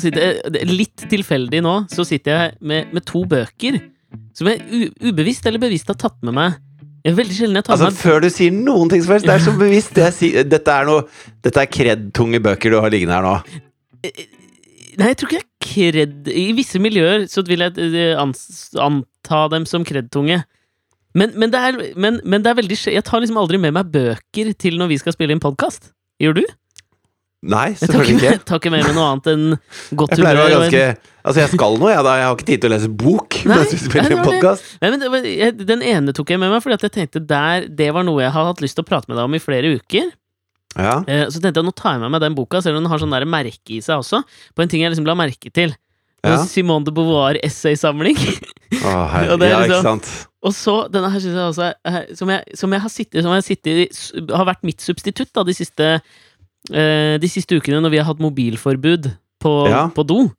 jeg, 0.00 0.12
er 0.16 0.70
Litt 0.70 1.04
tilfeldig 1.10 1.62
nå, 1.64 1.74
så 1.92 2.06
sitter 2.08 2.32
jeg 2.32 2.54
med, 2.60 2.92
med 2.94 3.04
to 3.08 3.24
bøker 3.28 3.80
som 4.36 4.48
jeg 4.50 4.60
u, 4.68 5.08
ubevisst 5.08 5.46
eller 5.48 5.62
bevisst 5.62 5.88
har 5.90 5.98
tatt 6.00 6.18
med 6.24 6.36
meg. 6.36 6.60
Jeg 7.02 7.12
er 7.12 7.18
veldig 7.18 7.34
sjelden 7.34 7.58
jeg 7.58 7.66
tar 7.66 7.74
Altså, 7.74 7.88
med 7.88 7.96
meg 7.96 8.02
før 8.04 8.22
du 8.22 8.28
sier 8.30 8.54
noen 8.54 8.92
ting 8.92 9.02
som 9.02 9.16
helst, 9.16 9.26
det 9.26 9.34
er 9.34 9.42
så 9.42 9.54
bevisst. 9.58 9.96
Det 9.96 10.06
jeg 10.06 10.46
dette 10.50 10.76
er 10.76 10.86
noe 10.86 11.04
Dette 11.42 11.64
er 11.64 11.70
kred-tunge 11.70 12.40
bøker 12.44 12.72
du 12.72 12.78
har 12.82 12.92
liggende 12.94 13.18
her 13.18 13.26
nå. 13.26 13.34
Nei, 14.02 15.08
jeg 15.10 15.18
tror 15.18 15.30
ikke 15.30 15.40
det 15.40 15.42
er 15.42 15.66
kred 15.66 16.30
I 16.36 16.46
visse 16.56 16.80
miljøer 16.82 17.26
så 17.30 17.44
vil 17.46 17.64
jeg 17.64 17.86
eh, 17.96 18.18
anta 18.18 19.40
dem 19.52 19.66
som 19.68 19.86
kredtunge. 19.88 20.42
Men, 21.18 21.34
men, 21.36 21.50
det 21.52 21.60
er, 21.60 21.78
men, 22.00 22.20
men 22.24 22.44
det 22.44 22.52
er 22.52 22.58
veldig 22.60 22.78
Jeg 22.94 23.04
tar 23.04 23.20
liksom 23.20 23.40
aldri 23.40 23.60
med 23.60 23.74
meg 23.76 23.90
bøker 23.92 24.52
til 24.56 24.78
når 24.80 24.94
vi 24.94 25.00
skal 25.02 25.16
spille 25.16 25.34
inn 25.34 25.42
podkast. 25.42 25.90
Gjør 26.22 26.38
du? 26.38 26.44
Nei, 27.42 27.72
selvfølgelig 27.74 28.14
ikke, 28.20 28.30
Jeg 28.30 28.40
tar 28.48 28.60
ikke 28.60 28.70
med 28.70 28.84
meg 28.86 28.94
noe 28.94 29.06
annet 29.10 29.28
enn 29.32 29.46
godt 29.98 30.12
Jeg 30.14 30.20
pleier 30.22 30.38
å 30.38 30.44
humør. 30.44 30.52
være 30.52 30.66
en- 30.68 30.70
ganske 30.70 31.10
Altså, 31.22 31.38
jeg 31.38 31.50
skal 31.52 31.76
noe, 31.78 31.90
jeg, 31.92 32.02
da. 32.06 32.12
Jeg 32.18 32.26
har 32.26 32.36
ikke 32.36 32.46
tid 32.48 32.60
til 32.62 32.70
å 32.70 32.72
lese 32.74 32.88
bok 32.98 33.36
Nei, 33.46 33.56
mens 33.60 33.72
vi 33.74 33.78
spiller 33.78 34.14
en 34.16 34.24
podkast. 34.26 34.70
Jeg, 34.82 35.52
Den 35.66 35.82
ene 35.86 36.14
tok 36.16 36.32
jeg 36.34 36.40
med 36.42 36.50
meg 36.50 36.62
fordi 36.64 36.74
at 36.78 36.86
jeg 36.88 36.94
tenkte 36.96 37.22
der, 37.30 37.66
det 37.70 37.92
var 37.94 38.02
noe 38.06 38.22
jeg 38.24 38.32
har 38.34 38.48
hatt 38.48 38.62
lyst 38.64 38.74
til 38.78 38.82
å 38.82 38.88
prate 38.88 39.06
med 39.10 39.18
deg 39.20 39.28
om 39.28 39.34
i 39.38 39.42
flere 39.42 39.70
uker. 39.78 40.10
Ja. 40.74 40.96
Eh, 41.06 41.26
så 41.30 41.38
tenkte 41.42 41.60
jeg 41.62 41.68
nå 41.68 41.74
tar 41.78 41.94
jeg 41.94 42.02
med 42.02 42.10
meg 42.14 42.22
den 42.24 42.34
boka, 42.34 42.58
selv 42.64 42.78
om 42.80 42.82
den 42.82 42.90
har 42.90 42.98
sånn 43.02 43.14
merke 43.30 43.74
i 43.76 43.78
seg 43.84 44.02
også. 44.02 44.22
På 44.56 44.62
en 44.64 44.70
ting 44.72 44.82
jeg 44.82 44.90
liksom 44.94 45.06
la 45.06 45.14
merke 45.18 45.52
til. 45.54 45.74
Ja. 46.24 46.38
Simone 46.46 46.86
de 46.86 46.90
Beauvoir 46.94 47.38
essaysamling. 47.42 48.16
Å, 48.16 48.90
herre, 49.14 49.38
Ja, 49.38 49.62
ikke 49.62 49.68
liksom- 49.68 49.88
sant. 49.90 50.10
Og 50.42 50.50
så 50.58 50.74
denne 50.90 51.06
her 51.12 51.20
synes 51.22 51.38
jeg 51.38 51.50
også 51.52 52.16
som, 52.18 52.30
jeg, 52.34 52.56
som 52.58 52.72
jeg 52.74 52.82
har 52.82 52.90
sittet 52.90 53.22
Som 53.22 53.30
jeg 53.30 53.38
har, 53.38 53.44
sittet, 53.46 54.32
har 54.34 54.46
vært 54.48 54.64
mitt 54.66 54.82
substitutt 54.82 55.30
da, 55.38 55.44
de 55.46 55.54
siste 55.54 55.90
De 56.70 57.28
siste 57.28 57.56
ukene 57.58 57.80
når 57.82 57.90
vi 57.90 57.98
har 57.98 58.06
hatt 58.06 58.20
mobilforbud 58.22 59.10
på, 59.42 59.52
Ja. 59.68 59.88
på 59.88 60.04
do. 60.06 60.30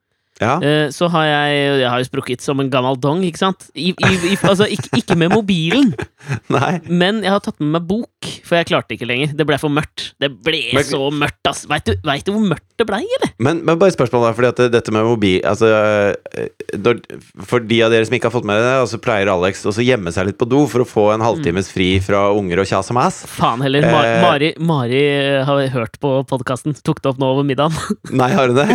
Ja. 0.42 0.56
Eh, 0.66 0.88
så 0.90 1.08
har 1.14 1.26
jeg 1.28 1.80
Jeg 1.84 1.90
har 1.90 2.00
jo 2.02 2.08
sprukket 2.10 2.42
som 2.42 2.60
en 2.60 2.70
gammel 2.74 2.96
dong, 3.00 3.22
ikke 3.28 3.38
sant? 3.38 3.68
I, 3.76 3.92
i, 3.94 4.12
i, 4.32 4.38
altså, 4.42 4.66
ikke, 4.66 4.90
ikke 5.04 5.16
med 5.20 5.30
mobilen, 5.36 5.94
Nei. 6.56 6.80
men 6.90 7.22
jeg 7.24 7.32
har 7.32 7.40
tatt 7.46 7.60
med 7.62 7.70
meg 7.78 7.86
bok, 7.88 8.30
for 8.44 8.58
jeg 8.58 8.68
klarte 8.72 8.96
ikke 8.98 9.08
lenger. 9.08 9.34
Det 9.38 9.46
ble 9.48 9.60
for 9.62 9.70
mørkt. 9.74 10.14
Det 10.22 10.32
ble 10.44 10.60
Men- 10.74 10.88
så 10.88 11.00
mørkt, 11.14 11.42
ass! 11.50 11.66
Veit 11.70 11.86
du, 11.86 11.94
vet 12.08 12.26
du 12.26 12.32
hvor 12.34 12.48
mørkt 12.54 12.66
det 12.82 12.88
blei, 12.90 13.04
eller? 13.20 13.34
Men, 13.44 13.62
men 13.68 13.78
bare 13.80 13.94
spørsmål, 13.94 14.26
da. 14.26 14.34
Fordi 14.38 14.50
at 14.50 14.62
dette 14.74 14.92
med 14.96 15.06
mobil 15.06 15.42
Altså, 15.46 15.68
øh, 15.70 16.98
For 17.46 17.62
de 17.64 17.78
av 17.86 17.92
dere 17.94 18.06
som 18.08 18.16
ikke 18.18 18.28
har 18.30 18.34
fått 18.34 18.48
med 18.48 18.58
det, 18.60 18.74
så 18.90 18.98
pleier 19.04 19.30
Alex 19.32 19.62
å 19.70 19.74
gjemme 19.84 20.12
seg 20.16 20.28
litt 20.32 20.40
på 20.42 20.48
do 20.50 20.64
for 20.72 20.84
å 20.84 20.88
få 20.90 21.06
en 21.14 21.24
halvtimes 21.24 21.70
fri 21.74 21.92
fra 22.04 22.26
unger 22.34 22.64
og 22.64 22.68
kjas 22.70 22.90
og 22.92 22.98
mas. 22.98 23.22
Faen 23.30 23.62
heller. 23.64 23.86
Mar 23.92 24.04
Eh. 24.04 24.22
Mari, 24.24 24.50
Mari 24.60 25.04
har 25.48 25.62
hørt 25.74 25.96
på 26.04 26.10
podkasten. 26.30 26.74
Tok 26.84 27.02
det 27.04 27.12
opp 27.14 27.22
nå 27.22 27.30
over 27.36 27.46
middagen. 27.48 27.76
Nei, 28.12 28.30
har 28.34 28.52
du 28.52 28.58
det? 28.58 28.68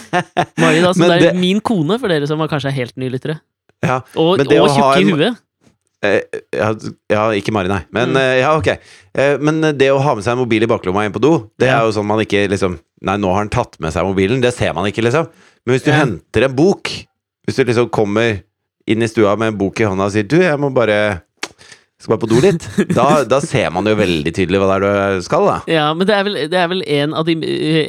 Mari, 0.62 0.80
da, 0.84 0.89
som 0.94 1.06
Men 1.06 1.10
det 1.10 1.16
er 1.28 1.32
det- 1.32 1.40
min 1.40 1.60
kone, 1.60 1.98
for 1.98 2.08
dere 2.08 2.26
som 2.26 2.38
kanskje 2.38 2.66
er 2.72 2.76
helt 2.78 2.96
nylyttere. 2.96 3.40
Ja. 3.82 4.00
Og, 4.16 4.38
og 4.40 4.46
tjukke 4.46 5.00
i 5.00 5.10
huet. 5.10 5.36
Eh, 6.02 6.20
ja, 6.56 6.72
ja, 7.10 7.22
ikke 7.36 7.52
Mari, 7.52 7.68
nei. 7.68 7.82
Men 7.92 8.10
Mm. 8.14 8.16
eh, 8.16 8.38
ja, 8.40 8.56
ok. 8.56 8.68
Eh, 9.14 9.36
men 9.38 9.60
det 9.76 9.90
å 9.92 10.00
ha 10.00 10.14
med 10.14 10.24
seg 10.24 10.32
en 10.32 10.38
mobil 10.38 10.62
i 10.62 10.66
baklomma 10.66 11.04
inn 11.04 11.12
på 11.12 11.20
do, 11.20 11.50
det 11.58 11.68
Ja. 11.68 11.80
er 11.80 11.84
jo 11.86 11.92
sånn 12.00 12.06
man 12.06 12.18
ikke 12.20 12.48
liksom 12.48 12.78
Nei, 13.02 13.16
nå 13.16 13.28
har 13.32 13.38
han 13.38 13.48
tatt 13.48 13.80
med 13.80 13.92
seg 13.94 14.04
mobilen. 14.04 14.42
Det 14.42 14.52
ser 14.52 14.74
man 14.74 14.84
ikke, 14.84 15.02
liksom. 15.02 15.26
Men 15.64 15.74
hvis 15.78 15.84
du 15.84 15.90
Ja. 15.90 16.04
henter 16.04 16.44
en 16.44 16.54
bok 16.54 16.84
Hvis 17.48 17.56
du 17.56 17.64
liksom 17.64 17.88
kommer 17.90 18.42
inn 18.86 19.02
i 19.02 19.06
stua 19.08 19.36
med 19.38 19.48
en 19.48 19.56
bok 19.58 19.80
i 19.80 19.84
hånda 19.84 20.04
og 20.04 20.12
sier 20.12 20.22
'du, 20.28 20.36
jeg 20.38 20.58
må 20.58 20.72
bare 20.72 21.22
skal 22.00 22.14
bare 22.14 22.22
på 22.22 22.30
do 22.30 22.40
litt', 22.40 22.64
da, 22.96 23.08
da 23.28 23.42
ser 23.44 23.68
man 23.74 23.84
jo 23.88 23.92
veldig 23.98 24.32
tydelig 24.32 24.60
hva 24.62 24.70
det 24.72 24.88
er 24.88 25.18
du 25.18 25.26
skal, 25.26 25.44
da. 25.44 25.58
Ja, 25.68 25.90
men 25.92 26.08
det 26.08 26.16
er 26.16 26.24
vel, 26.24 26.38
det 26.48 26.56
er 26.56 26.70
vel 26.72 26.82
en, 26.86 27.14
av 27.14 27.28
de, 27.28 27.36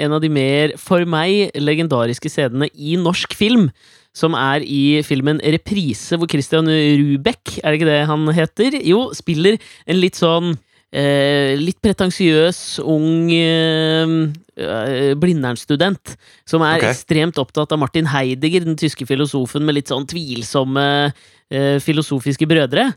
en 0.04 0.18
av 0.18 0.24
de 0.24 0.32
mer, 0.32 0.76
for 0.82 1.08
meg, 1.08 1.54
legendariske 1.56 2.32
scenene 2.32 2.68
i 2.76 3.00
norsk 3.00 3.36
film. 3.38 3.70
Som 4.12 4.36
er 4.36 4.60
i 4.68 5.00
filmen 5.08 5.38
Reprise, 5.40 6.18
hvor 6.20 6.28
Christian 6.28 6.68
Rubek, 6.68 7.62
er 7.62 7.72
det 7.72 7.78
ikke 7.80 7.88
det 7.88 8.02
han 8.10 8.28
heter? 8.36 8.76
Jo, 8.84 9.06
spiller 9.16 9.56
en 9.88 10.02
litt 10.02 10.20
sånn 10.20 10.50
eh, 10.92 11.56
litt 11.56 11.80
pretensiøs, 11.80 12.82
ung 12.84 13.32
eh, 13.32 15.16
Blindern-student. 15.16 16.18
Som 16.44 16.66
er 16.68 16.82
okay. 16.82 16.92
ekstremt 16.92 17.40
opptatt 17.40 17.72
av 17.72 17.80
Martin 17.80 18.12
Heidegger, 18.12 18.68
den 18.68 18.76
tyske 18.76 19.08
filosofen 19.08 19.64
med 19.64 19.80
litt 19.80 19.94
sånn 19.94 20.10
tvilsomme 20.12 20.86
eh, 21.08 21.80
filosofiske 21.80 22.52
brødre. 22.52 22.90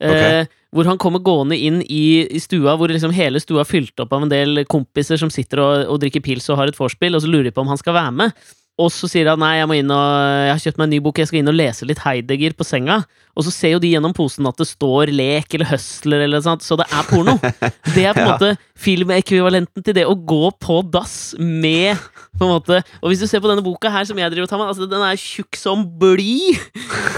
Eh, 0.00 0.46
Hvor 0.70 0.86
han 0.86 0.98
kommer 1.02 1.18
gående 1.18 1.56
inn 1.58 1.80
i, 1.82 2.22
i 2.30 2.38
stua, 2.38 2.76
hvor 2.78 2.92
liksom 2.92 3.10
hele 3.16 3.40
stua 3.42 3.64
er 3.64 3.68
fylt 3.70 3.98
opp 4.04 4.12
av 4.14 4.22
en 4.22 4.30
del 4.30 4.62
kompiser 4.70 5.18
som 5.18 5.30
sitter 5.34 5.58
og, 5.64 5.88
og 5.90 5.98
drikker 6.04 6.22
pils 6.22 6.46
og 6.52 6.60
har 6.60 6.70
et 6.70 6.78
vorspiel, 6.78 7.16
og 7.18 7.24
så 7.24 7.30
lurer 7.32 7.48
de 7.50 7.54
på 7.56 7.64
om 7.64 7.72
han 7.72 7.80
skal 7.80 7.96
være 7.98 8.12
med. 8.22 8.34
Og 8.80 8.88
så 8.94 9.04
sier 9.10 9.28
han 9.28 9.42
nei, 9.42 9.58
jeg 9.58 9.66
må 9.68 9.74
inn 9.76 9.90
og 9.92 10.04
Jeg 10.46 10.52
har 10.54 10.60
kjøpt 10.62 10.78
meg 10.80 10.86
en 10.86 10.92
ny 10.94 11.00
bok, 11.04 11.18
jeg 11.20 11.28
skal 11.28 11.40
inn 11.42 11.50
og 11.50 11.56
lese 11.58 11.84
litt 11.84 11.98
Heidegger 12.00 12.54
på 12.56 12.64
senga. 12.64 13.00
Og 13.36 13.44
så 13.44 13.52
ser 13.52 13.74
jo 13.74 13.80
de 13.82 13.90
gjennom 13.92 14.14
posen 14.16 14.46
at 14.48 14.56
det 14.62 14.68
står 14.70 15.10
lek 15.12 15.52
eller 15.58 15.68
høsler 15.74 16.22
eller 16.24 16.38
noe 16.40 16.46
sånt, 16.46 16.64
så 16.64 16.78
det 16.80 16.86
er 16.88 17.04
porno. 17.10 17.34
Det 17.96 18.06
er 18.06 18.14
på 18.16 18.22
en 18.22 18.30
Ja. 18.30 18.38
måte 18.38 18.54
filmekvivalenten 18.80 19.84
til 19.84 19.96
det 19.98 20.06
å 20.08 20.14
gå 20.16 20.48
på 20.62 20.80
dass 20.94 21.34
med 21.38 21.98
på 22.38 22.46
en 22.46 22.54
måte 22.54 22.78
Og 23.02 23.10
hvis 23.10 23.20
du 23.20 23.26
ser 23.28 23.42
på 23.42 23.50
denne 23.50 23.64
boka 23.66 23.90
her 23.92 24.06
som 24.08 24.16
jeg 24.16 24.32
driver 24.32 24.46
og 24.46 24.52
tar 24.54 24.60
med, 24.62 24.70
altså 24.72 24.88
den 24.88 25.04
er 25.04 25.18
tjukk 25.20 25.58
som 25.60 25.84
bly! 26.00 26.54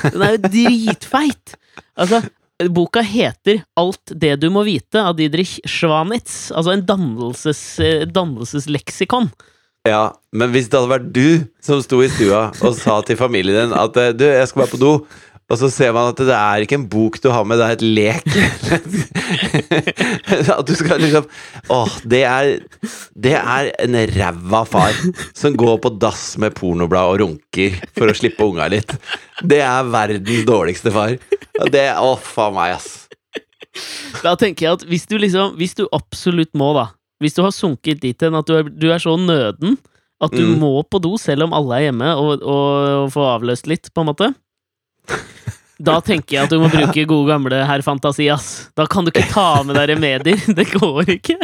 Den 0.09 0.23
er 0.25 0.35
jo 0.39 0.43
dritfeit! 0.49 1.55
Altså, 1.95 2.23
boka 2.71 3.03
heter 3.03 3.63
Alt 3.81 4.13
det 4.15 4.37
du 4.43 4.49
må 4.53 4.63
vite 4.69 5.01
av 5.03 5.17
Didrich 5.19 5.59
Schwanitz. 5.67 6.53
Altså 6.55 6.77
en 6.77 6.85
dannelses, 6.87 7.63
eh, 7.81 8.05
dannelsesleksikon. 8.07 9.33
Ja, 9.89 10.13
Men 10.33 10.53
hvis 10.55 10.69
det 10.71 10.79
hadde 10.79 10.93
vært 10.93 11.11
du 11.13 11.43
som 11.61 11.83
sto 11.83 11.99
i 12.05 12.09
stua 12.09 12.53
og 12.63 12.77
sa 12.79 13.01
til 13.05 13.19
familien 13.19 13.69
din 13.69 13.75
at 13.77 13.97
eh, 13.99 14.13
'du, 14.15 14.25
jeg 14.25 14.49
skal 14.49 14.63
være 14.63 14.75
på 14.77 14.81
do', 14.81 15.07
og 15.53 15.59
så 15.61 15.69
ser 15.69 15.93
man 15.93 16.09
at 16.15 16.21
det 16.25 16.33
er 16.33 16.65
ikke 16.65 16.79
en 16.79 16.87
bok 16.89 17.19
du 17.21 17.29
har 17.29 17.45
med, 17.45 17.61
det 17.61 17.67
er 17.67 17.75
et 17.77 17.83
lek. 17.85 18.25
at 20.57 20.65
du 20.65 20.73
skal 20.79 21.03
liksom 21.03 21.27
Åh, 21.73 21.99
det 22.09 22.23
er 22.25 22.53
Det 23.13 23.35
er 23.37 23.69
en 23.85 23.99
ræva 24.15 24.63
far 24.69 24.97
som 25.37 25.57
går 25.59 25.77
på 25.85 25.93
dass 26.01 26.25
med 26.41 26.57
pornoblad 26.57 27.13
og 27.13 27.21
runker 27.27 27.77
for 27.93 28.09
å 28.09 28.17
slippe 28.17 28.47
unga 28.49 28.71
litt. 28.73 28.97
Det 29.45 29.61
er 29.61 29.93
verdens 29.93 30.47
dårligste 30.49 30.93
far. 30.95 31.19
Og 31.61 31.73
det 31.75 31.85
Å, 32.01 32.15
faen 32.17 32.57
meg, 32.57 32.79
ass. 32.79 32.91
Da 34.25 34.35
tenker 34.41 34.67
jeg 34.67 34.81
at 34.81 34.89
hvis 34.89 35.07
du 35.09 35.17
liksom 35.21 35.55
Hvis 35.61 35.77
du 35.79 35.87
absolutt 35.97 36.53
må, 36.61 36.75
da 36.77 36.91
Hvis 37.25 37.37
du 37.37 37.41
har 37.45 37.55
sunket 37.57 38.03
dit 38.03 38.25
hen 38.25 38.37
at 38.37 38.49
du 38.49 38.59
er, 38.59 38.69
du 38.69 38.91
er 38.93 39.01
så 39.01 39.17
nøden 39.21 39.79
at 40.23 40.31
du 40.31 40.43
Mm. 40.45 40.59
må 40.61 40.83
på 40.87 41.01
do 41.03 41.17
selv 41.19 41.49
om 41.49 41.55
alle 41.57 41.81
er 41.81 41.85
hjemme, 41.89 42.13
og, 42.15 42.43
og, 42.47 43.09
få 43.11 43.25
avløst 43.27 43.67
litt, 43.67 43.89
på 43.91 44.05
en 44.05 44.07
måte 44.13 44.29
Da 45.83 45.97
tenker 46.05 46.37
jeg 46.37 46.45
at 46.47 46.53
du 46.53 46.61
må 46.63 46.69
bruke 46.71 47.05
gode 47.11 47.27
gamle 47.33 47.63
herr 47.67 47.83
Fantasi, 47.83 48.29
ass. 48.31 48.69
Da 48.79 48.85
kan 48.91 49.07
du 49.07 49.11
ikke 49.11 49.25
ta 49.33 49.63
med 49.67 49.75
deg 49.79 49.91
remedier. 49.91 50.39
Det 50.59 50.67
går 50.71 51.11
ikke. 51.17 51.37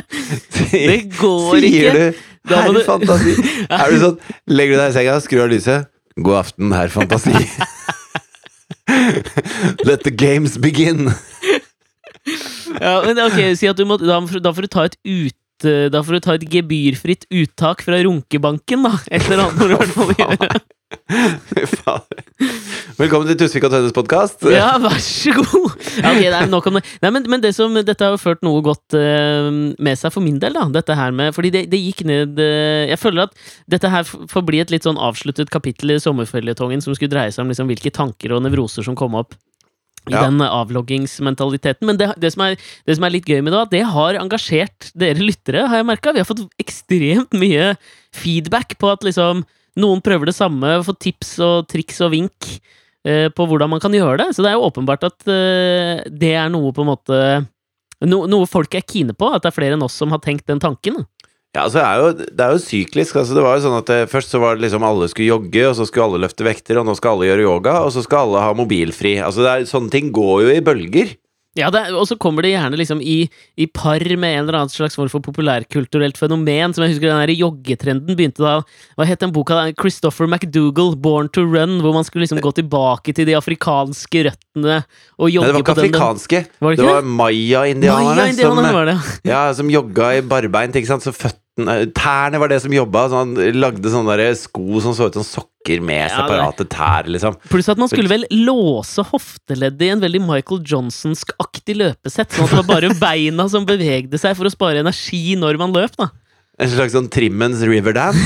Det 0.71 1.01
går 1.19 1.59
ikke. 1.59 1.73
Sier 1.75 1.99
du 1.99 2.05
Da 2.49 2.63
herr 2.65 2.79
fantasi? 2.87 3.35
Er 3.81 3.91
du 3.91 3.99
sånn 4.05 4.19
Legger 4.49 4.79
du 4.79 4.83
deg 4.83 4.93
i 4.93 4.97
senga, 4.99 5.19
skrur 5.25 5.45
av 5.49 5.53
lyset. 5.53 5.91
God 6.19 6.37
aften, 6.45 6.73
herr 6.75 6.91
fantasi. 6.93 7.35
Let 9.89 10.05
the 10.07 10.15
games 10.15 10.57
begin. 10.63 11.11
Ja, 12.79 12.95
men 13.05 13.19
ok, 13.21 13.39
si 13.59 13.69
at 13.69 13.79
du 13.79 13.85
må 13.89 13.99
Da, 14.01 14.21
da 14.21 14.53
får 14.55 14.67
du 14.67 14.73
ta 14.73 14.89
et 14.89 14.99
ut 15.03 15.37
da 15.59 16.05
får 16.07 16.15
du 16.15 16.21
ta 16.23 16.35
et 16.37 16.45
gebyrfritt 16.47 17.25
uttak 17.35 17.81
fra 17.83 17.99
runkebanken, 18.07 18.85
da. 18.87 18.93
Et 19.11 19.25
eller 19.27 19.49
annet 19.49 19.97
må 19.99 20.05
du 20.07 20.13
gjøre. 20.21 20.61
Velkommen 22.99 23.29
til 23.29 23.37
Tusvik 23.39 23.67
og 23.69 23.73
Tønnes 23.75 23.93
podkast. 23.97 24.45
Ja, 24.53 24.71
vær 24.81 24.97
så 25.03 25.35
god! 25.37 25.75
Ja, 26.01 26.13
ok, 26.15 26.21
det 26.23 26.31
er 26.39 26.49
nok 26.51 26.69
om 26.71 26.79
det. 26.79 26.85
Nei, 27.03 27.11
men, 27.15 27.27
men 27.31 27.43
det 27.45 27.51
som, 27.57 27.75
dette 27.77 28.05
har 28.07 28.15
jo 28.15 28.21
ført 28.23 28.41
noe 28.47 28.63
godt 28.65 28.97
uh, 28.97 29.49
med 29.77 30.01
seg 30.01 30.15
for 30.15 30.25
min 30.25 30.39
del, 30.43 30.57
da. 30.57 30.65
Dette 30.79 30.97
her 30.99 31.13
med, 31.15 31.35
fordi 31.37 31.51
det, 31.55 31.63
det 31.73 31.81
gikk 31.83 32.05
ned 32.09 32.41
uh, 32.41 32.89
Jeg 32.89 33.01
føler 33.03 33.27
at 33.29 33.37
dette 33.71 33.91
her 33.93 34.07
får 34.09 34.47
bli 34.49 34.63
et 34.65 34.73
litt 34.73 34.89
sånn 34.89 35.01
avsluttet 35.01 35.53
kapittel 35.53 35.93
i 35.95 36.01
sommerføljetongen 36.03 36.81
som 36.85 36.97
skulle 36.97 37.13
dreie 37.13 37.35
seg 37.35 37.45
om 37.45 37.53
liksom 37.53 37.69
hvilke 37.71 37.93
tanker 37.95 38.35
og 38.37 38.43
nevroser 38.47 38.87
som 38.87 38.97
kom 38.99 39.19
opp. 39.21 39.37
I 40.09 40.15
Ja. 40.15 40.23
den 40.25 40.41
avloggingsmentaliteten. 40.41 41.85
Men 41.85 41.99
det, 42.01 42.07
det, 42.17 42.31
som 42.33 42.47
er, 42.47 42.55
det 42.89 42.95
som 42.97 43.05
er 43.05 43.13
litt 43.13 43.27
gøy 43.29 43.43
med 43.45 43.53
det, 43.53 43.61
at 43.67 43.73
det 43.75 43.83
har 43.93 44.17
engasjert 44.17 44.89
dere 44.97 45.21
lyttere, 45.21 45.67
har 45.69 45.83
jeg 45.83 45.89
merka. 45.91 46.15
Vi 46.17 46.23
har 46.23 46.29
fått 46.31 46.47
ekstremt 46.63 47.37
mye 47.37 47.75
feedback 48.17 48.79
på 48.81 48.89
at 48.95 49.05
liksom 49.05 49.45
noen 49.79 50.03
prøver 50.05 50.31
det 50.31 50.37
samme, 50.37 50.79
får 50.87 50.99
tips 51.03 51.37
og 51.45 51.69
triks 51.71 52.01
og 52.05 52.13
vink 52.15 52.49
eh, 53.07 53.29
på 53.35 53.47
hvordan 53.49 53.71
man 53.73 53.83
kan 53.83 53.95
gjøre 53.95 54.19
det. 54.23 54.33
Så 54.37 54.45
det 54.45 54.53
er 54.53 54.59
jo 54.59 54.67
åpenbart 54.69 55.07
at 55.09 55.31
eh, 55.31 56.03
det 56.11 56.35
er 56.39 56.51
noe 56.53 56.75
på 56.75 56.85
en 56.85 56.93
måte 56.93 57.21
no, 58.07 58.25
Noe 58.31 58.49
folk 58.51 58.75
er 58.79 58.87
kine 58.87 59.17
på. 59.17 59.31
At 59.33 59.45
det 59.45 59.53
er 59.53 59.59
flere 59.59 59.79
enn 59.79 59.87
oss 59.87 59.99
som 59.99 60.13
har 60.15 60.23
tenkt 60.25 60.49
den 60.51 60.63
tanken. 60.63 61.05
Ja, 61.57 61.65
altså, 61.65 61.81
det, 61.81 61.87
er 61.87 61.99
jo, 61.99 62.27
det 62.37 62.45
er 62.45 62.53
jo 62.55 62.63
syklisk. 62.63 63.17
Altså, 63.17 63.35
det 63.39 63.45
var 63.45 63.57
jo 63.57 63.65
sånn 63.65 63.79
at 63.79 63.89
det, 63.89 64.01
Først 64.13 64.35
så 64.35 64.41
var 64.43 64.57
det 64.57 64.67
liksom 64.67 64.85
alle 64.87 65.09
skulle 65.11 65.31
jogge, 65.31 65.65
og 65.71 65.79
så 65.79 65.87
skulle 65.89 66.11
alle 66.11 66.21
løfte 66.27 66.47
vekter, 66.47 66.81
og 66.81 66.87
nå 66.87 66.95
skal 66.99 67.17
alle 67.17 67.31
gjøre 67.31 67.47
yoga, 67.47 67.79
og 67.87 67.95
så 67.95 68.05
skal 68.05 68.27
alle 68.27 68.45
ha 68.45 68.53
mobilfri. 68.59 69.17
Altså, 69.25 69.47
er, 69.49 69.65
Sånne 69.69 69.93
ting 69.95 70.13
går 70.15 70.45
jo 70.45 70.53
i 70.53 70.65
bølger. 70.65 71.17
Ja, 71.57 71.71
det, 71.73 71.81
og 71.97 72.05
så 72.07 72.15
kommer 72.21 72.45
det 72.45 72.53
gjerne 72.53 72.77
liksom 72.79 73.01
i, 73.01 73.23
i 73.59 73.67
par 73.67 74.03
med 74.21 74.35
en 74.37 74.45
eller 74.45 74.59
annen 74.61 74.71
slags 74.71 74.95
form 74.99 75.09
for 75.11 75.25
populærkulturelt 75.25 76.19
fenomen. 76.21 76.75
Som 76.77 76.85
jeg 76.85 76.93
husker 76.93 77.09
den 77.09 77.23
der 77.25 77.33
joggetrenden 77.35 78.19
begynte 78.19 78.45
da 78.45 78.53
Hva 78.99 79.07
het 79.09 79.25
den 79.25 79.33
boka? 79.35 79.65
Christopher 79.81 80.29
McDougall, 80.29 80.95
'Born 80.95 81.33
to 81.33 81.43
Run', 81.49 81.81
hvor 81.81 81.97
man 81.97 82.05
skulle 82.05 82.27
liksom 82.27 82.43
gå 82.45 82.53
tilbake 82.61 83.15
til 83.17 83.27
de 83.27 83.35
afrikanske 83.39 84.29
røttene 84.29 84.83
og 85.19 85.33
jogge 85.33 85.49
Nei, 85.49 85.51
det 85.51 85.57
var 85.57 85.65
ikke 85.65 85.77
afrikanske. 85.79 86.45
Var 86.61 86.71
det 86.71 86.79
ikke 86.79 86.87
Det 86.87 86.95
var 86.95 87.11
maya-indianerne 87.25 88.15
maya 88.15 88.39
som, 88.39 88.63
var 88.79 88.85
det. 88.93 88.99
ja, 89.33 89.43
som 89.55 89.71
jogga 89.73 90.13
i 90.19 90.23
barbeint. 90.23 90.77
Ikke 90.77 90.93
sant? 90.93 91.03
Så 91.03 91.17
føttene 91.17 91.43
Tærne 91.97 92.39
var 92.41 92.53
det 92.53 92.61
som 92.63 92.75
jobba. 92.75 93.07
Så 93.11 93.23
han 93.23 93.35
lagde 93.59 93.93
sånne 93.93 94.29
sko 94.39 94.83
som 94.85 94.95
så 94.97 95.09
ut 95.09 95.19
som 95.19 95.27
sokker 95.27 95.83
med 95.85 96.09
separate 96.13 96.65
tær, 96.71 97.09
liksom. 97.11 97.37
Pluss 97.51 97.69
at 97.69 97.81
man 97.81 97.91
skulle 97.91 98.11
vel 98.13 98.25
låse 98.33 99.03
hofteleddet 99.11 99.85
i 99.85 99.91
en 99.97 100.05
veldig 100.05 100.23
Michael 100.25 100.63
Johnsonsk-aktig 100.69 101.77
løpesett. 101.81 102.33
Sånn 102.33 102.47
at 102.47 102.55
det 102.55 102.63
var 102.63 102.71
bare 102.71 102.95
beina 103.01 103.49
som 103.53 103.69
bevegde 103.69 104.21
seg 104.21 104.39
for 104.39 104.49
å 104.49 104.55
spare 104.55 104.85
energi 104.85 105.37
når 105.39 105.61
man 105.61 105.75
løp, 105.77 105.99
da. 105.99 106.11
En 106.59 106.71
slags 106.73 106.95
sånn 106.97 107.09
Trimmens 107.13 107.61
Riverdance. 107.63 108.23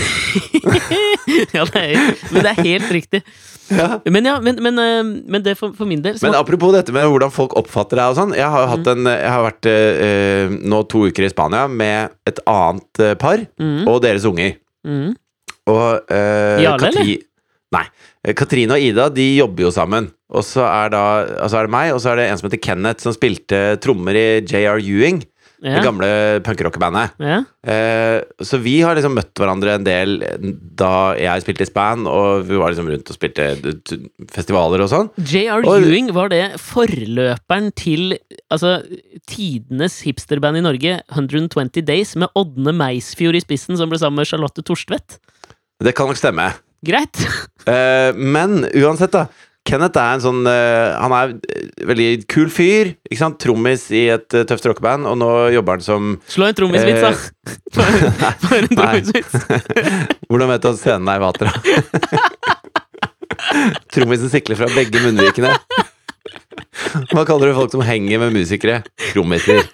ja, 1.56 1.64
det 1.68 1.80
er, 1.80 2.20
men 2.32 2.38
det 2.38 2.52
er 2.52 2.60
helt 2.62 2.92
riktig. 2.94 3.20
Ja. 3.72 3.88
Men 4.04 4.26
ja, 4.28 4.38
men, 4.44 4.58
men, 4.64 4.78
eh, 4.80 5.02
men 5.32 5.44
det 5.44 5.54
for, 5.56 5.72
for 5.76 5.88
min 5.88 6.02
del 6.04 6.18
Men 6.20 6.34
apropos 6.36 6.74
dette 6.74 6.92
med 6.92 7.06
hvordan 7.08 7.32
folk 7.32 7.54
oppfatter 7.56 8.00
deg 8.00 8.12
og 8.12 8.18
sånn. 8.18 8.34
Jeg 8.36 8.48
har, 8.52 8.68
hatt 8.68 8.88
en, 8.92 9.08
jeg 9.08 9.32
har 9.32 9.44
vært 9.46 9.68
eh, 9.70 10.54
nå 10.72 10.82
to 10.92 11.06
uker 11.08 11.28
i 11.28 11.32
Spania 11.32 11.66
med 11.70 12.12
et 12.28 12.40
annet 12.48 13.04
par 13.20 13.44
mm, 13.60 13.84
og 13.86 14.00
deres 14.04 14.28
unger. 14.28 14.56
mm. 14.88 15.12
Og 15.70 16.10
eh, 16.10 16.64
Jarle, 16.64 16.88
Katri 16.90 17.20
Nei. 17.72 17.84
Katrine 18.36 18.76
og 18.76 18.84
Ida 18.84 19.06
de 19.14 19.24
jobber 19.38 19.66
jo 19.66 19.70
sammen. 19.74 20.10
Og 20.32 20.44
så 20.46 20.64
er, 20.66 20.92
da, 20.92 21.02
altså 21.44 21.60
er 21.60 21.68
det 21.68 21.74
meg, 21.74 21.92
og 21.94 22.00
så 22.02 22.12
er 22.12 22.20
det 22.20 22.26
en 22.28 22.40
som 22.40 22.48
heter 22.48 22.60
Kenneth, 22.62 23.04
som 23.04 23.14
spilte 23.16 23.60
trommer 23.84 24.16
i 24.16 24.26
JR 24.44 24.80
Ewing. 24.80 25.22
Det 25.62 25.82
gamle 25.84 26.08
punkrockebandet. 26.42 27.18
ja. 27.22 27.42
Eh, 27.62 28.18
så 28.42 28.58
vi 28.58 28.80
har 28.82 28.96
liksom 28.98 29.14
møtt 29.14 29.38
hverandre 29.38 29.76
en 29.76 29.84
del 29.86 30.16
da 30.78 31.14
jeg 31.14 31.44
spilte 31.44 31.62
i 31.62 31.68
Span, 31.68 32.02
og 32.10 32.48
vi 32.48 32.58
var 32.58 32.72
liksom 32.72 32.88
rundt 32.90 33.12
og 33.12 33.14
spilte 33.14 33.46
festivaler 34.34 34.82
og 34.82 34.90
sånn. 34.90 35.10
J.R. 35.22 35.62
Ewing, 35.62 36.10
var 36.16 36.32
det 36.32 36.42
forløperen 36.58 37.70
til 37.78 38.16
altså, 38.50 38.80
tidenes 39.30 40.00
hipsterband 40.06 40.58
i 40.58 40.64
Norge, 40.66 40.98
120 41.14 41.86
Days, 41.86 42.16
med 42.18 42.34
Ådne 42.38 42.74
Meisfjord 42.74 43.38
i 43.38 43.44
spissen, 43.44 43.78
som 43.78 43.92
ble 43.92 44.02
sammen 44.02 44.18
med 44.24 44.30
Charlotte 44.32 44.66
Torstvedt? 44.66 45.20
Det 45.82 45.94
kan 45.98 46.10
nok 46.10 46.18
stemme. 46.18 46.50
Greit. 46.82 47.22
Eh, 47.62 48.10
men 48.18 48.64
uansett, 48.74 49.14
da. 49.14 49.28
Kenneth 49.68 50.00
er 50.00 50.16
en 50.16 50.22
sånn 50.24 50.40
uh, 50.42 50.98
Han 50.98 51.12
er 51.14 51.32
en 51.32 51.86
veldig 51.86 52.08
kul 52.30 52.48
fyr. 52.50 52.94
Ikke 53.06 53.20
sant? 53.20 53.38
Trommis 53.42 53.84
i 53.94 54.08
et 54.14 54.34
uh, 54.34 54.42
tøft 54.48 54.66
rockeband, 54.66 55.06
og 55.06 55.18
nå 55.20 55.30
jobber 55.54 55.78
han 55.78 55.84
som 55.86 56.10
Slå 56.30 56.50
en 56.50 56.58
trommisvits, 56.58 57.02
da. 57.02 57.12
Uh, 57.72 58.26
for 58.42 58.58
en 58.58 58.68
trommisvits. 58.78 59.32
Hvordan 60.28 60.50
vet 60.52 60.64
du 60.66 60.68
at 60.72 60.82
scenen 60.82 61.08
er 61.12 61.20
i 61.20 61.22
Vatra? 61.22 61.54
Trommisen 63.92 64.30
sikler 64.32 64.58
fra 64.58 64.68
begge 64.74 65.00
munnvikene. 65.02 65.54
Hva 67.12 67.24
kaller 67.28 67.50
du 67.50 67.56
folk 67.56 67.72
som 67.74 67.82
henger 67.84 68.20
med 68.22 68.36
musikere? 68.36 68.82
Trommiser. 69.10 69.64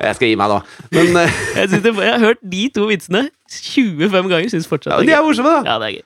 Jeg 0.00 0.18
skal 0.18 0.30
gi 0.30 0.38
meg 0.38 0.50
nå. 0.50 0.58
Men 0.94 1.20
eh, 1.22 1.36
Jeg, 1.60 1.80
jeg 1.84 2.10
har 2.10 2.22
hørt 2.22 2.42
de 2.42 2.64
to 2.74 2.88
vitsene 2.90 3.28
25 3.50 4.32
ganger. 4.32 4.50
Synes 4.52 4.68
fortsatt 4.70 4.98
ja, 4.98 5.06
de 5.06 5.14
er 5.16 5.24
morsomme, 5.24 5.54
da. 5.54 5.74
Ja, 5.74 5.78
det 5.82 5.90
er 5.90 5.96
gøy. 5.98 6.04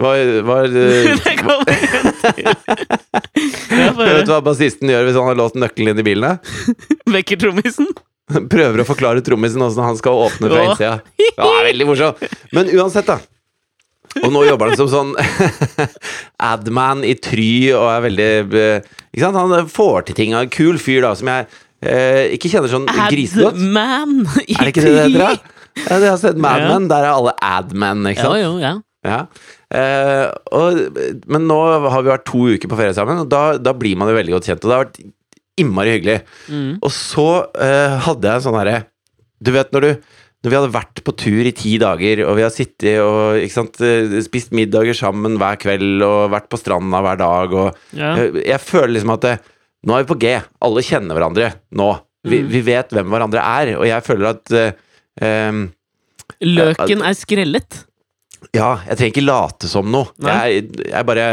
Hva, 0.00 0.12
hva, 0.46 0.56
Det 0.70 0.84
en 1.12 1.18
til. 1.22 2.46
Vet 3.98 4.26
du 4.26 4.32
hva 4.32 4.40
bassisten 4.44 4.90
gjør 4.92 5.08
hvis 5.08 5.18
han 5.18 5.28
har 5.30 5.38
låst 5.38 5.58
nøkkelen 5.58 5.92
inn 5.92 6.02
i 6.02 6.06
bilen? 6.06 6.40
Vekker 7.16 7.40
trommisen. 7.42 7.88
Prøver 8.52 8.82
å 8.82 8.88
forklare 8.88 9.22
trommisen 9.24 9.62
åssen 9.64 9.84
han 9.84 9.98
skal 9.98 10.20
åpne 10.28 10.50
fra 10.52 10.64
innsida. 10.68 10.94
Ja, 11.36 11.50
veldig 11.66 11.88
morsomt. 11.88 12.22
Men 12.56 12.70
uansett, 12.72 13.08
da. 13.10 13.18
Og 14.22 14.28
nå 14.32 14.44
jobber 14.44 14.70
han 14.70 14.76
som 14.78 14.90
sånn 14.92 15.12
adman 16.52 17.00
i 17.08 17.14
Try 17.16 17.72
og 17.72 17.86
er 17.88 18.02
veldig 18.04 18.26
eh, 18.60 18.90
Ikke 19.08 19.22
sant? 19.24 19.38
Han 19.40 19.70
får 19.72 20.08
til 20.10 20.18
ting. 20.18 20.34
Kul 20.52 20.76
fyr, 20.80 21.00
da, 21.06 21.14
som 21.16 21.30
jeg 21.32 21.48
eh, 21.80 22.34
ikke 22.36 22.50
kjenner 22.52 22.72
sånn 22.72 22.88
grisegodt. 22.92 23.56
Adman 23.56 24.18
i 24.44 24.52
Try? 24.52 24.58
Er 24.58 24.68
det 24.68 24.74
ikke 24.74 24.84
det 24.86 24.94
det 24.94 25.04
heter? 25.06 25.20
da? 25.24 25.58
Ja, 25.80 25.98
jeg 25.98 26.10
har 26.10 26.18
sett 26.20 26.36
Mad 26.40 26.60
Ja. 26.60 26.68
Men. 26.74 26.88
Der 26.92 27.06
er 27.06 27.14
alle 27.16 27.34
admen, 27.40 28.06
ikke 28.10 28.26
sant? 28.26 28.40
jo, 28.42 28.56
ja. 28.60 28.74
Ja. 29.02 29.24
Eh, 29.72 30.26
og, 30.52 30.80
men 31.32 31.46
nå 31.48 31.58
har 31.88 32.02
vi 32.04 32.12
vært 32.12 32.26
to 32.28 32.44
uker 32.54 32.70
på 32.72 32.78
ferie 32.78 32.96
sammen, 32.96 33.22
og 33.24 33.30
da, 33.32 33.42
da 33.58 33.72
blir 33.76 33.96
man 34.00 34.10
jo 34.12 34.16
veldig 34.18 34.34
godt 34.36 34.50
kjent. 34.50 34.64
Og 34.66 34.70
det 34.70 34.76
har 34.76 34.84
vært 34.86 35.00
innmari 35.62 35.94
hyggelig. 35.96 36.18
Mm. 36.52 36.74
Og 36.80 36.90
så 36.94 37.28
eh, 37.60 37.96
hadde 38.06 38.28
jeg 38.28 38.40
en 38.40 38.44
sånn 38.46 38.58
herre 38.60 38.82
Du 39.42 39.50
vet 39.54 39.72
når 39.74 39.88
du 39.88 39.92
når 40.42 40.50
vi 40.50 40.56
hadde 40.58 40.74
vært 40.74 41.00
på 41.06 41.12
tur 41.14 41.46
i 41.46 41.52
ti 41.54 41.76
dager, 41.78 42.24
og 42.26 42.34
vi 42.34 42.42
har 42.42 42.50
sittet 42.50 42.96
og 42.98 43.36
ikke 43.38 43.54
sant, 43.54 43.76
eh, 43.86 44.16
spist 44.26 44.50
middager 44.50 44.96
sammen 44.98 45.36
hver 45.38 45.54
kveld 45.62 46.02
og 46.02 46.32
vært 46.32 46.48
på 46.50 46.58
stranda 46.58 46.98
hver 47.04 47.20
dag 47.20 47.54
og 47.54 47.68
ja. 47.94 48.08
jeg, 48.18 48.32
jeg 48.48 48.58
føler 48.64 48.90
liksom 48.96 49.12
at 49.14 49.22
det, 49.22 49.34
nå 49.86 49.94
er 49.94 50.02
vi 50.02 50.08
på 50.10 50.16
G. 50.24 50.32
Alle 50.66 50.82
kjenner 50.82 51.14
hverandre 51.14 51.52
nå. 51.78 51.92
Vi, 52.26 52.40
Mm. 52.42 52.50
vi 52.56 52.60
vet 52.66 52.90
hvem 52.94 53.08
hverandre 53.14 53.42
er, 53.42 53.70
og 53.78 53.86
jeg 53.86 54.06
føler 54.06 54.28
at 54.32 54.52
eh, 54.58 54.74
em, 55.26 55.62
Løken 56.42 57.02
er 57.06 57.14
skrellet. 57.18 57.78
Ja, 58.56 58.70
jeg 58.88 58.98
trenger 58.98 59.12
ikke 59.14 59.26
late 59.26 59.70
som 59.70 59.90
noe. 59.92 60.10
Jeg, 60.22 60.66
jeg 60.88 61.08
bare 61.08 61.26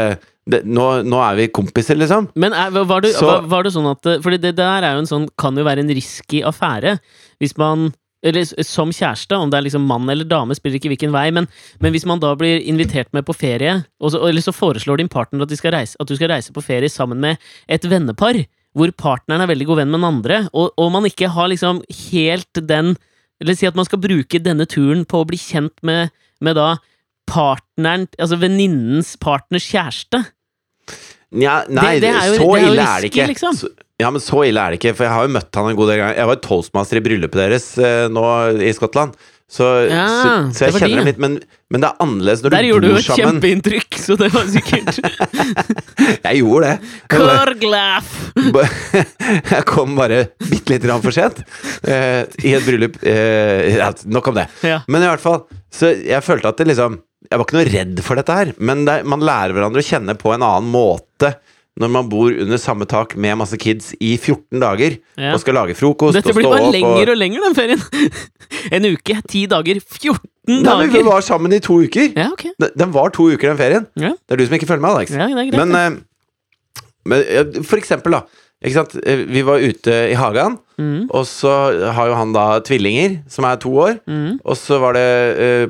det, 0.50 0.62
nå, 0.66 0.86
nå 1.06 1.18
er 1.22 1.36
vi 1.38 1.48
kompiser, 1.54 1.98
liksom. 2.00 2.30
Men 2.40 2.54
er, 2.56 2.72
var, 2.74 3.04
det, 3.04 3.12
Så- 3.14 3.26
var, 3.28 3.44
var 3.50 3.66
det 3.66 3.74
sånn 3.74 3.90
at 3.90 4.06
Fordi 4.24 4.38
det 4.42 4.54
der 4.58 4.86
er 4.86 4.96
jo 4.96 5.02
en 5.04 5.10
sånn 5.10 5.26
kan 5.38 5.58
jo 5.58 5.66
være 5.66 5.84
en 5.84 5.92
risky 5.94 6.40
affære. 6.46 6.96
Hvis 7.42 7.56
man 7.60 7.90
eller 8.20 8.44
som 8.68 8.90
kjæreste, 8.92 9.32
om 9.32 9.48
det 9.48 9.56
er 9.56 9.64
liksom 9.64 9.86
mann 9.88 10.08
eller 10.12 10.26
dame, 10.28 10.52
spiller 10.52 10.76
ikke 10.76 10.90
hvilken 10.92 11.12
vei, 11.14 11.30
men, 11.32 11.46
men 11.80 11.94
hvis 11.94 12.04
man 12.04 12.20
da 12.20 12.34
blir 12.36 12.60
invitert 12.68 13.08
med 13.16 13.24
på 13.24 13.32
ferie, 13.32 13.78
og 13.96 14.12
så, 14.12 14.20
eller 14.28 14.44
så 14.44 14.52
foreslår 14.52 15.00
din 15.00 15.08
partner 15.08 15.46
at, 15.46 15.48
de 15.48 15.56
skal 15.56 15.72
reise, 15.72 15.96
at 15.96 16.10
du 16.10 16.12
skal 16.18 16.28
reise 16.34 16.52
på 16.52 16.60
ferie 16.60 16.90
sammen 16.92 17.16
med 17.22 17.40
et 17.64 17.86
vennepar, 17.88 18.42
hvor 18.76 18.92
partneren 18.92 19.40
er 19.40 19.48
veldig 19.48 19.70
god 19.70 19.80
venn 19.80 19.88
med 19.94 20.02
den 20.02 20.10
andre, 20.10 20.42
og, 20.52 20.68
og 20.76 20.92
man 20.92 21.08
ikke 21.08 21.30
har 21.32 21.48
liksom 21.48 21.80
helt 22.12 22.60
den 22.68 22.92
Eller 23.40 23.56
si 23.56 23.64
at 23.64 23.72
man 23.78 23.86
skal 23.88 24.02
bruke 24.04 24.36
denne 24.44 24.66
turen 24.68 25.06
på 25.08 25.22
å 25.22 25.24
bli 25.24 25.38
kjent 25.40 25.72
med, 25.80 26.10
med 26.44 26.58
da 26.60 26.74
partneren 27.30 28.08
Altså 28.18 28.38
venninnens 28.42 29.14
partners 29.22 29.66
kjæreste. 29.70 30.24
Nja, 31.30 31.60
nei, 31.70 32.00
Det- 32.00 32.02
det 32.02 32.14
jo- 32.14 32.38
så 32.42 32.54
det 32.58 32.62
ille 32.66 32.82
er 32.82 33.00
det 33.00 33.10
ikke. 33.12 33.26
liksom. 33.30 33.54
Så, 33.54 33.68
ja, 34.00 34.10
men 34.10 34.20
så 34.20 34.42
ille 34.48 34.58
er 34.60 34.70
det 34.74 34.80
ikke, 34.80 34.96
for 34.96 35.04
jeg 35.06 35.12
har 35.14 35.26
jo 35.28 35.34
møtt 35.38 35.54
han 35.54 35.70
en 35.70 35.76
god 35.78 35.88
del 35.92 35.98
ganger. 36.00 36.16
Jeg 36.16 36.26
var 36.26 36.34
jo 36.36 36.40
toastmaster 36.48 36.96
i 36.98 37.04
bryllupet 37.04 37.38
deres 37.38 37.66
eh, 37.78 38.08
nå 38.10 38.24
i 38.60 38.72
Skottland. 38.74 39.14
Så, 39.50 39.66
Ja, 39.90 40.06
så, 40.06 40.30
så 40.54 40.66
jeg 40.70 40.74
kjenner 40.78 40.96
dem 41.02 41.06
litt, 41.10 41.18
men, 41.18 41.32
men 41.74 41.80
det 41.82 41.88
er 41.90 41.96
annerledes 42.04 42.42
når 42.44 42.50
Der 42.54 42.62
du 42.62 42.68
gjorde 42.70 42.86
du 42.86 42.94
et 42.94 43.02
sammen. 43.04 43.40
kjempeinntrykk, 43.40 43.96
så 43.98 44.16
det 44.16 44.28
var 44.30 44.44
sikkert 44.46 45.00
Jeg 46.24 46.38
gjorde 46.38 46.68
det. 46.70 46.76
Jeg! 47.10 48.02
Jeg 49.50 49.64
kom 49.66 49.96
bare 49.98 50.20
bitte 50.38 50.70
lite 50.70 50.86
grann 50.86 51.02
for 51.02 51.10
sent 51.14 51.42
eh, 51.82 52.24
i 52.46 52.54
et 52.54 52.62
bryllup. 52.66 52.98
Eh, 53.02 53.78
nok 54.06 54.30
om 54.30 54.38
det. 54.38 54.46
Ja. 54.66 54.80
Men 54.86 55.02
i 55.02 55.10
hvert 55.10 55.22
fall, 55.22 55.42
så 55.70 55.90
jeg 55.98 56.22
følte 56.26 56.50
at 56.50 56.56
det 56.62 56.68
liksom 56.70 57.00
Jeg 57.28 57.36
var 57.38 57.44
ikke 57.44 57.56
noe 57.58 57.68
redd 57.68 58.00
for 58.06 58.16
dette 58.16 58.32
her, 58.32 58.50
men 58.58 58.86
det, 58.88 59.00
man 59.04 59.20
lærer 59.20 59.52
hverandre 59.52 59.82
å 59.82 59.86
kjenne 59.86 60.14
på 60.18 60.32
en 60.32 60.40
annen 60.46 60.70
måte 60.72 61.34
når 61.80 61.90
man 61.94 62.08
bor 62.10 62.32
under 62.32 62.58
samme 62.60 62.84
tak 62.88 63.12
med 63.20 63.36
masse 63.40 63.56
kids 63.60 63.92
i 64.02 64.14
14 64.18 64.58
dager 64.60 64.96
Ja. 65.20 65.34
og 65.36 65.40
skal 65.40 65.54
lage 65.56 65.76
frokost 65.78 66.16
Dette 66.16 66.32
og 66.32 66.36
blir 66.40 66.48
bare 66.50 66.72
lenger 66.74 67.04
og 67.06 67.14
og 67.14 67.20
lenger, 67.20 67.44
den 67.46 67.56
ferien. 67.56 67.84
En 68.74 68.84
uke, 68.90 69.14
ti 69.30 69.44
dager, 69.48 69.78
14 69.80 70.18
Nei, 70.50 70.74
men 70.80 70.90
Vi 70.90 71.02
var 71.06 71.22
sammen 71.22 71.52
i 71.54 71.60
to 71.62 71.76
uker! 71.84 72.10
Ja, 72.18 72.30
ok. 72.34 72.48
Den- 72.58 72.90
var 72.92 73.12
to 73.14 73.28
uker, 73.30 73.52
den 73.52 73.60
ferien. 73.60 73.86
Ja, 74.00 74.10
Det 74.26 74.34
er 74.34 74.40
du 74.40 74.46
som 74.48 74.56
ikke 74.58 74.66
følger 74.66 74.82
med, 74.82 74.96
Alex. 74.96 75.12
ja. 75.14 75.28
Men, 75.60 75.76
eh, 75.78 76.82
men 77.06 77.62
for 77.62 77.78
eksempel, 77.78 78.16
da. 78.18 78.24
Ikke 78.60 78.76
sant? 78.76 78.96
Eh, 79.06 79.24
Vi 79.30 79.40
var 79.46 79.58
ute 79.62 79.94
i 80.10 80.14
hagen, 80.20 80.58
mm, 80.78 81.08
og 81.16 81.24
så 81.24 81.52
har 81.96 82.10
jo 82.10 82.14
han 82.18 82.32
da 82.36 82.60
tvillinger, 82.60 83.22
som 83.28 83.44
er 83.48 83.56
to 83.56 83.72
år. 83.72 83.98
mm. 84.06 84.40
Og 84.44 84.56
så 84.56 84.78
var 84.82 84.92
det 84.98 85.08
eh, 85.40 85.66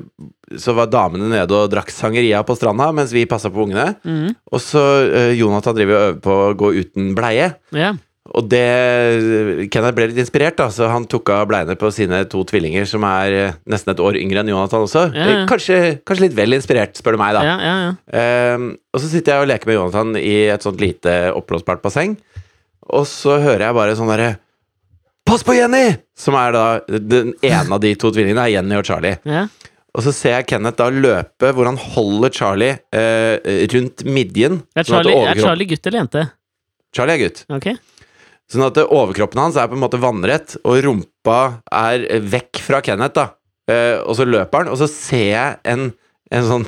Så 0.58 0.74
var 0.74 0.90
damene 0.90 1.28
nede 1.30 1.54
og 1.54 1.70
drakk 1.70 1.92
sangeria 1.94 2.40
på 2.42 2.56
stranda 2.58 2.88
mens 2.92 3.12
vi 3.14 3.22
passa 3.30 3.50
på 3.54 3.62
ungene. 3.68 3.94
Mm. 4.02 4.34
Og 4.50 4.58
så 4.58 4.82
eh, 5.06 5.34
Jonathan 5.38 5.76
driver 5.76 5.94
og 5.94 6.06
øver 6.08 6.20
på 6.24 6.38
å 6.48 6.54
gå 6.58 6.72
uten 6.82 7.12
bleie. 7.14 7.52
Yeah. 7.70 7.94
Og 8.34 8.48
det 8.50 9.70
Kenneth 9.72 9.94
ble 9.96 10.08
litt 10.10 10.18
inspirert, 10.22 10.56
da, 10.58 10.68
så 10.70 10.86
han 10.90 11.06
tok 11.10 11.30
av 11.34 11.46
bleiene 11.50 11.74
på 11.78 11.88
sine 11.94 12.20
to 12.30 12.42
tvillinger, 12.46 12.84
som 12.86 13.02
er 13.06 13.56
nesten 13.70 13.94
et 13.94 14.02
år 14.02 14.18
yngre 14.20 14.42
enn 14.44 14.50
Jonathan 14.52 14.84
også. 14.86 15.06
Ja, 15.16 15.26
ja. 15.30 15.38
Kanskje, 15.50 15.78
kanskje 16.06 16.26
litt 16.28 16.36
vel 16.38 16.54
inspirert, 16.58 16.94
spør 17.00 17.16
du 17.16 17.22
meg, 17.22 17.34
da. 17.38 17.42
Ja, 17.46 17.56
ja, 17.64 17.74
ja. 17.86 17.94
Ehm, 18.20 18.68
og 18.94 19.02
så 19.02 19.10
sitter 19.10 19.34
jeg 19.38 19.46
og 19.46 19.50
leker 19.50 19.70
med 19.70 19.78
Jonathan 19.78 20.12
i 20.20 20.34
et 20.52 20.66
sånt 20.66 20.82
lite 20.82 21.16
oppblåsbart 21.38 21.82
basseng, 21.82 22.16
og 22.96 23.06
så 23.08 23.38
hører 23.42 23.68
jeg 23.68 23.76
bare 23.76 23.96
sånn 23.98 24.10
derre 24.12 24.30
Pass 25.28 25.44
på 25.46 25.54
Jenny! 25.54 25.92
Som 26.18 26.34
er 26.40 26.54
da 26.56 26.62
Den 26.88 27.34
ene 27.44 27.76
av 27.76 27.80
de 27.82 27.92
to 28.00 28.08
tvillingene 28.10 28.46
er 28.48 28.54
Jenny 28.56 28.78
og 28.80 28.86
Charlie. 28.88 29.18
ja. 29.28 29.46
Og 29.90 30.04
så 30.06 30.12
ser 30.14 30.36
jeg 30.36 30.46
Kenneth 30.52 30.78
da 30.78 30.86
løpe 30.94 31.48
hvor 31.50 31.66
han 31.66 31.78
holder 31.80 32.30
Charlie 32.30 32.76
eh, 32.94 33.64
rundt 33.72 34.04
midjen. 34.06 34.60
Er, 34.78 34.86
sånn 34.86 35.00
Charlie, 35.00 35.16
er 35.32 35.40
Charlie 35.42 35.66
gutt 35.66 35.88
eller 35.90 35.98
jente? 35.98 36.22
Charlie 36.94 37.16
er 37.16 37.22
gutt. 37.24 37.40
Okay. 37.56 37.74
Sånn 38.50 38.62
at 38.68 38.78
eh, 38.78 38.86
overkroppen 38.86 39.42
hans 39.42 39.58
er 39.58 39.66
på 39.70 39.74
en 39.74 39.82
måte 39.82 39.98
vannrett, 40.02 40.54
og 40.62 40.78
rumpa 40.86 41.40
er 41.74 42.06
vekk 42.22 42.62
fra 42.68 42.78
Kenneth, 42.86 43.16
da. 43.18 43.26
Eh, 43.70 43.96
og 44.04 44.14
så 44.18 44.28
løper 44.30 44.62
han, 44.62 44.70
og 44.70 44.78
så 44.78 44.86
ser 44.90 45.26
jeg 45.26 45.58
en, 45.74 45.88
en, 46.30 46.44
sånn, 46.46 46.66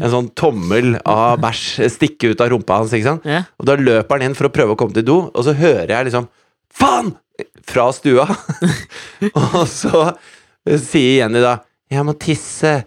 en 0.00 0.12
sånn 0.12 0.30
tommel 0.38 0.94
av 1.08 1.36
bæsj 1.42 1.84
stikke 1.92 2.32
ut 2.32 2.40
av 2.40 2.50
rumpa 2.54 2.80
hans, 2.80 2.94
ikke 2.96 3.10
sant. 3.10 3.28
Ja. 3.28 3.42
Og 3.60 3.68
da 3.68 3.76
løper 3.76 4.16
han 4.16 4.30
inn 4.30 4.38
for 4.38 4.48
å 4.48 4.54
prøve 4.54 4.76
å 4.76 4.80
komme 4.80 4.96
til 4.96 5.06
do, 5.06 5.18
og 5.28 5.46
så 5.46 5.56
hører 5.58 5.92
jeg 5.92 6.10
liksom 6.10 6.30
Faen! 6.74 7.12
Fra 7.66 7.88
stua. 7.94 8.24
og 9.34 9.64
så 9.66 10.04
sier 10.78 11.24
Jenny 11.24 11.40
da 11.42 11.56
'Jeg 11.90 12.06
må 12.06 12.14
tisse'. 12.18 12.84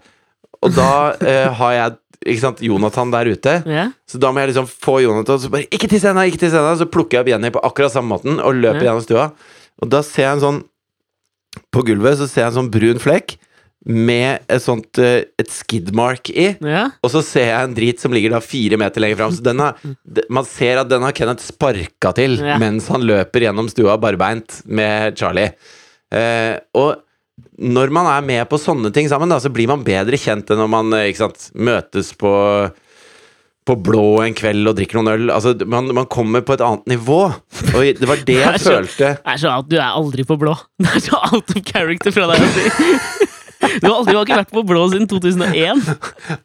Og 0.64 0.72
da 0.72 1.14
eh, 1.20 1.48
har 1.54 1.72
jeg 1.74 1.96
ikke 2.26 2.42
sant, 2.42 2.62
Jonathan 2.64 3.12
der 3.12 3.28
ute. 3.30 3.54
yeah. 3.68 3.92
Så 4.08 4.18
da 4.18 4.32
må 4.32 4.40
jeg 4.40 4.50
liksom 4.50 4.66
få 4.66 4.98
Jonathan 5.04 5.38
Så 5.38 5.50
bare 5.52 5.68
'Ikke 5.70 5.88
tiss 5.88 6.04
ennå!' 6.04 6.26
ikke 6.26 6.40
tiss 6.40 6.56
ennå 6.56 6.76
Så 6.76 6.88
plukker 6.90 7.18
jeg 7.18 7.20
opp 7.20 7.32
Jenny 7.32 7.50
på 7.50 7.62
akkurat 7.62 7.92
samme 7.92 8.08
måten 8.08 8.40
og 8.40 8.56
løper 8.56 8.82
yeah. 8.82 8.88
gjennom 8.88 9.04
stua. 9.04 9.30
Og 9.80 9.92
da 9.92 10.02
ser 10.02 10.24
jeg 10.24 10.32
en 10.36 10.44
sånn 10.46 10.60
På 11.72 11.84
gulvet 11.84 12.18
så 12.18 12.26
ser 12.26 12.42
jeg 12.42 12.50
en 12.52 12.58
sånn 12.62 12.72
brun 12.72 12.98
flekk 12.98 13.38
med 13.86 14.42
et 14.50 14.60
sånt 14.64 14.98
eh, 14.98 15.22
Et 15.38 15.48
skidmark 15.48 16.28
i. 16.34 16.48
ja. 16.66 16.88
Og 17.02 17.12
så 17.12 17.22
ser 17.24 17.46
jeg 17.52 17.64
en 17.68 17.74
drit 17.76 18.00
som 18.02 18.12
ligger 18.12 18.34
da 18.34 18.40
fire 18.44 18.76
meter 18.80 19.00
lenger 19.00 19.20
fram. 19.20 19.32
Så 19.36 19.44
den 19.46 19.62
har, 19.62 19.76
man 20.28 20.44
ser 20.48 20.80
at 20.82 20.88
den 20.90 21.02
har 21.06 21.12
Kenneth 21.16 21.44
sparka 21.46 22.12
til 22.18 22.38
Ja. 22.42 22.58
mens 22.58 22.88
han 22.92 23.06
løper 23.06 23.46
gjennom 23.46 23.70
stua 23.70 23.96
barbeint 24.02 24.62
med 24.66 25.16
Charlie. 25.16 25.52
Eh, 26.12 26.58
og 26.74 26.96
når 27.58 27.90
man 27.94 28.06
er 28.10 28.26
med 28.26 28.48
på 28.50 28.58
sånne 28.58 28.90
ting 28.94 29.06
sammen, 29.10 29.30
da, 29.30 29.38
så 29.38 29.50
blir 29.54 29.68
man 29.70 29.84
bedre 29.86 30.18
kjent 30.18 30.50
enn 30.50 30.58
når 30.58 30.68
man 30.74 30.92
eh, 30.98 31.12
sant, 31.14 31.50
møtes 31.54 32.12
på 32.18 32.34
på 33.68 33.74
blå 33.84 34.22
en 34.24 34.32
kveld 34.32 34.64
og 34.70 34.78
drikker 34.78 34.96
noen 34.96 35.10
øl. 35.12 35.24
Altså, 35.28 35.50
man, 35.68 35.90
man 35.92 36.06
kommer 36.08 36.40
på 36.40 36.54
et 36.56 36.62
annet 36.64 36.86
nivå. 36.88 37.18
Og 37.76 37.82
det 38.00 38.06
var 38.08 38.16
det 38.16 38.24
Det 38.30 38.36
jeg 38.40 38.60
så- 38.64 38.70
følte. 38.78 39.10
Det 39.20 39.32
er 39.34 39.40
så 39.42 39.50
at 39.58 39.68
du 39.68 39.76
er 39.76 39.90
aldri 39.92 40.24
på 40.24 40.38
blå. 40.40 40.54
Det 40.80 40.88
er 40.96 41.02
så 41.04 41.20
out 41.34 41.52
of 41.52 41.60
character 41.68 42.14
fra 42.16 42.30
deg 42.30 42.46
å 42.46 42.48
si. 42.54 43.26
Du 43.80 43.86
har 43.88 43.96
aldri 43.98 44.14
du 44.14 44.18
har 44.18 44.24
ikke 44.26 44.38
vært 44.40 44.54
på 44.54 44.62
blå 44.68 44.84
siden 44.92 45.08
2001. 45.10 45.84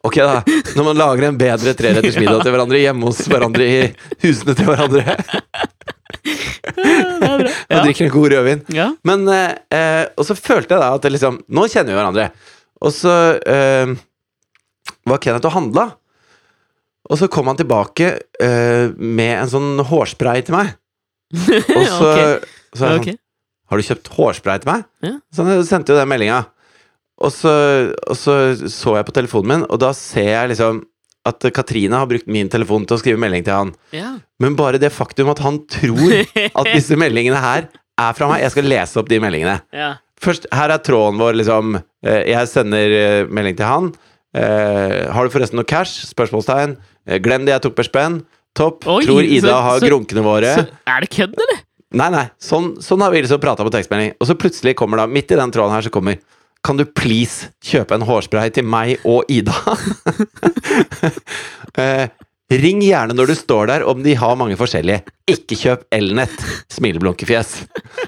Ok, 0.05 0.17
da. 0.19 0.41
Når 0.77 0.87
man 0.89 0.99
lager 0.99 1.27
en 1.29 1.39
bedre 1.39 1.73
treretters 1.77 2.17
middag 2.19 2.43
til 2.45 2.53
hverandre 2.55 2.81
hjemme 2.81 3.09
hos 3.09 3.21
hverandre 3.29 3.67
i 3.67 3.79
husene 4.25 4.55
til 4.57 4.69
hverandre. 4.69 5.17
Det 6.23 6.83
er 6.87 7.41
bra. 7.41 7.49
Og 7.49 7.83
drikker 7.87 8.07
en 8.07 8.13
god 8.13 8.29
rødvin. 8.33 8.61
Ja. 8.75 8.87
Men 9.07 9.25
eh, 9.31 9.55
eh, 9.75 10.05
Og 10.15 10.27
så 10.27 10.35
følte 10.37 10.75
jeg 10.75 10.83
da 10.83 10.91
at 10.95 11.07
liksom 11.11 11.41
Nå 11.51 11.65
kjenner 11.71 11.91
vi 11.93 11.97
hverandre. 11.99 12.29
Og 12.83 12.93
så 12.95 13.15
eh, 13.49 13.91
var 15.09 15.19
Kenneth 15.23 15.49
og 15.49 15.55
handla. 15.57 15.85
Og 17.11 17.19
så 17.19 17.27
kom 17.31 17.49
han 17.51 17.59
tilbake 17.59 18.13
eh, 18.39 18.85
med 18.95 19.33
en 19.41 19.51
sånn 19.51 19.83
hårspray 19.89 20.45
til 20.47 20.55
meg. 20.55 20.71
Og 21.33 21.85
så, 21.89 22.07
okay. 22.13 22.33
så 22.77 22.85
er 22.87 22.99
Ok. 23.01 23.07
sånn 23.09 23.19
Har 23.73 23.79
du 23.81 23.87
kjøpt 23.89 24.11
hårspray 24.15 24.61
til 24.63 24.69
meg? 24.71 24.83
Ja. 25.03 25.15
Så 25.33 25.43
han 25.47 25.65
sendte 25.67 25.91
jo 25.95 25.99
den 25.99 26.11
meldinga. 26.11 26.43
Og 27.21 27.31
så, 27.31 27.51
og 28.09 28.17
så 28.17 28.33
så 28.71 28.95
jeg 28.97 29.05
på 29.05 29.13
telefonen 29.15 29.51
min, 29.51 29.65
og 29.69 29.79
da 29.83 29.91
ser 29.93 30.31
jeg 30.31 30.49
liksom 30.53 30.81
at 31.29 31.45
Katrine 31.55 31.95
har 31.95 32.07
brukt 32.09 32.27
min 32.27 32.49
telefon 32.51 32.83
til 32.85 32.97
å 32.97 32.99
skrive 32.99 33.21
melding 33.21 33.45
til 33.45 33.53
han. 33.55 33.69
Ja. 33.95 34.09
Men 34.43 34.57
bare 34.59 34.79
det 34.81 34.89
faktum 34.91 35.29
at 35.31 35.39
han 35.39 35.61
tror 35.71 36.17
at 36.49 36.71
disse 36.75 36.97
meldingene 36.99 37.39
her 37.39 37.69
er 38.01 38.15
fra 38.17 38.27
meg 38.27 38.41
Jeg 38.41 38.51
skal 38.55 38.65
lese 38.67 38.99
opp 38.99 39.07
de 39.11 39.19
meldingene. 39.23 39.59
Ja. 39.71 39.93
Først, 40.19 40.47
her 40.51 40.73
er 40.73 40.81
tråden 40.83 41.19
vår, 41.21 41.37
liksom. 41.39 41.77
Eh, 42.03 42.23
Jeg 42.33 42.49
sender 42.51 42.95
eh, 42.97 43.29
melding 43.31 43.55
til 43.59 43.69
han. 43.69 43.91
Eh, 44.35 45.11
har 45.13 45.23
du 45.23 45.31
forresten 45.31 45.59
noe 45.61 45.67
cash? 45.69 46.03
Spørsmålstegn. 46.09 46.75
Glem 47.23 47.45
det, 47.45 47.53
jeg 47.55 47.63
tok 47.67 47.75
per 47.77 47.87
spenn. 47.87 48.21
Topp. 48.57 48.87
Oi, 48.89 49.03
Tror 49.05 49.23
Ida 49.23 49.47
så- 49.53 49.61
har 49.69 49.79
så- 49.79 49.87
grunkene 49.91 50.23
våre. 50.25 50.51
Så, 50.57 50.67
er 50.89 51.01
det 51.05 51.09
kødd, 51.13 51.37
eller? 51.39 51.61
Nei, 51.93 52.09
nei. 52.09 52.25
Sånn, 52.41 52.73
sånn 52.81 53.01
har 53.05 53.11
vi 53.13 53.21
liksom 53.21 53.39
prata 53.43 53.63
på 53.63 53.71
tekstmelding. 53.71 54.15
Og 54.19 54.27
så 54.27 54.35
plutselig 54.35 54.75
kommer 54.79 54.97
da, 54.97 55.05
midt 55.07 55.31
i 55.31 55.37
den 55.39 55.51
tråden 55.53 55.71
her, 55.75 55.81
så 55.85 55.91
kommer 55.93 56.17
Kan 56.63 56.79
du 56.79 56.85
please 56.87 57.49
kjøpe 57.63 57.97
en 57.97 58.05
hårspray 58.07 58.53
til 58.55 58.63
meg 58.63 59.01
og 59.03 59.27
Ida? 59.31 59.55
eh, 61.81 62.05
ring 62.63 62.79
gjerne 62.85 63.17
når 63.17 63.33
du 63.33 63.35
står 63.35 63.67
der, 63.73 63.83
om 63.83 63.99
de 64.05 64.15
har 64.15 64.37
mange 64.39 64.55
forskjellige. 64.59 65.03
Ikke 65.27 65.57
kjøp 65.59 65.83
Elnett. 65.91 66.37
Smileblunkefjes. 66.71 67.51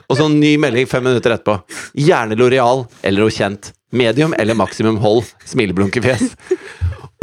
Og 0.07 0.15
så 0.15 0.29
en 0.29 0.39
ny 0.39 0.53
melding 0.61 0.87
fem 0.87 1.03
minutter 1.03 1.35
etterpå. 1.35 1.57
Gjerne 1.99 2.39
Loreal 2.39 2.85
eller 3.03 3.25
noe 3.25 3.35
kjent. 3.35 3.73
Medium 3.95 4.35
eller 4.39 4.55
maksimum 4.55 5.01
hold. 5.03 5.27
Smileblunkefjes. 5.51 6.31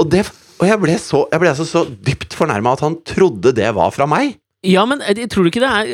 Og, 0.01 0.07
det, 0.13 0.27
og 0.61 0.69
jeg 0.69 0.81
ble, 0.85 0.99
så, 1.01 1.25
jeg 1.33 1.41
ble 1.41 1.55
altså 1.55 1.69
så 1.69 1.87
dypt 1.89 2.37
fornærma 2.37 2.77
at 2.77 2.85
han 2.85 3.01
trodde 3.09 3.57
det 3.57 3.73
var 3.77 3.93
fra 3.97 4.09
meg. 4.11 4.37
Ja, 4.63 4.85
men 4.87 5.01
jeg 5.03 5.27
tror 5.33 5.49
ikke 5.51 5.63
det 5.63 5.69
er 5.69 5.89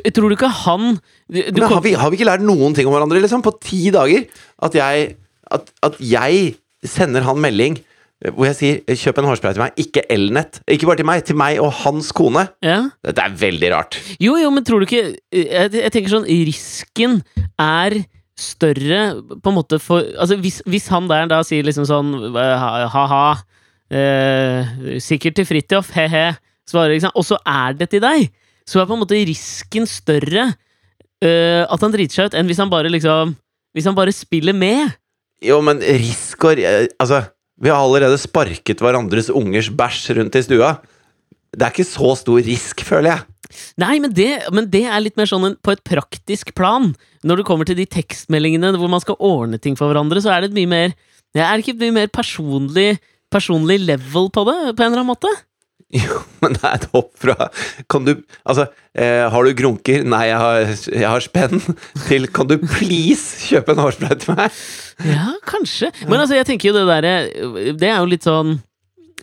Jeg 0.00 0.12
Tror 0.16 0.32
ikke 0.32 0.48
han 0.48 0.94
du, 1.28 1.36
du 1.52 1.58
Men 1.60 1.68
har 1.68 1.82
vi, 1.84 1.92
har 2.00 2.08
vi 2.08 2.16
ikke 2.16 2.28
lært 2.30 2.44
noen 2.46 2.72
ting 2.76 2.88
om 2.88 2.94
hverandre 2.96 3.20
liksom, 3.20 3.42
på 3.44 3.52
ti 3.60 3.90
dager? 3.94 4.24
At 4.64 4.76
jeg, 4.78 5.10
at, 5.52 5.68
at 5.84 6.00
jeg 6.00 6.54
sender 6.86 7.26
han 7.26 7.40
melding 7.42 7.76
eh, 8.24 8.32
hvor 8.32 8.48
jeg 8.48 8.56
sier 8.56 8.80
'kjøp 8.88 9.20
en 9.20 9.28
hårspray 9.28 9.52
til 9.56 9.64
meg', 9.66 9.76
ikke 9.84 10.06
Elnett. 10.12 10.62
Ikke 10.64 10.88
bare 10.88 11.00
til 11.02 11.08
meg, 11.08 11.24
til 11.28 11.36
meg 11.36 11.60
og 11.60 11.72
hans 11.84 12.08
kone. 12.16 12.46
ja. 12.64 12.86
Dette 13.04 13.20
er 13.26 13.36
veldig 13.36 13.72
rart. 13.74 13.98
Jo, 14.20 14.36
jo, 14.40 14.50
men 14.50 14.64
tror 14.64 14.80
du 14.80 14.88
ikke 14.88 15.16
Jeg, 15.32 15.74
jeg 15.76 15.92
tenker 15.92 16.14
sånn 16.16 16.28
Risken 16.48 17.20
er 17.60 18.00
større 18.36 19.02
på 19.40 19.52
en 19.52 19.56
måte 19.56 19.78
for 19.80 20.04
Altså, 20.16 20.36
hvis, 20.40 20.62
hvis 20.68 20.88
han 20.92 21.08
der 21.08 21.28
da 21.28 21.42
sier 21.44 21.64
liksom 21.64 21.84
sånn 21.88 22.10
eh, 22.32 22.66
ha-ha 22.92 23.22
eh, 23.92 24.98
Sikkert 25.04 25.36
til 25.38 25.48
Fridtjof, 25.48 25.92
he-he, 25.96 26.26
svarer, 26.70 26.96
ikke 26.96 27.06
sant, 27.06 27.18
og 27.18 27.26
så 27.26 27.38
er 27.42 27.76
det 27.78 27.90
til 27.92 28.02
deg, 28.04 28.28
så 28.66 28.80
er 28.80 28.88
på 28.88 28.96
en 28.96 29.02
måte 29.04 29.18
risken 29.28 29.86
større 29.88 30.48
uh, 30.50 31.62
at 31.64 31.82
han 31.82 31.94
driter 31.94 32.18
seg 32.18 32.30
ut, 32.30 32.38
enn 32.38 32.50
hvis 32.50 32.62
han 32.62 32.72
bare 32.72 32.92
liksom 32.92 33.36
Hvis 33.76 33.84
han 33.84 33.96
bare 33.96 34.12
spiller 34.14 34.54
med. 34.56 34.94
Jo, 35.44 35.58
men 35.60 35.82
risk 35.84 36.46
og 36.48 36.56
eh, 36.56 36.86
Altså, 36.96 37.26
vi 37.60 37.68
har 37.68 37.76
allerede 37.76 38.16
sparket 38.16 38.80
hverandres 38.80 39.28
ungers 39.28 39.68
bæsj 39.68 40.14
rundt 40.16 40.38
i 40.38 40.42
stua. 40.46 40.78
Det 41.52 41.60
er 41.60 41.74
ikke 41.74 41.84
så 41.84 42.14
stor 42.16 42.40
risk, 42.40 42.80
føler 42.80 43.10
jeg. 43.10 43.26
Nei, 43.80 43.98
men 44.00 44.14
det, 44.16 44.30
men 44.56 44.70
det 44.72 44.86
er 44.88 45.02
litt 45.04 45.16
mer 45.20 45.28
sånn 45.28 45.44
en, 45.50 45.58
på 45.60 45.74
et 45.74 45.84
praktisk 45.84 46.54
plan. 46.56 46.94
Når 47.20 47.40
det 47.42 47.46
kommer 47.48 47.68
til 47.68 47.78
de 47.78 47.84
tekstmeldingene 47.84 48.72
hvor 48.80 48.90
man 48.92 49.04
skal 49.04 49.20
ordne 49.20 49.60
ting 49.62 49.76
for 49.78 49.92
hverandre, 49.92 50.24
så 50.24 50.32
er 50.32 50.42
det 50.42 50.50
et 50.50 50.58
mye 50.58 50.72
mer 50.72 50.96
det 51.36 51.42
Er 51.44 51.60
ikke 51.60 51.74
et 51.74 51.82
mye 51.82 51.92
mer 51.92 52.08
personlig, 52.08 52.96
personlig 53.32 53.76
level 53.82 54.30
på 54.32 54.44
det, 54.48 54.56
på 54.72 54.80
en 54.80 54.88
eller 54.88 55.02
annen 55.02 55.10
måte? 55.10 55.32
Jo, 55.94 56.18
men 56.42 56.56
det 56.56 56.64
er 56.66 56.80
et 56.80 56.86
hopp 56.90 57.12
fra 57.20 57.48
Kan 57.90 58.06
du 58.08 58.16
Altså, 58.42 58.66
eh, 58.98 59.22
har 59.30 59.46
du 59.46 59.52
grunker? 59.54 60.02
Nei, 60.06 60.24
jeg 60.32 60.40
har, 60.42 60.70
jeg 60.90 61.06
har 61.06 61.22
spenn. 61.22 61.62
Til 62.08 62.26
kan 62.34 62.48
du 62.50 62.56
please 62.64 63.46
kjøpe 63.46 63.74
en 63.74 63.84
hårspray 63.84 64.18
til 64.22 64.38
meg? 64.38 64.62
Ja, 65.12 65.34
kanskje. 65.46 65.92
Men 66.08 66.22
altså, 66.22 66.38
jeg 66.38 66.48
tenker 66.48 66.70
jo 66.70 66.78
det 66.78 66.86
derre 66.88 67.14
Det 67.76 67.90
er 67.90 68.00
jo 68.00 68.08
litt 68.10 68.26
sånn 68.26 68.58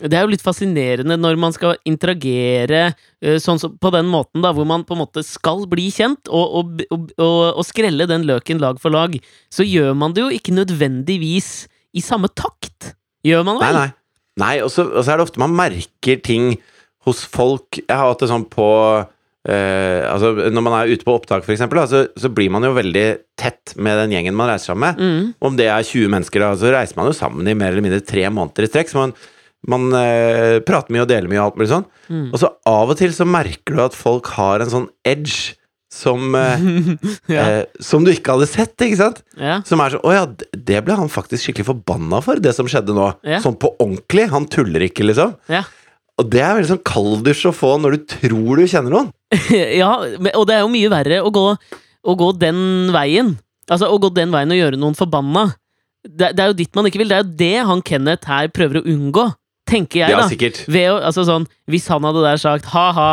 det 0.02 0.16
er 0.18 0.24
jo 0.26 0.32
litt 0.32 0.42
fascinerende 0.42 1.14
når 1.14 1.36
man 1.38 1.52
skal 1.54 1.76
interagere 1.86 2.80
eh, 3.22 3.36
sånn 3.38 3.60
som, 3.62 3.76
på 3.78 3.92
den 3.94 4.08
måten, 4.10 4.42
da, 4.42 4.50
hvor 4.50 4.66
man 4.66 4.82
på 4.82 4.96
en 4.96 5.04
måte 5.04 5.22
skal 5.22 5.68
bli 5.70 5.84
kjent, 5.94 6.26
og, 6.26 6.56
og, 6.58 6.82
og, 6.90 7.12
og, 7.14 7.42
og 7.60 7.62
skrelle 7.62 8.08
den 8.10 8.26
løken 8.26 8.58
lag 8.58 8.80
for 8.82 8.90
lag. 8.90 9.14
Så 9.54 9.62
gjør 9.62 9.94
man 9.94 10.16
det 10.16 10.24
jo 10.24 10.32
ikke 10.34 10.56
nødvendigvis 10.56 11.50
i 11.94 12.02
samme 12.02 12.26
takt. 12.34 12.96
Gjør 13.24 13.46
man 13.46 13.62
vel? 13.62 13.78
nei. 13.78 13.84
Nei, 13.86 14.03
så 14.72 14.86
og 14.88 15.02
så 15.04 15.12
er 15.12 15.18
det 15.18 15.26
ofte 15.28 15.42
man 15.42 15.54
merker 15.54 16.22
ting 16.24 16.56
hos 17.04 17.24
folk 17.28 17.78
Jeg 17.78 17.92
har 17.92 18.08
hatt 18.08 18.22
det 18.24 18.30
sånn 18.30 18.46
på 18.50 18.68
eh, 18.98 20.00
Altså, 20.08 20.32
når 20.50 20.64
man 20.64 20.76
er 20.78 20.94
ute 20.94 21.06
på 21.06 21.14
opptak, 21.14 21.44
for 21.46 21.54
eksempel, 21.54 21.82
så, 21.90 22.06
så 22.18 22.30
blir 22.32 22.52
man 22.52 22.64
jo 22.66 22.72
veldig 22.76 23.06
tett 23.40 23.74
med 23.76 23.98
den 24.00 24.14
gjengen 24.16 24.36
man 24.38 24.50
reiser 24.50 24.72
sammen 24.72 24.94
med. 24.94 25.00
Mm. 25.04 25.32
Om 25.44 25.58
det 25.60 25.68
er 25.68 25.86
20 25.86 26.12
mennesker, 26.16 26.42
da, 26.42 26.52
så 26.58 26.72
reiser 26.72 26.98
man 26.98 27.10
jo 27.10 27.16
sammen 27.16 27.48
i 27.50 27.56
mer 27.58 27.74
eller 27.74 27.84
mindre 27.84 28.04
tre 28.06 28.24
måneder 28.30 28.66
i 28.66 28.70
strekk. 28.70 28.92
Så 28.92 29.00
man, 29.00 29.14
man 29.70 29.98
eh, 29.98 30.60
prater 30.64 30.94
mye 30.94 31.04
og 31.04 31.10
deler 31.12 31.30
mye 31.30 31.42
og 31.42 31.50
alt 31.50 31.60
mulig 31.60 31.72
sånn. 31.74 31.86
Mm. 32.08 32.26
Og 32.30 32.40
så 32.40 32.52
av 32.70 32.94
og 32.94 33.00
til 33.00 33.14
så 33.16 33.28
merker 33.28 33.76
du 33.76 33.84
at 33.84 33.98
folk 33.98 34.32
har 34.38 34.64
en 34.64 34.72
sånn 34.72 34.88
edge 35.08 35.58
som 35.94 36.34
eh, 36.34 36.64
Ja. 37.36 37.44
eh, 37.60 37.64
Som 37.84 38.02
du 38.06 38.10
ikke 38.12 38.34
hadde 38.34 38.48
sett, 38.50 38.74
ikke 38.82 38.98
sant? 38.98 39.20
ja. 39.38 39.60
Som 39.68 39.82
er 39.84 39.94
sånn 39.94 40.02
Å 40.04 40.12
ja, 40.16 40.24
det 40.52 40.80
ble 40.86 40.96
han 40.98 41.10
faktisk 41.12 41.46
skikkelig 41.46 41.68
forbanna 41.70 42.18
for, 42.24 42.42
det 42.42 42.52
som 42.56 42.66
skjedde 42.70 42.96
nå. 42.96 43.12
Ja. 43.26 43.38
Sånn 43.44 43.54
på 43.62 43.70
ordentlig. 43.78 44.26
Han 44.34 44.48
tuller 44.50 44.82
ikke, 44.88 45.06
liksom. 45.06 45.36
Ja. 45.52 45.62
Og 46.20 46.28
det 46.30 46.42
er 46.46 46.54
veldig 46.58 46.70
sånn 46.74 46.84
kalddusj 46.86 47.48
å 47.50 47.54
få 47.54 47.72
når 47.82 47.96
du 47.96 48.04
tror 48.18 48.60
du 48.60 48.66
kjenner 48.70 48.92
noen. 48.94 49.08
ja, 49.80 49.92
og 50.34 50.44
det 50.46 50.54
er 50.58 50.62
jo 50.62 50.70
mye 50.70 50.90
verre 50.92 51.16
å 51.26 51.30
gå, 51.34 51.46
å 52.06 52.14
gå 52.20 52.28
den 52.38 52.60
veien. 52.94 53.32
Altså, 53.70 53.88
å 53.90 53.96
gå 54.02 54.10
den 54.14 54.30
veien 54.34 54.52
og 54.54 54.60
gjøre 54.60 54.78
noen 54.78 54.94
forbanna. 54.98 55.48
Det, 56.04 56.34
det 56.36 56.42
er 56.44 56.50
jo 56.52 56.58
ditt 56.58 56.74
man 56.76 56.86
ikke 56.90 57.00
vil. 57.00 57.10
Det 57.10 57.16
er 57.16 57.24
jo 57.24 57.34
det 57.40 57.52
han 57.70 57.82
Kenneth 57.86 58.28
her 58.30 58.50
prøver 58.54 58.78
å 58.82 58.84
unngå, 58.92 59.24
tenker 59.70 60.02
jeg, 60.04 60.12
Ja, 60.14 60.20
da. 60.22 60.28
sikkert. 60.30 60.60
Ved 60.70 60.90
å, 60.92 60.98
altså 61.08 61.24
sånn, 61.26 61.46
hvis 61.72 61.86
han 61.90 62.04
hadde 62.06 62.22
der 62.26 62.38
sagt 62.42 62.68
ha-ha, 62.74 63.08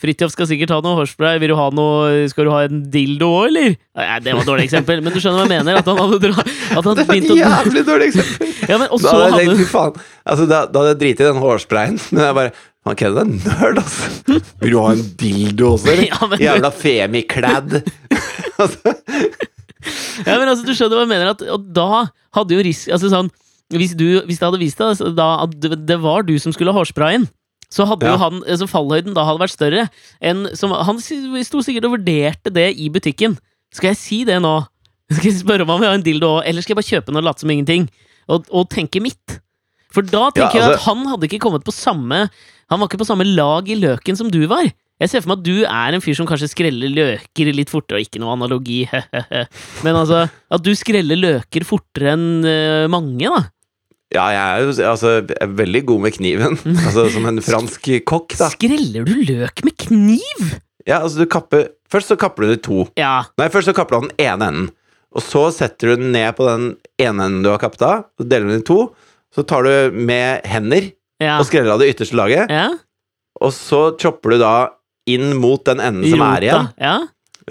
Fridtjof 0.00 0.32
skal 0.32 0.48
sikkert 0.48 0.70
ha 0.72 0.78
noe 0.84 0.96
hårspray, 0.96 1.36
vil 1.42 1.52
du 1.52 1.56
ha 1.58 1.66
noe, 1.76 2.24
skal 2.32 2.46
du 2.48 2.50
ha 2.54 2.62
en 2.64 2.78
dildo 2.92 3.26
òg, 3.36 3.50
eller? 3.50 3.74
Nei, 4.00 4.06
det 4.24 4.32
var 4.32 4.40
et 4.46 4.48
dårlig 4.48 4.64
eksempel, 4.70 5.02
men 5.04 5.12
du 5.12 5.18
skjønner 5.20 5.42
hva 5.42 5.44
jeg 5.44 5.52
mener? 5.60 5.80
At 5.82 5.90
han 5.90 6.00
hadde 6.00 6.20
dra, 6.22 6.44
at 6.46 6.88
han 6.88 6.96
Det 7.00 7.04
var 7.10 7.18
et 7.18 7.28
jævlig 7.40 7.82
dårlig 7.90 8.08
eksempel. 8.08 8.54
ja, 8.70 8.78
men, 8.80 8.86
Da 8.88 9.12
hadde 9.12 9.20
jeg 9.20 9.34
hadde 9.34 9.42
tenkt, 9.44 9.60
fy 9.60 9.68
faen. 9.74 9.98
Altså, 10.24 10.46
da, 10.48 10.60
da 10.72 10.82
hadde 10.84 10.92
jeg 10.94 11.00
driti 11.04 11.24
i 11.24 11.28
den 11.28 11.42
hårsprayen. 11.44 11.98
Men 12.14 12.22
jeg 12.24 12.38
bare 12.40 12.54
Han 12.88 12.96
Kenneth 12.96 13.20
er 13.20 13.60
nerd, 13.60 13.82
altså. 13.82 14.38
Vil 14.62 14.72
du 14.72 14.78
ha 14.80 14.92
en 14.96 15.02
dildo 15.20 15.74
også, 15.74 15.90
eller? 15.92 16.06
Ja, 16.14 16.30
men- 16.32 16.44
Jævla 16.46 16.70
femiklad. 16.80 17.76
altså, 18.56 18.94
Ja, 20.24 20.38
men 20.38 20.48
altså, 20.48 20.64
du 20.64 20.72
skjønner 20.76 20.96
hva 20.98 21.04
jeg 21.04 21.12
mener, 21.12 21.30
at, 21.34 21.44
og 21.52 21.68
da 21.76 22.06
hadde 22.36 22.56
jo 22.56 22.64
risk 22.64 22.90
Altså 22.92 23.08
sånn 23.12 23.30
hvis, 23.70 23.92
du, 23.94 24.06
hvis 24.26 24.40
det 24.40 24.44
hadde 24.48 24.58
vist 24.58 24.80
deg 24.80 24.98
da, 25.14 25.28
at 25.44 25.52
det 25.62 25.76
det 25.86 25.96
var 26.02 26.24
du 26.26 26.32
som 26.42 26.50
skulle 26.50 26.72
ha 26.74 26.80
hårsprayen, 26.80 27.28
så 27.70 27.86
hadde 27.86 28.06
Ja. 28.08 28.16
jo 28.16 28.18
han 28.24 28.40
så 28.58 28.66
fallhøyden 28.66 29.14
da 29.14 29.24
hadde 29.28 29.42
vært 29.44 29.54
større 29.54 29.84
enn 30.20 30.48
som 30.58 30.72
Han 30.74 30.98
sto 31.00 31.62
sikkert 31.62 31.86
og 31.86 31.94
vurderte 31.98 32.50
det 32.52 32.68
i 32.76 32.88
butikken. 32.90 33.38
Skal 33.72 33.92
jeg 33.92 33.96
si 34.00 34.24
det 34.26 34.40
nå? 34.42 34.56
Skal 35.14 35.30
jeg 35.30 35.40
spørre 35.40 35.62
om 35.62 35.70
han 35.74 35.80
vil 35.80 35.88
ha 35.90 35.94
en 35.98 36.02
dildo 36.06 36.28
òg, 36.38 36.42
eller 36.46 36.62
skal 36.62 36.74
jeg 36.74 36.80
bare 36.82 36.90
kjøpe 36.90 37.06
den 37.10 37.18
og 37.18 37.24
late 37.26 37.42
som 37.42 37.50
ingenting? 37.50 37.88
Og, 38.30 38.44
og 38.50 38.68
tenke 38.70 39.00
mitt? 39.02 39.40
For 39.90 40.02
da 40.06 40.28
tenker 40.30 40.54
jeg 40.54 40.62
altså- 40.68 40.78
at 40.78 40.86
han 40.86 41.06
hadde 41.10 41.26
ikke 41.26 41.40
kommet 41.42 41.64
på 41.66 41.74
samme 41.74 42.28
Han 42.70 42.78
var 42.78 42.86
ikke 42.86 43.00
på 43.02 43.06
samme 43.08 43.26
lag 43.26 43.66
i 43.66 43.74
løken 43.74 44.14
som 44.16 44.30
du 44.30 44.46
var. 44.46 44.68
Jeg 45.00 45.08
ser 45.10 45.22
for 45.24 45.32
meg 45.32 45.38
at 45.40 45.46
du 45.48 45.56
er 45.64 45.94
en 45.96 46.02
fyr 46.04 46.14
som 46.14 46.26
kanskje 46.28 46.50
skreller 46.52 46.90
løker 46.92 47.50
litt 47.56 47.70
fortere, 47.72 47.98
og 47.98 48.04
ikke 48.04 48.20
noe 48.20 48.34
analogi, 48.36 48.84
men 49.84 49.94
altså 49.96 50.28
At 50.50 50.62
du 50.62 50.70
skreller 50.78 51.16
løker 51.18 51.64
fortere 51.66 52.12
enn 52.14 52.44
eh, 52.46 52.86
mange, 52.92 53.26
da. 53.26 53.40
Ja, 54.14 54.24
jeg 54.34 54.40
er 54.40 54.64
jo 54.64 54.72
altså, 54.90 55.10
jeg 55.20 55.36
er 55.40 55.52
veldig 55.60 55.82
god 55.86 56.00
med 56.06 56.14
kniven. 56.16 56.58
Altså, 56.86 57.04
som 57.14 57.26
en 57.30 57.40
fransk 57.44 57.88
kokk, 58.08 58.34
da. 58.40 58.48
Skreller 58.52 59.04
du 59.06 59.14
løk 59.28 59.62
med 59.66 59.76
kniv?! 59.78 60.50
Ja, 60.88 61.02
altså, 61.04 61.22
du 61.22 61.26
kapper 61.30 61.68
Først 61.90 62.06
så 62.12 62.14
kapper 62.18 62.44
du 62.46 62.52
det 62.52 62.58
i 62.60 62.62
to. 62.62 62.84
Ja. 62.98 63.24
Nei, 63.40 63.48
først 63.50 63.66
så 63.66 63.74
kapper 63.74 63.96
du 63.96 63.98
av 63.98 64.04
den 64.08 64.22
ene 64.22 64.46
enden. 64.46 64.68
Og 65.10 65.24
så 65.26 65.40
setter 65.50 65.90
du 65.90 65.96
den 66.04 66.12
ned 66.14 66.36
på 66.38 66.44
den 66.46 66.68
ene 67.02 67.24
enden 67.26 67.40
du 67.42 67.48
har 67.50 67.58
kappet 67.58 67.82
av. 67.82 68.04
Så 68.14 68.26
deler 68.30 68.46
du 68.46 68.52
den 68.54 68.62
i 68.62 68.66
to. 68.68 68.76
Så 69.34 69.42
tar 69.50 69.66
du 69.66 69.96
med 69.98 70.46
hender 70.46 70.86
Ja. 71.20 71.40
og 71.40 71.48
skreller 71.48 71.74
av 71.74 71.82
det 71.82 71.88
ytterste 71.90 72.14
laget. 72.18 72.46
ja. 72.50 72.68
Og 73.40 73.50
så 73.56 73.80
chopper 73.98 74.34
du 74.34 74.38
da 74.42 74.52
inn 75.10 75.34
mot 75.40 75.62
den 75.66 75.80
enden 75.82 76.06
som 76.12 76.22
er 76.26 76.44
igjen. 76.46 76.70
Ja. 76.78 76.94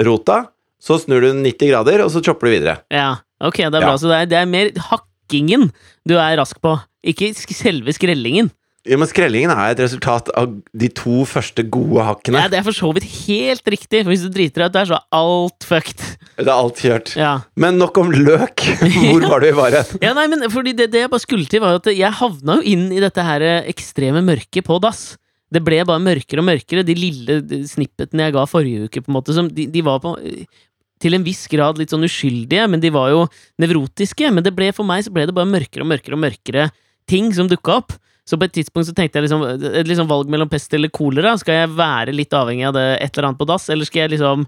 Rota. 0.08 0.40
Så 0.80 0.96
snur 1.04 1.20
du 1.24 1.28
den 1.34 1.44
90 1.44 1.72
grader, 1.74 2.04
og 2.06 2.12
så 2.14 2.22
chopper 2.24 2.48
du 2.48 2.56
videre. 2.56 2.78
ja. 2.94 3.18
Ok, 3.42 3.56
det 3.64 3.72
er 3.72 3.84
bra. 3.84 3.94
Så 4.00 4.08
det 4.12 4.18
er, 4.22 4.26
det 4.32 4.38
er 4.42 4.48
mer 4.52 4.70
hakkingen 5.30 5.70
du 6.08 6.18
er 6.18 6.40
rask 6.40 6.58
på, 6.62 6.80
ikke 7.06 7.34
selve 7.54 7.94
skrellingen. 7.94 8.50
Ja, 8.88 8.96
men 8.98 9.10
skrellingen 9.12 9.52
er 9.52 9.74
et 9.74 9.82
resultat 9.84 10.32
av 10.40 10.54
de 10.72 10.88
to 10.96 11.26
første 11.28 11.66
gode 11.68 12.02
hakkene. 12.08 12.40
Ja, 12.40 12.50
det 12.50 12.62
er 12.62 12.66
for 12.66 12.74
så 12.74 12.90
vidt 12.96 13.06
helt 13.28 13.68
riktig, 13.68 14.02
for 14.06 14.10
hvis 14.10 14.24
du 14.24 14.32
driter 14.32 14.64
deg 14.64 14.72
ut 14.72 14.78
der, 14.78 14.88
så 14.88 14.98
er 14.98 15.18
alt 15.20 15.68
fucked. 15.68 16.06
Det 16.40 16.48
er 16.48 16.54
alt 16.54 16.80
kjørt. 16.80 17.12
Ja. 17.20 17.34
Men 17.60 17.78
nok 17.78 18.00
om 18.00 18.14
løk. 18.16 18.64
Hvor 19.12 19.28
var 19.28 19.44
du 19.44 19.50
i 19.50 19.54
varet? 19.58 19.92
Ja, 20.02 20.16
nei, 20.18 20.30
men 20.32 20.48
fordi 20.50 20.74
det, 20.80 20.90
det 20.96 21.04
jeg 21.04 21.12
bare 21.12 21.26
skulle 21.26 21.50
til, 21.52 21.62
var 21.62 21.82
at 21.82 21.92
jeg 21.92 22.20
havna 22.22 22.62
jo 22.62 22.72
inn 22.72 22.88
i 22.96 23.04
dette 23.04 23.26
her 23.28 23.46
eh, 23.46 23.68
ekstreme 23.70 24.24
mørket 24.26 24.66
på 24.66 24.80
dass. 24.82 25.12
Det 25.52 25.62
ble 25.66 25.84
bare 25.84 26.02
mørkere 26.02 26.40
og 26.40 26.48
mørkere. 26.48 26.88
De 26.88 26.96
lille 26.96 27.42
snippetene 27.68 28.30
jeg 28.30 28.38
ga 28.38 28.48
forrige 28.48 28.88
uke, 28.88 29.04
på 29.04 29.12
en 29.12 29.20
måte, 29.20 29.36
som, 29.36 29.52
de, 29.52 29.68
de 29.70 29.84
var 29.86 30.00
på 30.02 30.16
til 31.00 31.16
en 31.16 31.26
viss 31.26 31.46
grad 31.52 31.80
litt 31.80 31.94
sånn 31.94 32.06
uskyldige, 32.08 32.68
men 32.70 32.84
de 32.84 32.92
var 32.94 33.10
jo 33.14 33.24
nevrotiske. 33.62 34.30
Men 34.34 34.46
det 34.46 34.56
ble 34.56 34.72
for 34.76 34.88
meg 34.88 35.06
så 35.06 35.14
ble 35.16 35.28
det 35.30 35.36
bare 35.36 35.50
mørkere 35.50 35.86
og 35.86 35.92
mørkere 35.94 36.18
og 36.18 36.24
mørkere 36.26 36.70
ting 37.10 37.32
som 37.36 37.50
dukka 37.50 37.80
opp. 37.82 37.96
Så 38.30 38.38
på 38.38 38.46
et 38.46 38.54
tidspunkt 38.60 38.86
så 38.86 38.94
tenkte 38.94 39.18
jeg 39.18 39.26
liksom 39.26 39.46
et 39.72 39.88
liksom 39.90 40.10
valg 40.10 40.30
mellom 40.30 40.50
pest 40.52 40.74
eller 40.78 40.92
kolera. 40.94 41.34
Skal 41.42 41.64
jeg 41.64 41.72
være 41.74 42.14
litt 42.14 42.36
avhengig 42.38 42.68
av 42.70 42.76
det 42.78 42.86
et 43.00 43.16
eller 43.16 43.32
annet 43.32 43.40
på 43.40 43.48
dass, 43.50 43.66
eller 43.74 43.90
skal 43.90 44.04
jeg 44.04 44.14
liksom 44.14 44.46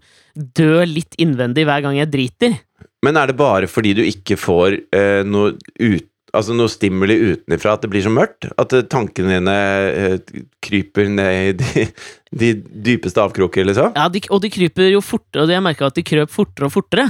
dø 0.59 0.83
litt 0.85 1.17
innvendig 1.21 1.65
hver 1.65 1.81
gang 1.87 1.97
jeg 1.97 2.11
driter? 2.13 2.59
Men 3.01 3.17
er 3.17 3.31
det 3.31 3.37
bare 3.39 3.69
fordi 3.71 3.95
du 3.97 4.03
ikke 4.05 4.37
får 4.37 4.77
eh, 4.93 5.23
noe, 5.25 5.55
ut, 5.81 6.05
altså 6.35 6.55
noe 6.57 6.71
stimuli 6.71 7.15
utenfra 7.33 7.75
at 7.75 7.83
det 7.85 7.89
blir 7.93 8.03
så 8.05 8.11
mørkt? 8.13 8.47
At 8.61 8.73
eh, 8.77 8.85
tankene 8.89 9.37
dine 9.37 9.55
eh, 9.91 10.43
kryper 10.63 11.09
ned 11.11 11.31
i 11.33 11.55
de, 11.61 11.85
de 12.43 12.51
dypeste 12.91 13.21
avkroker, 13.23 13.65
liksom? 13.67 13.91
Ja, 13.97 14.07
de, 14.11 14.23
og 14.31 14.41
de 14.43 14.51
kryper 14.53 14.91
jo 14.93 15.01
fortere, 15.05 15.45
og 15.45 15.53
jeg 15.53 15.65
merka 15.65 15.89
at 15.91 15.97
de 15.99 16.05
krøp 16.07 16.31
fortere 16.33 16.69
og 16.69 16.75
fortere. 16.75 17.09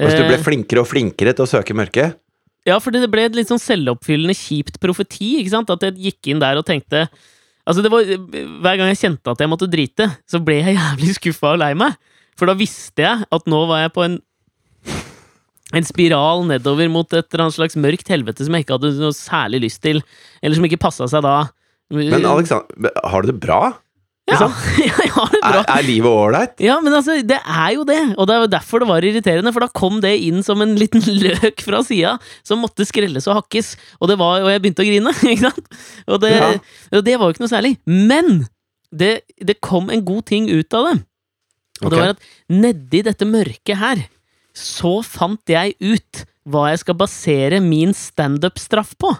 Hvis 0.00 0.16
du 0.16 0.22
ble 0.24 0.38
Eh, 0.38 0.44
flinkere 0.46 0.80
og 0.84 0.88
flinkere 0.88 1.34
til 1.36 1.44
å 1.44 1.50
søke 1.50 1.76
mørket? 1.76 2.16
ja, 2.68 2.76
fordi 2.78 3.00
det 3.00 3.08
ble 3.10 3.22
et 3.24 3.36
litt 3.36 3.48
sånn 3.48 3.60
selvoppfyllende 3.60 4.34
kjipt 4.36 4.76
profeti, 4.80 5.38
ikke 5.40 5.52
sant? 5.54 5.70
At 5.72 5.84
jeg 5.86 5.96
gikk 5.96 6.28
inn 6.32 6.42
der 6.42 6.60
og 6.60 6.66
tenkte 6.68 7.06
Altså, 7.68 7.82
det 7.84 7.90
var 7.92 8.04
Hver 8.04 8.76
gang 8.80 8.88
jeg 8.90 8.98
kjente 9.00 9.32
at 9.32 9.40
jeg 9.40 9.50
måtte 9.52 9.68
drite, 9.70 10.06
så 10.28 10.40
ble 10.44 10.58
jeg 10.60 10.76
jævlig 10.80 11.14
skuffa 11.16 11.54
og 11.54 11.60
lei 11.62 11.70
meg. 11.78 11.96
For 12.40 12.48
da 12.48 12.54
visste 12.56 13.04
jeg 13.04 13.24
at 13.28 13.48
nå 13.48 13.60
var 13.68 13.82
jeg 13.84 13.92
på 13.96 14.04
en 14.06 14.18
en 15.76 15.86
spiral 15.86 16.44
nedover 16.48 16.90
mot 16.92 17.06
et 17.14 17.26
eller 17.28 17.46
annet 17.46 17.58
slags 17.58 17.78
mørkt 17.78 18.10
helvete 18.10 18.46
som 18.46 18.56
jeg 18.56 18.66
ikke 18.66 18.78
hadde 18.78 18.94
noe 18.98 19.16
særlig 19.16 19.62
lyst 19.66 19.82
til, 19.84 20.02
eller 20.42 20.58
som 20.58 20.66
ikke 20.66 20.82
passa 20.82 21.06
seg 21.10 21.22
da. 21.26 21.36
Men 21.94 22.26
Alexander, 22.26 22.92
har 23.10 23.22
du 23.22 23.32
det 23.32 23.38
bra? 23.42 23.62
ja, 24.30 24.36
liksom? 24.36 24.52
jeg 24.86 25.10
har 25.14 25.32
det 25.32 25.40
bra. 25.42 25.62
Er, 25.62 25.68
er 25.74 25.86
livet 25.86 26.10
ålreit? 26.10 26.54
Ja, 26.62 26.78
men 26.84 26.94
altså, 26.96 27.16
det 27.26 27.38
er 27.40 27.74
jo 27.74 27.84
det, 27.88 27.98
og 28.16 28.28
det 28.28 28.36
er 28.36 28.44
jo 28.44 28.50
derfor 28.52 28.82
det 28.82 28.88
var 28.90 29.06
irriterende, 29.06 29.52
for 29.54 29.64
da 29.64 29.70
kom 29.80 30.00
det 30.04 30.12
inn 30.26 30.44
som 30.46 30.62
en 30.64 30.76
liten 30.78 31.04
løk 31.24 31.64
fra 31.66 31.82
sida, 31.86 32.16
som 32.46 32.62
måtte 32.64 32.86
skrelles 32.88 33.28
og 33.30 33.40
hakkes, 33.42 33.74
og, 33.98 34.10
det 34.12 34.18
var, 34.20 34.44
og 34.44 34.52
jeg 34.52 34.64
begynte 34.64 34.86
å 34.86 34.88
grine, 34.88 35.14
ikke 35.34 35.50
sant? 35.50 35.82
Og 36.08 36.22
det, 36.24 36.34
Ja. 36.36 36.54
og 36.98 37.06
det 37.06 37.18
var 37.18 37.28
jo 37.28 37.36
ikke 37.36 37.44
noe 37.44 37.52
særlig. 37.52 37.74
Men 37.86 38.44
det, 38.90 39.12
det 39.38 39.60
kom 39.64 39.90
en 39.92 40.04
god 40.06 40.26
ting 40.30 40.48
ut 40.50 40.78
av 40.78 40.90
det, 40.90 40.96
og 41.80 41.88
okay. 41.88 41.92
det 41.92 42.00
var 42.00 42.16
at 42.16 42.24
nedi 42.52 43.04
dette 43.06 43.28
mørket 43.28 43.78
her, 43.80 44.06
så 44.60 44.98
fant 45.06 45.40
jeg 45.50 45.74
ut 45.80 46.24
hva 46.50 46.70
jeg 46.72 46.80
skal 46.84 46.96
basere 46.98 47.58
min 47.64 47.92
standup-straff 47.96 48.94
på. 49.00 49.10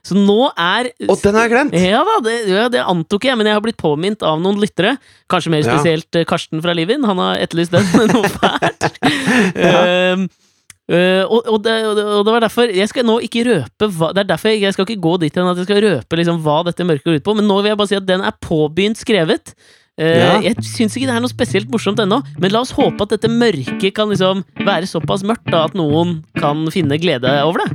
Så 0.00 0.16
nå 0.16 0.46
er 0.56 0.88
Å, 1.04 1.14
den 1.20 1.36
har 1.36 1.44
jeg 1.44 1.50
glemt! 1.52 1.74
ja 1.76 1.98
da, 2.08 2.14
det, 2.24 2.34
ja, 2.48 2.68
det 2.72 2.80
antok 2.88 3.26
jeg, 3.28 3.36
men 3.36 3.50
jeg 3.50 3.58
har 3.58 3.64
blitt 3.64 3.76
påminnet 3.80 4.22
av 4.24 4.38
noen 4.40 4.56
lyttere. 4.62 4.94
Kanskje 5.28 5.52
mer 5.52 5.66
spesielt 5.66 6.16
ja. 6.16 6.24
Karsten 6.28 6.62
fra 6.64 6.72
Livin. 6.76 7.04
Han 7.04 7.20
har 7.20 7.42
etterlyst 7.44 7.74
den 7.74 7.84
noe 8.08 8.30
fælt. 8.32 8.86
ja. 9.60 9.82
eh, 10.16 11.24
og, 11.28 11.44
og, 11.44 11.58
det, 11.66 11.74
og 11.84 11.92
det- 11.98 12.06
og 12.16 12.24
det 12.26 12.32
var 12.34 12.42
derfor 12.46 12.72
Jeg 12.74 12.88
skal 12.90 13.04
nå 13.06 13.18
ikke 13.22 13.44
røpe 13.46 13.86
hva 13.94 14.08
Det 14.16 14.24
er 14.24 14.30
derfor 14.32 14.50
jeg, 14.50 14.62
jeg 14.64 14.74
skal 14.74 14.88
ikke 14.88 15.04
gå 15.04 15.12
dit 15.22 15.36
hen 15.38 15.50
at 15.52 15.60
jeg 15.60 15.68
skal 15.68 15.82
røpe 15.84 16.18
liksom 16.18 16.40
hva 16.42 16.56
dette 16.66 16.86
mørket 16.88 17.06
går 17.06 17.20
ut 17.20 17.28
på, 17.28 17.36
men 17.38 17.46
nå 17.46 17.60
vil 17.60 17.70
jeg 17.74 17.78
bare 17.82 17.92
si 17.92 17.98
at 18.00 18.08
den 18.08 18.24
er 18.26 18.34
påbegynt 18.42 18.98
skrevet. 19.04 19.52
Eh, 20.00 20.16
Ja. 20.16 20.40
Jeg 20.40 20.56
syns 20.64 20.94
ikke 20.96 21.06
det 21.10 21.16
er 21.16 21.20
noe 21.20 21.28
spesielt 21.32 21.68
morsomt 21.72 22.00
ennå, 22.00 22.22
men 22.40 22.52
la 22.54 22.62
oss 22.64 22.72
håpe 22.72 23.04
at 23.04 23.12
dette 23.12 23.28
mørket 23.28 23.92
kan 23.94 24.08
liksom 24.08 24.40
være 24.64 24.88
såpass 24.88 25.22
mørkt 25.28 25.50
da 25.52 25.66
at 25.68 25.76
noen 25.76 26.22
kan 26.40 26.64
finne 26.72 26.96
glede 27.02 27.28
over 27.44 27.66
det. 27.66 27.70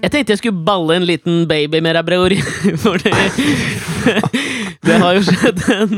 Jeg 0.00 0.10
tenkte 0.14 0.32
jeg 0.32 0.40
skulle 0.40 0.64
balle 0.66 0.96
en 0.96 1.04
liten 1.06 1.42
baby 1.48 1.78
med 1.84 1.94
deg, 1.94 2.06
bror. 2.08 2.32
For 2.82 2.96
det, 2.98 3.12
det 4.86 4.96
har 5.02 5.16
jo 5.16 5.22
skjedd 5.26 5.60
en 5.74 5.94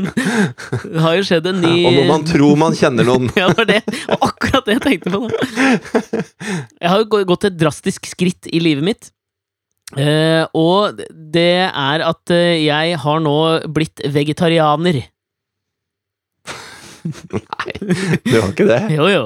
har 1.03 1.17
jo 1.19 1.23
skjedd 1.27 1.49
en 1.51 1.59
ny 1.63 1.73
Og 1.87 1.95
når 1.97 2.07
man 2.09 2.23
tror 2.27 2.55
man 2.59 2.77
kjenner 2.77 3.07
noen. 3.07 3.29
Ja, 3.39 3.47
det 3.51 3.57
var 3.59 3.69
det. 3.69 3.81
Og 4.15 4.27
akkurat 4.29 4.67
det 4.69 4.77
jeg 4.77 4.83
tenkte 4.85 5.13
på 5.13 5.23
nå. 5.23 5.29
Jeg 6.81 6.89
har 6.93 7.01
jo 7.03 7.23
gått 7.33 7.47
et 7.49 7.57
drastisk 7.59 8.07
skritt 8.11 8.49
i 8.51 8.61
livet 8.63 8.85
mitt. 8.87 9.09
Eh, 9.99 10.43
og 10.57 11.01
det 11.33 11.47
er 11.69 12.01
at 12.07 12.31
eh, 12.33 12.63
jeg 12.65 12.95
har 13.03 13.19
nå 13.21 13.35
blitt 13.75 14.01
vegetarianer. 14.15 15.03
Nei, 17.03 17.73
Du 18.23 18.33
har 18.39 18.49
ikke 18.53 18.67
det? 18.69 18.81
Jo, 18.95 19.07
jo. 19.11 19.23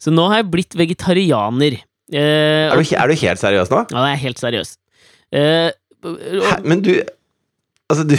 Så 0.00 0.12
nå 0.14 0.24
har 0.32 0.40
jeg 0.40 0.50
blitt 0.54 0.76
vegetarianer. 0.80 1.76
Eh, 2.10 2.72
Er 2.72 2.80
du, 2.80 2.94
er 2.96 3.12
du 3.12 3.18
helt 3.20 3.42
seriøs 3.42 3.70
nå? 3.70 3.82
Ja, 3.92 4.04
jeg 4.08 4.16
er 4.16 4.22
helt 4.24 4.40
seriøs. 4.40 4.72
Eh, 5.36 5.68
Hæ? 6.02 6.54
Men 6.64 6.80
du 6.82 6.94
Altså, 7.90 8.04
du 8.06 8.14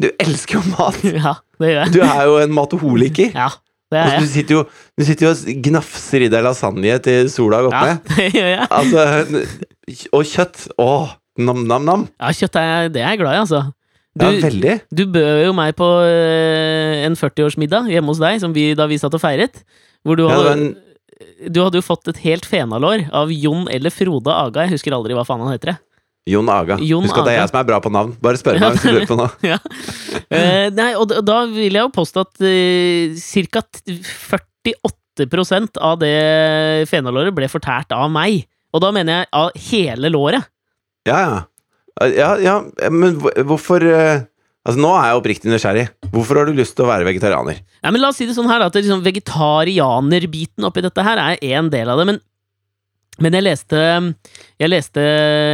Du 0.00 0.10
elsker 0.20 0.58
jo 0.58 0.62
mat! 0.74 0.98
ja, 1.18 1.34
det 1.60 1.70
gjør 1.70 1.78
jeg. 1.84 1.92
Du 1.94 2.00
er 2.04 2.24
jo 2.28 2.34
en 2.42 2.52
matoholiker. 2.56 3.30
Ja, 3.36 3.48
det 3.92 4.00
er 4.02 4.10
jeg. 4.16 4.20
du 4.26 4.26
sitter 4.32 4.58
jo 4.58 4.64
Du 4.98 5.04
sitter 5.08 5.28
jo 5.28 5.30
og 5.32 5.62
gnafser 5.68 6.24
i 6.26 6.28
deg 6.32 6.42
lasagne 6.44 6.98
til 7.04 7.30
sola 7.32 7.62
har 7.62 7.68
gått 7.68 7.78
Ja, 7.78 7.86
ned. 7.86 8.10
det 8.18 8.26
gjør 8.34 8.50
jeg. 8.52 8.68
Altså, 8.80 9.46
og 10.18 10.26
kjøtt. 10.34 10.66
Åh, 10.82 11.14
nam-nam-nam. 11.38 12.06
Ja, 12.20 12.32
kjøtt 12.36 12.58
er 12.60 12.68
jeg, 12.70 12.92
det 12.96 13.02
er 13.04 13.10
jeg 13.14 13.22
glad 13.24 13.36
i, 13.38 13.42
altså. 13.44 13.62
Du, 14.16 14.24
Ja, 14.24 14.30
veldig. 14.40 14.74
du 14.96 15.02
bød 15.12 15.42
jo 15.44 15.52
meg 15.52 15.74
på 15.76 15.86
eh, 16.08 17.02
en 17.04 17.16
40-årsmiddag 17.20 17.90
hjemme 17.92 18.08
hos 18.14 18.20
deg, 18.22 18.38
som 18.40 18.54
vi, 18.56 18.70
da 18.78 18.86
vi 18.88 18.96
satt 19.00 19.12
og 19.16 19.20
feiret. 19.20 19.60
Hvor 20.06 20.16
du 20.16 20.24
Ja, 20.24 20.38
hadde, 20.38 20.54
en 20.56 20.66
du 21.52 21.62
hadde 21.62 21.78
jo 21.80 21.84
fått 21.84 22.08
et 22.12 22.18
helt 22.26 22.44
fenalår 22.48 23.06
av 23.16 23.30
Jon 23.32 23.66
eller 23.72 23.92
Frode 23.92 24.32
Aga. 24.32 24.66
Jeg 24.66 24.74
husker 24.76 24.92
aldri 24.96 25.14
hva 25.16 25.22
faen 25.24 25.40
han 25.44 25.52
heter. 25.54 25.72
jeg. 25.72 25.80
Jon 26.26 26.48
Aga. 26.50 26.76
Jon 26.82 27.06
Husk 27.06 27.20
at 27.20 27.28
det 27.28 27.36
er 27.36 27.40
jeg 27.44 27.50
som 27.52 27.60
er 27.60 27.68
bra 27.68 27.78
på 27.82 27.92
navn. 27.94 28.16
Bare 28.22 28.40
spør 28.40 28.58
meg 28.60 28.74
hvis 28.74 28.84
du 28.84 28.90
lurer 28.90 29.08
på 29.10 29.18
noe. 29.20 29.30
Ja. 29.52 29.58
uh, 29.62 30.66
nei, 30.74 30.90
og 30.98 31.12
da, 31.12 31.38
vil 31.52 31.70
jeg 31.70 31.84
jo 31.84 31.92
påstå 31.94 32.24
at 32.26 32.34
uh, 32.42 33.14
ca. 33.52 33.62
48% 35.22 35.82
av 35.86 35.98
det 36.02 36.14
fenalåret 36.90 37.36
ble 37.36 37.50
fortært 37.52 37.94
av 37.94 38.10
meg. 38.12 38.44
Og 38.74 38.82
da 38.82 38.90
mener 38.94 39.22
jeg 39.22 39.30
av 39.38 39.60
hele 39.70 40.10
låret. 40.12 40.50
Ja, 41.06 41.20
ja. 41.22 41.44
Ja, 42.12 42.32
ja, 42.42 42.56
men 42.92 43.14
hvorfor 43.22 43.80
uh, 43.80 44.26
Altså, 44.66 44.80
nå 44.82 44.88
er 44.98 45.04
jeg 45.06 45.18
oppriktig 45.20 45.50
nysgjerrig. 45.52 45.84
Hvorfor 46.10 46.40
har 46.40 46.48
du 46.48 46.56
lyst 46.58 46.74
til 46.74 46.82
å 46.82 46.88
være 46.88 47.06
vegetarianer? 47.06 47.60
Ja, 47.84 47.92
men 47.94 48.02
La 48.02 48.10
oss 48.10 48.18
si 48.18 48.26
det 48.26 48.34
sånn 48.34 48.48
her 48.50 48.64
at 48.64 48.74
det 48.74 48.82
liksom 48.82 49.04
vegetarianerbiten 49.04 50.66
oppi 50.66 50.82
dette 50.82 51.04
her 51.06 51.20
er 51.22 51.44
én 51.54 51.70
del 51.70 51.92
av 51.92 52.00
det. 52.02 52.06
Men 52.08 52.18
Men 53.22 53.36
jeg 53.36 53.46
leste, 53.46 53.80
jeg 54.60 54.68
leste 54.72 55.02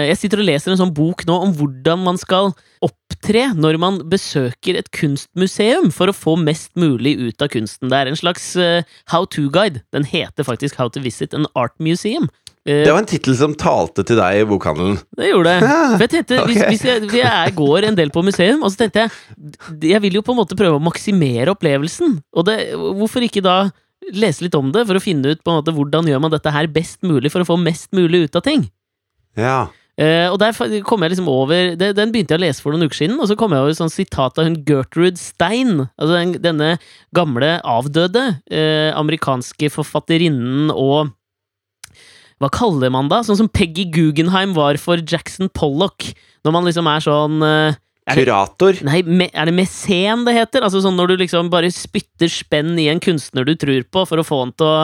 Jeg 0.09 0.19
sitter 0.19 0.43
og 0.43 0.49
leser 0.49 0.73
en 0.73 0.81
sånn 0.81 0.95
bok 0.95 1.25
nå 1.29 1.39
om 1.47 1.55
hvordan 1.59 2.03
man 2.03 2.21
skal 2.21 2.53
opptre 2.83 3.47
når 3.55 3.79
man 3.79 4.01
besøker 4.11 4.79
et 4.79 4.91
kunstmuseum 4.95 5.93
for 5.95 6.11
å 6.11 6.17
få 6.17 6.35
mest 6.41 6.73
mulig 6.79 7.15
ut 7.21 7.45
av 7.45 7.53
kunsten. 7.53 7.91
Det 7.93 7.99
er 7.99 8.11
en 8.11 8.19
slags 8.19 8.53
uh, 8.59 8.83
how 9.13 9.27
to-guide. 9.31 9.85
Den 9.95 10.07
heter 10.09 10.47
faktisk 10.47 10.81
How 10.81 10.91
to 10.91 11.03
visit 11.05 11.37
an 11.37 11.47
art 11.55 11.77
museum. 11.79 12.27
Uh, 12.67 12.83
det 12.83 12.91
var 12.91 13.03
en 13.03 13.11
tittel 13.11 13.37
som 13.39 13.55
talte 13.59 14.05
til 14.07 14.19
deg 14.19 14.41
i 14.41 14.49
bokhandelen. 14.51 14.99
Det 15.19 15.31
gjorde 15.31 15.55
det. 15.55 15.71
For 15.95 16.07
jeg 16.07 16.13
tenkte, 16.17 16.41
hvis, 16.51 16.65
hvis, 16.73 16.85
jeg, 16.89 17.07
jeg, 17.21 17.55
går 17.59 17.89
en 17.89 18.01
del 18.03 18.11
på 18.15 18.25
museum, 18.27 18.63
og 18.63 18.75
så 18.75 18.83
tenkte 18.83 19.07
jeg 19.07 19.95
Jeg 19.95 20.03
vil 20.03 20.19
jo 20.19 20.27
på 20.27 20.35
en 20.35 20.43
måte 20.43 20.59
prøve 20.59 20.81
å 20.81 20.83
maksimere 20.83 21.55
opplevelsen. 21.55 22.19
Og 22.35 22.51
det, 22.51 22.59
hvorfor 22.75 23.27
ikke 23.27 23.45
da 23.47 23.61
lese 24.11 24.47
litt 24.47 24.57
om 24.59 24.73
det 24.75 24.87
for 24.89 24.99
å 24.99 25.03
finne 25.03 25.35
ut 25.35 25.43
på 25.43 25.53
en 25.53 25.61
måte 25.61 25.75
hvordan 25.77 26.09
gjør 26.11 26.23
man 26.25 26.33
dette 26.35 26.53
her 26.55 26.69
best 26.73 27.01
mulig 27.07 27.33
for 27.33 27.45
å 27.45 27.49
få 27.49 27.59
mest 27.61 27.93
mulig 27.97 28.27
ut 28.27 28.39
av 28.39 28.45
ting. 28.47 28.67
Ja. 29.39 29.71
Uh, 30.01 30.33
og 30.33 30.39
der 30.41 30.57
kom 30.89 31.03
jeg 31.05 31.13
liksom 31.13 31.27
over 31.29 31.75
det, 31.77 31.91
Den 31.99 32.15
begynte 32.15 32.33
jeg 32.33 32.41
å 32.41 32.43
lese 32.47 32.63
for 32.65 32.73
noen 32.73 32.89
uker 32.89 32.97
siden, 32.97 33.19
og 33.21 33.29
så 33.29 33.37
kom 33.37 33.53
jeg 33.53 33.61
over 33.61 33.75
et 33.75 33.77
sånt 33.77 33.93
sitat 33.93 34.39
av 34.41 34.49
hun 34.49 34.57
Gertrude 34.65 35.21
Stein. 35.21 35.85
Altså 36.01 36.15
den, 36.17 36.33
denne 36.41 36.71
gamle, 37.17 37.59
avdøde 37.61 38.23
uh, 38.41 38.91
amerikanske 38.97 39.69
forfatterinnen 39.75 40.73
og 40.73 41.13
Hva 42.41 42.49
kaller 42.51 42.91
man 42.91 43.07
da? 43.13 43.21
Sånn 43.23 43.39
som 43.39 43.53
Peggy 43.53 43.85
Guggenheim 43.93 44.57
var 44.57 44.81
for 44.83 44.99
Jackson 44.99 45.53
Pollock. 45.55 46.09
Når 46.43 46.57
man 46.57 46.65
liksom 46.67 46.89
er 46.91 47.05
sånn 47.05 47.45
uh, 47.45 47.77
Kurator? 48.11 48.81
Nei, 48.83 48.99
er 49.31 49.47
det 49.47 49.55
mesen 49.55 50.25
det 50.27 50.35
heter? 50.35 50.65
Altså 50.67 50.81
sånn 50.83 50.97
Når 50.99 51.13
du 51.13 51.21
liksom 51.21 51.53
bare 51.53 51.71
spytter 51.71 52.31
spenn 52.33 52.75
i 52.81 52.89
en 52.91 53.03
kunstner 53.03 53.47
du 53.47 53.55
tror 53.55 53.85
på, 53.87 54.03
for 54.11 54.19
å 54.19 54.27
få 54.27 54.41
han 54.43 54.55
til 54.59 54.67
å 54.67 54.79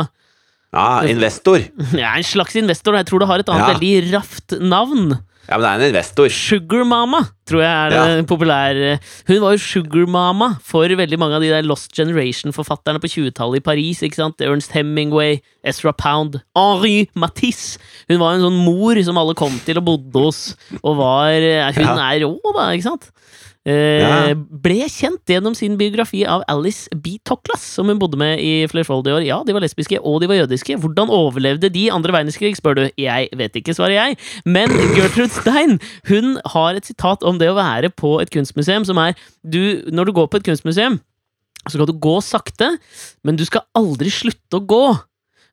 Ja, 0.74 1.02
investor. 1.08 1.64
Ja, 1.98 2.12
en 2.14 2.26
slags 2.26 2.54
investor. 2.60 2.94
Jeg 2.98 3.08
tror 3.08 3.24
det 3.24 3.30
har 3.30 3.42
et 3.42 3.50
annet 3.50 3.66
ja. 3.66 3.74
veldig 3.74 4.12
raft 4.14 4.54
navn. 4.62 5.16
Ja, 5.48 5.56
men 5.56 5.64
det 5.64 5.68
er 5.68 5.80
en 5.80 5.90
investor. 5.94 6.28
Sugar 6.28 6.82
Mama, 6.84 7.22
tror 7.48 7.62
jeg 7.62 7.72
er 7.72 7.94
ja. 7.96 8.24
populær 8.28 8.80
Hun 9.30 9.38
var 9.40 9.54
jo 9.54 9.62
Sugar 9.64 10.04
Mama 10.04 10.50
for 10.60 10.92
veldig 11.00 11.18
mange 11.20 11.38
av 11.38 11.44
de 11.44 11.48
der 11.48 11.64
Lost 11.64 11.94
Generation-forfatterne 11.96 13.00
på 13.00 13.08
20-tallet 13.14 13.62
i 13.62 13.64
Paris. 13.64 14.02
ikke 14.04 14.20
sant? 14.20 14.44
Ernst 14.44 14.76
Hemingway, 14.76 15.40
Ezra 15.64 15.94
Pound, 15.96 16.36
Henri 16.58 17.08
Matisse. 17.16 17.80
Hun 18.10 18.20
var 18.20 18.36
en 18.36 18.44
sånn 18.44 18.60
mor 18.60 19.00
som 19.06 19.20
alle 19.20 19.36
kom 19.38 19.56
til 19.64 19.80
og 19.80 19.88
bodde 19.88 20.26
hos, 20.26 20.42
og 20.82 21.00
var 21.00 21.32
Hun 21.40 21.86
ja. 21.86 21.96
er 22.10 22.26
rå, 22.26 22.36
da, 22.52 22.68
ikke 22.76 22.90
sant? 22.90 23.08
Eh, 23.68 24.00
ja. 24.00 24.34
Ble 24.64 24.86
kjent 24.88 25.28
gjennom 25.28 25.52
sin 25.56 25.74
biografi 25.80 26.22
av 26.24 26.44
Alice 26.48 26.88
B. 26.96 27.18
Toklas, 27.28 27.64
som 27.76 27.90
hun 27.90 28.00
bodde 28.00 28.16
med 28.20 28.40
i 28.40 28.62
flerfoldige 28.70 29.18
år. 29.18 29.26
Ja, 29.26 29.40
de 29.44 29.52
var 29.56 29.64
lesbiske, 29.64 30.00
og 30.00 30.22
de 30.22 30.30
var 30.30 30.40
jødiske. 30.40 30.78
Hvordan 30.80 31.12
overlevde 31.12 31.68
de 31.74 31.88
andre 31.92 32.14
verdenskrig, 32.16 32.54
spør 32.56 32.78
du? 32.78 32.84
Jeg 32.96 33.28
vet 33.36 33.58
ikke, 33.60 33.76
svarer 33.76 33.98
jeg. 33.98 34.18
Men 34.48 34.72
Gertrude 34.96 35.34
Stein 35.34 35.76
hun 36.08 36.38
har 36.54 36.78
et 36.78 36.88
sitat 36.88 37.26
om 37.26 37.40
det 37.40 37.50
å 37.52 37.58
være 37.58 37.92
på 37.92 38.16
et 38.22 38.32
kunstmuseum 38.32 38.86
som 38.88 39.00
er 39.02 39.18
du, 39.44 39.84
Når 39.92 40.08
du 40.08 40.12
går 40.16 40.26
på 40.30 40.40
et 40.40 40.48
kunstmuseum, 40.48 40.98
så 41.68 41.76
skal 41.76 41.88
du 41.88 41.98
gå 42.00 42.16
sakte, 42.24 42.70
men 43.24 43.36
du 43.36 43.44
skal 43.44 43.66
aldri 43.76 44.10
slutte 44.12 44.56
å 44.56 44.64
gå. 44.64 44.84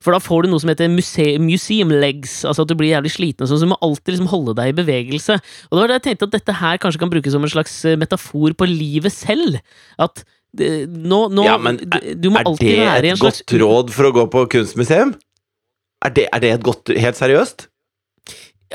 For 0.05 0.13
da 0.13 0.21
får 0.21 0.45
du 0.45 0.51
noe 0.51 0.61
som 0.61 0.69
heter 0.69 0.91
museum 0.93 1.91
legs, 1.97 2.37
altså 2.45 2.65
at 2.65 2.69
du 2.69 2.77
blir 2.77 2.91
jævlig 2.93 3.11
sliten, 3.15 3.45
og 3.45 3.49
sånn, 3.49 3.61
så 3.63 3.65
du 3.65 3.73
må 3.73 3.81
alltid 3.85 4.13
liksom 4.13 4.29
holde 4.29 4.53
deg 4.59 4.71
i 4.71 4.77
bevegelse. 4.77 5.39
Og 5.69 5.73
det 5.73 5.81
var 5.81 5.91
da 5.91 5.99
jeg 5.99 6.05
tenkte 6.11 6.29
at 6.29 6.37
dette 6.37 6.57
her 6.61 6.81
kanskje 6.83 7.01
kan 7.01 7.13
brukes 7.13 7.33
som 7.33 7.45
en 7.47 7.53
slags 7.55 7.77
eh, 7.89 7.97
metafor 7.97 8.53
på 8.57 8.69
livet 8.69 9.13
selv. 9.15 9.57
At 9.97 10.23
nå, 10.55 11.19
nå 11.35 11.43
ja, 11.43 11.57
men 11.59 11.81
er, 11.89 12.11
du 12.15 12.29
må 12.31 12.39
alltid 12.45 12.77
være 12.79 13.09
i 13.09 13.13
en 13.13 13.19
slags 13.19 13.41
Er 13.41 13.47
det 13.49 13.55
et 13.55 13.59
godt 13.59 13.63
råd 13.65 13.95
for 13.95 14.07
å 14.07 14.11
gå 14.15 14.27
på 14.31 14.43
kunstmuseum? 14.53 15.15
Er 16.05 16.13
det, 16.15 16.29
er 16.31 16.43
det 16.43 16.51
et 16.59 16.63
godt 16.63 16.93
Helt 16.95 17.17
seriøst? 17.19 17.65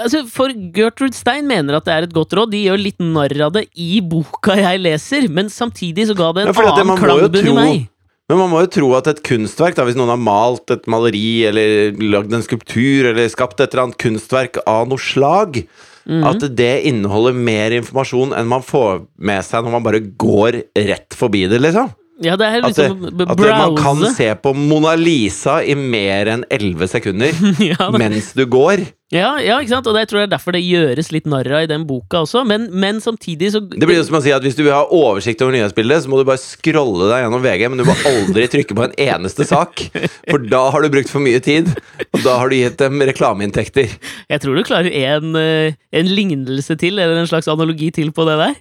Altså, 0.01 0.23
for 0.31 0.53
Gertrude 0.75 1.17
Stein 1.17 1.49
mener 1.51 1.77
at 1.77 1.87
det 1.87 1.95
er 1.95 2.07
et 2.07 2.13
godt 2.15 2.35
råd. 2.37 2.53
De 2.53 2.61
gjør 2.63 2.79
litt 2.81 3.01
narr 3.03 3.35
av 3.43 3.57
det 3.57 3.65
i 3.75 3.99
boka 4.07 4.55
jeg 4.57 4.81
leser, 4.81 5.27
men 5.33 5.51
samtidig 5.53 6.07
så 6.09 6.15
ga 6.17 6.31
det 6.37 6.45
en 6.45 6.53
ja, 6.53 6.69
annen 6.77 7.01
klangbunn 7.01 7.49
i 7.51 7.57
meg. 7.57 7.89
Men 8.31 8.39
man 8.39 8.53
må 8.53 8.61
jo 8.63 8.71
tro 8.71 8.89
at 8.95 9.09
et 9.11 9.21
kunstverk, 9.27 9.75
da, 9.75 9.83
hvis 9.89 9.97
noen 9.99 10.13
har 10.13 10.21
malt 10.23 10.71
et 10.71 10.85
maleri 10.91 11.43
eller 11.49 11.97
lagd 11.99 12.31
en 12.37 12.45
skulptur 12.47 13.09
eller 13.11 13.27
skapt 13.33 13.59
et 13.59 13.73
eller 13.73 13.89
annet 13.89 13.99
kunstverk 13.99 14.61
av 14.71 14.87
noe 14.87 15.03
slag, 15.03 15.65
mm 16.07 16.23
-hmm. 16.23 16.29
at 16.31 16.57
det 16.57 16.87
inneholder 16.87 17.35
mer 17.35 17.75
informasjon 17.75 18.33
enn 18.33 18.47
man 18.47 18.63
får 18.63 19.03
med 19.19 19.43
seg 19.45 19.65
når 19.65 19.75
man 19.75 19.83
bare 19.83 20.01
går 20.01 20.63
rett 20.79 21.11
forbi 21.11 21.49
det, 21.51 21.59
liksom. 21.59 21.91
Ja, 22.21 22.35
det 22.37 22.47
er 22.51 22.61
liksom 22.61 23.05
at, 23.09 23.17
det, 23.17 23.27
at 23.33 23.39
det, 23.41 23.49
man 23.49 23.77
kan 23.79 24.03
se 24.13 24.27
på 24.43 24.53
Mona 24.53 24.93
Lisa 24.99 25.61
i 25.65 25.73
mer 25.73 26.29
enn 26.29 26.43
elleve 26.53 26.85
sekunder 26.91 27.33
ja, 27.71 27.89
mens 27.97 28.35
du 28.37 28.45
går. 28.45 28.83
Ja, 29.11 29.33
ja, 29.43 29.57
ikke 29.59 29.73
sant? 29.73 29.89
og 29.89 29.97
det, 29.97 30.05
jeg 30.05 30.11
tror 30.11 30.21
det 30.21 30.27
er 30.29 30.33
derfor 30.35 30.55
det 30.55 30.61
gjøres 30.63 31.09
litt 31.11 31.25
narr 31.31 31.49
av 31.57 31.65
i 31.65 31.71
den 31.71 31.87
boka 31.89 32.21
også, 32.27 32.45
men, 32.47 32.69
men, 32.71 33.01
samtidig 33.03 33.51
så 33.57 33.63
Det 33.65 33.89
blir 33.89 33.99
jo 33.99 34.05
som 34.07 34.21
å 34.21 34.23
si 34.23 34.35
at 34.37 34.45
hvis 34.45 34.59
du 34.59 34.63
vil 34.63 34.77
ha 34.77 34.85
oversikt 34.85 35.43
over 35.43 35.57
nyhetsbildet, 35.57 36.05
så 36.05 36.13
må 36.13 36.21
du 36.21 36.29
bare 36.29 36.43
scrolle 36.43 37.09
deg 37.11 37.25
gjennom 37.25 37.43
VG, 37.43 37.67
men 37.73 37.81
du 37.81 37.87
må 37.89 37.97
aldri 38.13 38.47
trykke 38.53 38.77
på 38.77 38.87
en 38.87 38.97
eneste 39.01 39.49
sak, 39.49 39.83
for 40.29 40.47
da 40.53 40.63
har 40.71 40.85
du 40.85 40.93
brukt 40.93 41.11
for 41.11 41.25
mye 41.25 41.43
tid, 41.43 41.73
og 42.13 42.23
da 42.23 42.37
har 42.39 42.53
du 42.53 42.61
gitt 42.61 42.79
dem 42.85 43.03
reklameinntekter. 43.11 43.97
Jeg 44.31 44.45
tror 44.45 44.61
du 44.61 44.67
klarer 44.69 44.95
en, 45.17 45.35
eh, 45.41 45.79
en 45.97 46.17
lignelse 46.21 46.77
til, 46.79 47.01
eller 47.01 47.25
en 47.25 47.31
slags 47.33 47.51
analogi 47.51 47.91
til 47.97 48.13
på 48.15 48.29
det 48.29 48.39
der. 48.45 48.61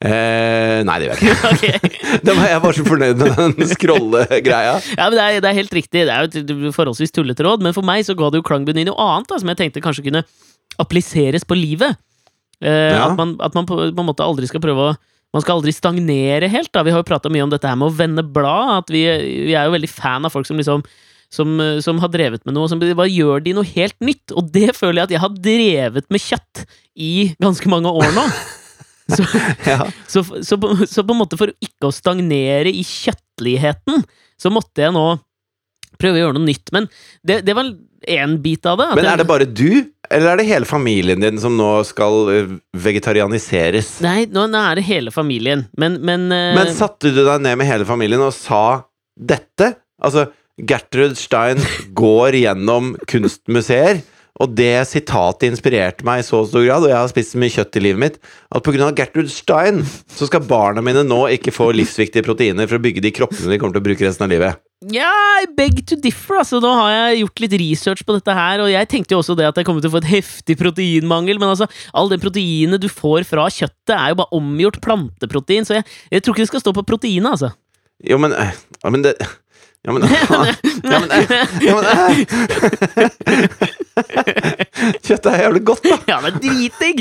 Eh, 0.00 0.80
nei, 0.88 0.94
det 0.96 1.10
gjør 1.10 1.18
jeg 1.20 1.34
ikke. 1.34 1.48
okay. 1.52 2.04
da 2.24 2.34
var 2.38 2.46
jeg 2.48 2.62
bare 2.64 2.76
så 2.78 2.84
fornøyd 2.86 3.18
med 3.20 3.34
den 3.36 3.72
scrolle-greia. 3.74 4.78
Ja, 4.96 5.08
men 5.08 5.16
det 5.18 5.24
er, 5.26 5.42
det 5.44 5.50
er, 5.50 5.58
helt 5.58 5.76
riktig. 5.76 6.06
Det 6.08 6.14
er 6.14 6.24
jo 6.24 6.30
et 6.40 6.76
forholdsvis 6.76 7.12
tullete 7.12 7.44
råd, 7.44 7.64
men 7.66 7.76
for 7.76 7.86
meg 7.86 8.06
så 8.08 8.16
ga 8.16 8.30
det 8.32 8.40
jo 8.40 8.46
klangbunn 8.48 8.80
i 8.80 8.86
noe 8.88 8.96
annet 9.10 9.28
da, 9.28 9.40
som 9.42 9.52
jeg 9.52 9.60
tenkte 9.60 9.84
kanskje 9.84 10.06
kunne 10.08 10.24
appliseres 10.80 11.44
på 11.44 11.58
livet. 11.58 12.00
Eh, 12.64 12.94
ja. 12.94 13.10
At 13.10 13.18
man, 13.20 13.36
at 13.44 13.56
man 13.56 13.68
på, 13.68 13.76
på, 13.76 13.92
en 13.92 14.08
måte 14.08 14.24
aldri 14.24 14.48
skal 14.48 14.64
prøve 14.64 14.90
å 14.90 14.98
Man 15.30 15.44
skal 15.44 15.60
aldri 15.60 15.70
stagnere 15.70 16.48
helt. 16.50 16.72
da 16.74 16.82
Vi 16.82 16.90
har 16.90 17.04
jo 17.04 17.06
prata 17.06 17.30
mye 17.30 17.44
om 17.44 17.50
dette 17.52 17.68
her 17.68 17.76
med 17.78 17.86
å 17.86 17.94
vende 17.94 18.24
blad. 18.26 18.80
At 18.80 18.88
vi, 18.90 19.04
vi, 19.46 19.52
er 19.54 19.68
jo 19.68 19.76
veldig 19.76 19.90
fan 19.92 20.26
av 20.26 20.32
folk 20.34 20.48
som 20.48 20.58
liksom 20.58 20.82
som, 21.30 21.52
som, 21.78 22.00
har 22.02 22.10
drevet 22.10 22.42
med 22.42 22.56
noe, 22.56 22.66
som 22.66 22.80
bare 22.82 23.06
gjør 23.06 23.44
de 23.44 23.52
noe 23.54 23.68
helt 23.76 23.94
nytt. 24.02 24.32
Og 24.34 24.48
det 24.50 24.72
føler 24.74 24.98
jeg 24.98 25.06
at 25.06 25.14
jeg 25.14 25.22
har 25.22 25.36
drevet 25.44 26.08
med 26.10 26.24
kjøtt 26.24 26.64
i 26.98 27.12
ganske 27.38 27.70
mange 27.70 27.92
år 27.94 28.10
nå. 28.16 28.24
Så, 29.12 29.26
ja. 29.70 29.84
så, 30.06 30.24
så, 30.24 30.58
på, 30.60 30.72
så, 30.84 31.04
på, 31.04 31.14
en 31.14 31.20
måte 31.20 31.38
for 31.40 31.52
ikke 31.62 31.90
å 31.90 31.94
stagnere 31.94 32.72
i 32.72 32.84
kjøttligheten, 32.86 34.04
så 34.40 34.52
måtte 34.54 34.86
jeg 34.86 34.94
nå 34.96 35.06
prøve 36.00 36.18
å 36.18 36.24
gjøre 36.24 36.38
noe 36.38 36.48
nytt. 36.48 36.72
Men 36.74 36.88
det, 37.26 37.42
det 37.46 37.56
var 37.56 37.70
én 38.08 38.38
bit 38.40 38.66
av 38.66 38.78
det. 38.80 38.88
Men 38.96 39.08
er 39.10 39.20
det 39.20 39.28
bare 39.28 39.46
du, 39.48 39.84
eller 40.08 40.32
er 40.32 40.40
det 40.40 40.48
hele 40.48 40.68
familien 40.68 41.20
din 41.22 41.40
som 41.42 41.56
nå 41.58 41.68
skal 41.88 42.32
eh, 42.32 42.52
vegetarianiseres? 42.86 43.98
Nei, 44.04 44.24
nå, 44.32 44.46
nå 44.50 44.62
er 44.70 44.80
det 44.80 44.86
hele 44.88 45.12
familien, 45.14 45.66
men 45.78 46.00
Men, 46.00 46.28
uh... 46.32 46.54
men 46.56 46.72
satte 46.74 47.12
du 47.12 47.22
deg 47.22 47.42
ned 47.44 47.60
med 47.60 47.68
hele 47.68 47.88
familien 47.88 48.24
og 48.24 48.34
sa 48.36 48.86
dette? 49.20 49.74
Altså, 50.00 50.30
Gertrud 50.60 51.16
Stein 51.18 51.60
går 51.96 52.40
gjennom 52.40 52.94
kunstmuseer. 53.08 54.00
Og 54.40 54.54
det 54.56 54.72
sitatet 54.88 55.50
inspirerte 55.50 56.04
meg 56.06 56.22
i 56.22 56.24
så 56.24 56.40
stor 56.48 56.64
grad, 56.64 56.86
og 56.86 56.92
jeg 56.92 56.96
har 56.96 57.10
spist 57.10 57.34
så 57.34 57.40
mye 57.40 57.52
kjøtt 57.52 57.76
i 57.76 57.82
livet 57.84 58.00
mitt, 58.00 58.16
at 58.48 58.64
pga. 58.64 58.88
Gertrud 58.96 59.28
Stein 59.32 59.82
så 59.84 60.28
skal 60.28 60.46
barna 60.48 60.82
mine 60.84 61.04
nå 61.04 61.20
ikke 61.36 61.52
få 61.52 61.68
livsviktige 61.76 62.24
proteiner 62.24 62.68
for 62.68 62.78
å 62.78 62.84
bygge 62.84 63.04
de 63.04 63.12
kroppene 63.14 63.52
de 63.52 63.60
kommer 63.60 63.76
til 63.76 63.82
å 63.82 63.88
bruke 63.90 64.06
resten 64.06 64.24
av 64.24 64.32
livet. 64.32 64.60
Ja, 64.88 65.12
I 65.44 65.48
beg 65.52 65.82
to 65.84 65.98
differ. 66.00 66.38
altså 66.40 66.56
Nå 66.62 66.70
har 66.78 66.92
jeg 66.94 67.20
gjort 67.20 67.42
litt 67.44 67.56
research 67.60 68.04
på 68.08 68.16
dette 68.16 68.36
her, 68.36 68.62
og 68.64 68.70
jeg 68.72 68.88
tenkte 68.88 69.12
jo 69.12 69.20
også 69.20 69.36
det 69.36 69.50
at 69.50 69.60
jeg 69.60 69.68
kommer 69.68 69.84
til 69.84 69.92
å 69.92 69.94
få 69.98 70.00
et 70.00 70.12
heftig 70.14 70.56
proteinmangel, 70.60 71.40
men 71.42 71.52
altså, 71.52 71.68
all 71.92 72.08
det 72.08 72.22
proteinet 72.24 72.80
du 72.80 72.88
får 72.88 73.28
fra 73.28 73.44
kjøttet, 73.52 73.92
er 73.92 74.14
jo 74.14 74.22
bare 74.22 74.40
omgjort 74.40 74.80
planteprotein, 74.84 75.68
så 75.68 75.78
jeg, 75.78 75.88
jeg 76.16 76.24
tror 76.24 76.36
ikke 76.36 76.46
det 76.46 76.52
skal 76.54 76.64
stå 76.64 76.74
på 76.80 76.86
proteinet, 76.94 77.28
altså. 77.34 77.52
Jo, 78.08 78.16
men, 78.16 78.32
eh, 78.32 78.56
men 78.88 79.04
det 79.04 79.18
ja, 79.86 79.92
men, 79.92 80.02
ja, 80.12 80.98
men, 81.00 81.08
ja, 81.64 81.72
men 81.78 81.84
Kjøtt 85.06 85.28
er 85.30 85.38
jævlig 85.44 85.62
godt, 85.70 85.86
da! 85.86 85.96
Ja, 86.10 86.18
men 86.24 86.36
dritdigg! 86.42 87.00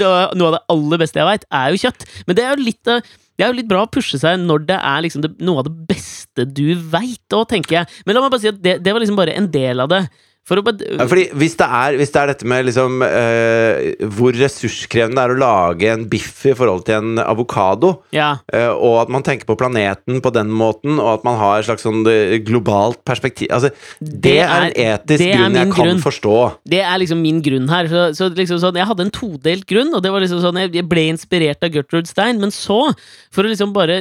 Noe 0.00 0.50
av 0.50 0.56
det 0.58 0.62
aller 0.74 1.00
beste 1.00 1.20
jeg 1.22 1.28
veit, 1.28 1.48
er 1.48 1.72
jo 1.72 1.80
kjøtt. 1.86 2.04
Men 2.28 2.38
det 2.38 2.44
er 2.44 2.52
jo 2.52 2.66
litt, 2.66 2.84
det 2.84 3.44
er 3.44 3.48
jo 3.48 3.58
litt 3.58 3.70
bra 3.70 3.80
å 3.86 3.90
pushe 3.92 4.20
seg 4.20 4.40
når 4.44 4.58
det 4.68 4.78
er 4.78 5.04
liksom 5.06 5.24
det, 5.24 5.32
noe 5.44 5.62
av 5.62 5.68
det 5.70 5.76
beste 5.88 6.44
du 6.44 6.68
veit 6.92 7.36
òg, 7.36 7.48
tenker 7.52 7.80
jeg. 7.80 8.00
Men 8.04 8.16
la 8.16 8.24
meg 8.24 8.32
bare 8.34 8.44
si 8.44 8.52
at 8.52 8.60
det, 8.64 8.78
det 8.84 8.92
var 8.94 9.04
liksom 9.04 9.18
bare 9.20 9.36
en 9.38 9.48
del 9.54 9.84
av 9.84 9.88
det. 9.92 10.02
For 10.48 10.62
ja, 10.64 11.04
fordi 11.04 11.26
hvis 11.36 11.58
det, 11.60 11.66
er, 11.68 11.96
hvis 12.00 12.12
det 12.14 12.20
er 12.22 12.30
dette 12.30 12.46
med 12.48 12.64
liksom 12.64 13.02
uh, 13.04 14.06
hvor 14.16 14.32
ressurskrevende 14.32 15.18
det 15.18 15.24
er 15.26 15.34
å 15.34 15.40
lage 15.42 15.90
en 15.92 16.06
biff 16.08 16.46
i 16.48 16.54
forhold 16.56 16.86
til 16.86 17.02
en 17.02 17.20
avokado, 17.20 17.90
ja. 18.16 18.30
uh, 18.54 18.72
og 18.72 19.02
at 19.02 19.12
man 19.12 19.26
tenker 19.26 19.48
på 19.48 19.58
planeten 19.60 20.22
på 20.24 20.32
den 20.32 20.48
måten, 20.48 20.96
og 20.96 21.18
at 21.18 21.26
man 21.28 21.36
har 21.40 21.58
et 21.58 21.68
slags 21.68 21.84
sånn 21.84 22.00
eh, 22.08 22.38
globalt 22.44 23.02
perspektiv 23.06 23.52
altså, 23.52 23.70
det, 24.00 24.22
det, 24.24 24.38
er 24.46 24.68
en 24.70 24.78
etisk 24.94 25.24
grunn 25.26 25.58
jeg 25.60 25.72
kan 25.74 25.90
grunn. 25.90 26.02
forstå. 26.06 26.36
Det 26.72 26.80
er 26.80 27.02
liksom 27.02 27.20
min 27.24 27.42
grunn 27.44 27.68
her. 27.68 27.90
Så, 27.92 28.06
så 28.16 28.30
liksom 28.32 28.62
sånn, 28.62 28.80
jeg 28.80 28.88
hadde 28.88 29.04
en 29.04 29.14
todelt 29.14 29.68
grunn, 29.68 29.92
og 29.92 30.04
det 30.04 30.14
var 30.14 30.24
liksom 30.24 30.40
sånn 30.44 30.62
jeg 30.64 30.86
ble 30.88 31.10
inspirert 31.12 31.64
av 31.66 31.76
Gertrude 31.76 32.08
Stein, 32.08 32.40
men 32.40 32.54
så, 32.54 32.86
for 33.34 33.44
å 33.44 33.52
liksom 33.52 33.76
bare 33.76 34.00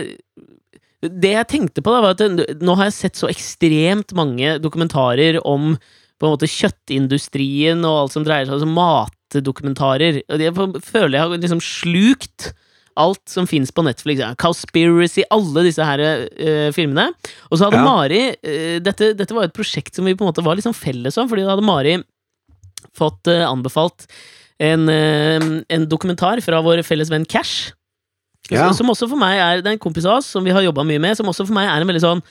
det 1.01 1.35
jeg 1.35 1.49
tenkte 1.51 1.83
på, 1.83 1.93
da 1.93 2.01
var 2.01 2.15
at 2.15 2.61
nå 2.63 2.79
har 2.79 2.89
jeg 2.89 2.97
sett 2.97 3.19
så 3.19 3.29
ekstremt 3.29 4.15
mange 4.17 4.55
dokumentarer 4.63 5.37
om 5.45 5.75
på 6.17 6.27
en 6.27 6.33
måte 6.33 6.49
kjøttindustrien 6.49 7.83
og 7.85 8.03
alt 8.03 8.15
som 8.15 8.25
dreier 8.25 8.49
seg 8.49 8.65
om 8.65 8.73
matdokumentarer. 8.77 10.23
Og 10.25 10.41
Jeg 10.41 10.55
føler 10.85 11.17
jeg 11.17 11.23
har 11.23 11.35
liksom 11.37 11.61
slukt 11.63 12.51
alt 12.97 13.21
som 13.29 13.45
fins 13.49 13.69
på 13.69 13.83
Netflix. 13.85 14.21
Ja. 14.23 14.31
Cowspiracy, 14.41 15.21
alle 15.33 15.67
disse 15.67 15.85
her 15.85 16.01
uh, 16.01 16.69
filmene. 16.73 17.11
Og 17.51 17.59
så 17.59 17.67
hadde 17.67 17.83
Ja. 17.83 17.85
Mari 17.85 18.21
uh, 18.33 18.77
dette, 18.81 19.13
dette 19.17 19.37
var 19.37 19.47
et 19.47 19.55
prosjekt 19.55 19.95
som 19.95 20.07
vi 20.07 20.15
på 20.17 20.25
en 20.25 20.31
måte 20.31 20.45
var 20.45 20.57
liksom 20.57 20.73
felles 20.73 21.17
om, 21.21 21.29
fordi 21.29 21.45
da 21.45 21.53
hadde 21.53 21.67
Mari 21.67 21.99
fått 22.97 23.29
uh, 23.29 23.45
anbefalt 23.45 24.09
en, 24.57 24.89
en 24.89 25.83
dokumentar 25.85 26.39
fra 26.41 26.63
vår 26.65 26.79
felles 26.81 27.11
venn 27.13 27.27
Cash. 27.29 27.75
Ja. 28.49 28.63
Som, 28.71 28.79
som 28.79 28.93
også 28.95 29.09
for 29.11 29.19
meg 29.19 29.37
er 29.37 29.59
Det 29.61 29.69
er 29.69 29.75
en 29.75 29.81
kompis 29.83 30.07
av 30.07 30.17
oss 30.17 30.29
som 30.33 30.45
vi 30.45 30.53
har 30.55 30.63
jobba 30.65 30.85
mye 30.87 31.01
med, 31.03 31.17
som 31.19 31.27
også 31.29 31.45
for 31.45 31.53
meg 31.53 31.67
er 31.69 31.83
en 31.83 31.89
veldig 31.89 32.01
sånn 32.01 32.23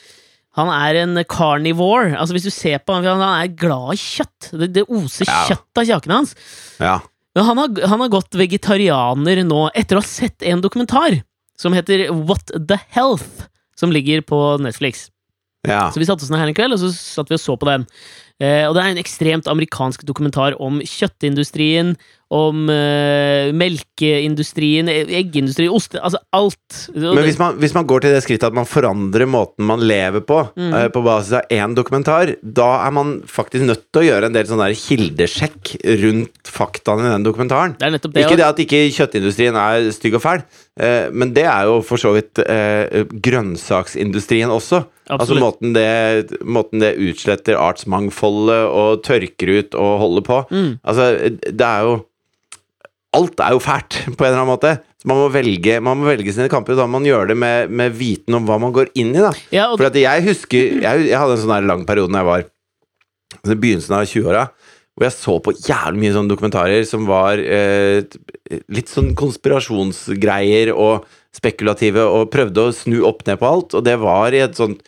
han 0.56 0.70
er 0.72 0.98
en 1.02 1.18
carnivore. 1.28 2.14
Altså 2.16 2.32
Hvis 2.36 2.46
du 2.48 2.52
ser 2.54 2.78
på 2.80 2.94
han, 2.96 3.04
han 3.04 3.22
er 3.44 3.52
glad 3.60 3.92
i 3.94 4.00
kjøtt. 4.00 4.50
Det, 4.56 4.70
det 4.72 4.86
oser 4.88 5.28
Ja. 5.28 5.42
kjøtt 5.50 5.82
av 5.82 5.88
kjaken 5.90 6.14
hans. 6.16 6.34
Ja. 6.80 6.94
Men 7.36 7.44
han 7.44 7.58
har, 7.60 7.74
han 7.92 8.00
har 8.00 8.08
gått 8.14 8.32
vegetarianer 8.40 9.42
nå, 9.44 9.66
etter 9.76 9.98
å 9.98 10.00
ha 10.00 10.08
sett 10.08 10.42
en 10.48 10.62
dokumentar 10.64 11.18
som 11.60 11.72
heter 11.76 12.06
What 12.28 12.48
the 12.56 12.78
Health, 12.96 13.46
som 13.76 13.92
ligger 13.92 14.20
på 14.24 14.38
Netflix. 14.64 15.10
ja. 15.66 15.90
Så 15.92 16.00
vi 16.00 16.06
satte 16.08 16.24
oss 16.24 16.30
ned 16.32 16.40
her 16.40 16.48
en 16.48 16.56
kveld, 16.56 16.72
og 16.76 16.80
så 16.80 16.88
satt 16.94 17.28
vi 17.28 17.36
og 17.36 17.40
så 17.42 17.56
på 17.60 17.68
den. 17.68 17.84
Eh, 18.40 18.64
og 18.68 18.74
det 18.76 18.82
er 18.82 18.90
en 18.94 19.00
ekstremt 19.00 19.48
amerikansk 19.48 20.04
dokumentar 20.08 20.56
om 20.60 20.80
kjøttindustrien, 20.84 21.94
om 22.34 22.64
uh, 22.66 23.52
melkeindustrien, 23.54 24.88
eggindustrien, 24.90 25.18
eggindustri, 25.20 25.68
ost 25.70 25.94
Altså 25.94 26.18
alt. 26.34 26.78
Men 26.94 27.22
hvis 27.22 27.38
man, 27.38 27.58
hvis 27.62 27.74
man 27.76 27.86
går 27.86 28.02
til 28.02 28.14
det 28.16 28.22
skrittet 28.24 28.48
at 28.48 28.56
man 28.56 28.66
forandrer 28.66 29.28
måten 29.30 29.66
man 29.68 29.84
lever 29.86 30.24
på, 30.26 30.40
Mm. 30.56 30.72
uh, 30.72 30.86
på 30.92 31.02
basis 31.04 31.36
av 31.38 31.52
én 31.52 31.74
dokumentar, 31.76 32.34
da 32.42 32.68
er 32.86 32.92
man 32.94 33.20
faktisk 33.28 33.66
nødt 33.66 33.84
til 33.92 34.02
å 34.02 34.06
gjøre 34.06 34.28
en 34.28 34.34
del 34.36 34.46
sånn 34.48 34.62
kildesjekk 34.74 35.76
rundt 36.02 36.50
faktaene 36.50 37.06
i 37.06 37.12
den 37.14 37.26
dokumentaren. 37.26 37.76
det 37.78 38.02
det. 38.02 38.24
Ikke 38.24 38.38
det 38.38 38.46
at 38.46 38.62
ikke 38.62 38.82
kjøttindustrien 38.94 39.58
er 39.60 39.90
stygg 39.94 40.18
og 40.18 40.24
fæl, 40.24 40.42
uh, 40.82 41.12
men 41.12 41.34
det 41.36 41.46
er 41.46 41.70
jo 41.70 41.80
for 41.86 42.00
så 42.00 42.14
vidt 42.16 42.42
grønnsaksindustrien 43.22 44.50
også. 44.50 44.84
Altså 45.12 45.36
måten 45.38 45.74
det, 45.76 46.34
måten 46.42 46.82
det 46.82 46.96
utsletter 46.98 47.58
artsmangfoldet 47.60 48.66
og 48.66 49.04
tørker 49.06 49.52
ut 49.60 49.78
og 49.78 49.98
holder 50.02 50.26
på. 50.26 50.38
Mm. 50.50 50.70
Altså, 50.82 51.10
det 51.46 51.66
er 51.66 51.86
jo 51.86 51.96
Alt 53.16 53.40
er 53.42 53.54
jo 53.56 53.62
fælt, 53.64 53.98
på 54.16 54.26
en 54.26 54.28
eller 54.28 54.42
annen 54.42 54.52
måte. 54.52 54.74
Så 55.00 55.08
man 55.10 55.20
må 55.22 55.30
velge, 55.32 55.78
man 55.84 56.00
må 56.00 56.08
velge 56.10 56.34
sine 56.34 56.50
kamper, 56.52 56.76
og 56.76 56.82
da 56.82 56.88
må 56.88 56.98
man 56.98 57.08
gjøre 57.08 57.32
det 57.32 57.38
med, 57.40 57.72
med 57.82 57.96
viten 57.96 58.36
om 58.38 58.46
hva 58.48 58.60
man 58.62 58.74
går 58.76 58.92
inn 58.98 59.14
i. 59.14 59.22
da 59.24 59.32
Ja, 59.54 59.70
For 59.74 60.00
jeg 60.00 60.24
husker 60.26 60.80
Jeg, 60.82 61.08
jeg 61.10 61.18
hadde 61.18 61.36
en 61.36 61.42
sånn 61.44 61.56
her 61.56 61.68
lang 61.68 61.86
periode 61.88 62.12
når 62.12 62.22
jeg 62.22 62.30
var 62.30 62.46
altså 63.36 63.54
i 63.56 63.60
begynnelsen 63.62 63.94
av 63.96 64.08
20-åra, 64.08 64.42
hvor 64.96 65.04
jeg 65.06 65.14
så 65.16 65.34
på 65.44 65.54
jævlig 65.58 66.00
mye 66.02 66.14
sånne 66.14 66.32
dokumentarer 66.32 66.84
som 66.88 67.08
var 67.08 67.40
eh, 67.42 68.06
litt 68.72 68.90
sånn 68.90 69.10
konspirasjonsgreier 69.18 70.72
og 70.72 71.04
spekulative, 71.36 72.06
og 72.06 72.30
prøvde 72.32 72.64
å 72.64 72.72
snu 72.74 73.02
opp 73.04 73.26
ned 73.26 73.40
på 73.42 73.50
alt, 73.50 73.76
og 73.76 73.84
det 73.84 73.98
var 74.00 74.32
i 74.32 74.40
et 74.46 74.56
sånt 74.56 74.80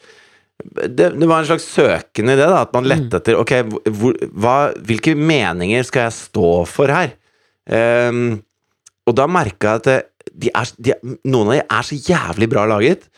det, 0.59 1.13
det 1.15 1.27
var 1.29 1.43
en 1.43 1.47
slags 1.47 1.69
søken 1.71 2.33
i 2.33 2.35
det, 2.35 2.47
da, 2.49 2.65
at 2.65 2.73
man 2.75 2.89
lette 2.89 3.21
etter 3.21 3.37
Ok, 3.39 3.53
hvor, 3.95 4.17
hva, 4.35 4.57
hvilke 4.89 5.15
meninger 5.15 5.85
skal 5.87 6.09
jeg 6.09 6.17
stå 6.17 6.49
for 6.67 6.91
her? 6.91 7.13
Ehm, 7.69 8.41
og 9.09 9.17
da 9.17 9.27
merka 9.31 9.77
jeg 9.77 9.83
at 9.83 10.13
de 10.39 10.53
er, 10.53 10.73
de, 10.77 10.95
noen 11.29 11.51
av 11.51 11.57
de 11.57 11.63
er 11.65 11.89
så 11.89 11.99
jævlig 11.99 12.51
bra 12.53 12.67
laget, 12.69 13.09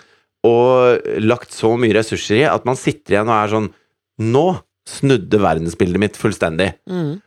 og 0.47 1.05
lagt 1.21 1.53
så 1.53 1.75
mye 1.77 1.95
ressurser 1.99 2.39
i, 2.39 2.47
at 2.49 2.65
man 2.69 2.79
sitter 2.79 3.19
igjen 3.19 3.29
og 3.29 3.37
er 3.37 3.55
sånn 3.57 3.71
Nå 4.21 4.47
snudde 4.85 5.39
verdensbildet 5.41 6.01
mitt 6.03 6.17
fullstendig. 6.21 6.75
mm. 6.89 7.21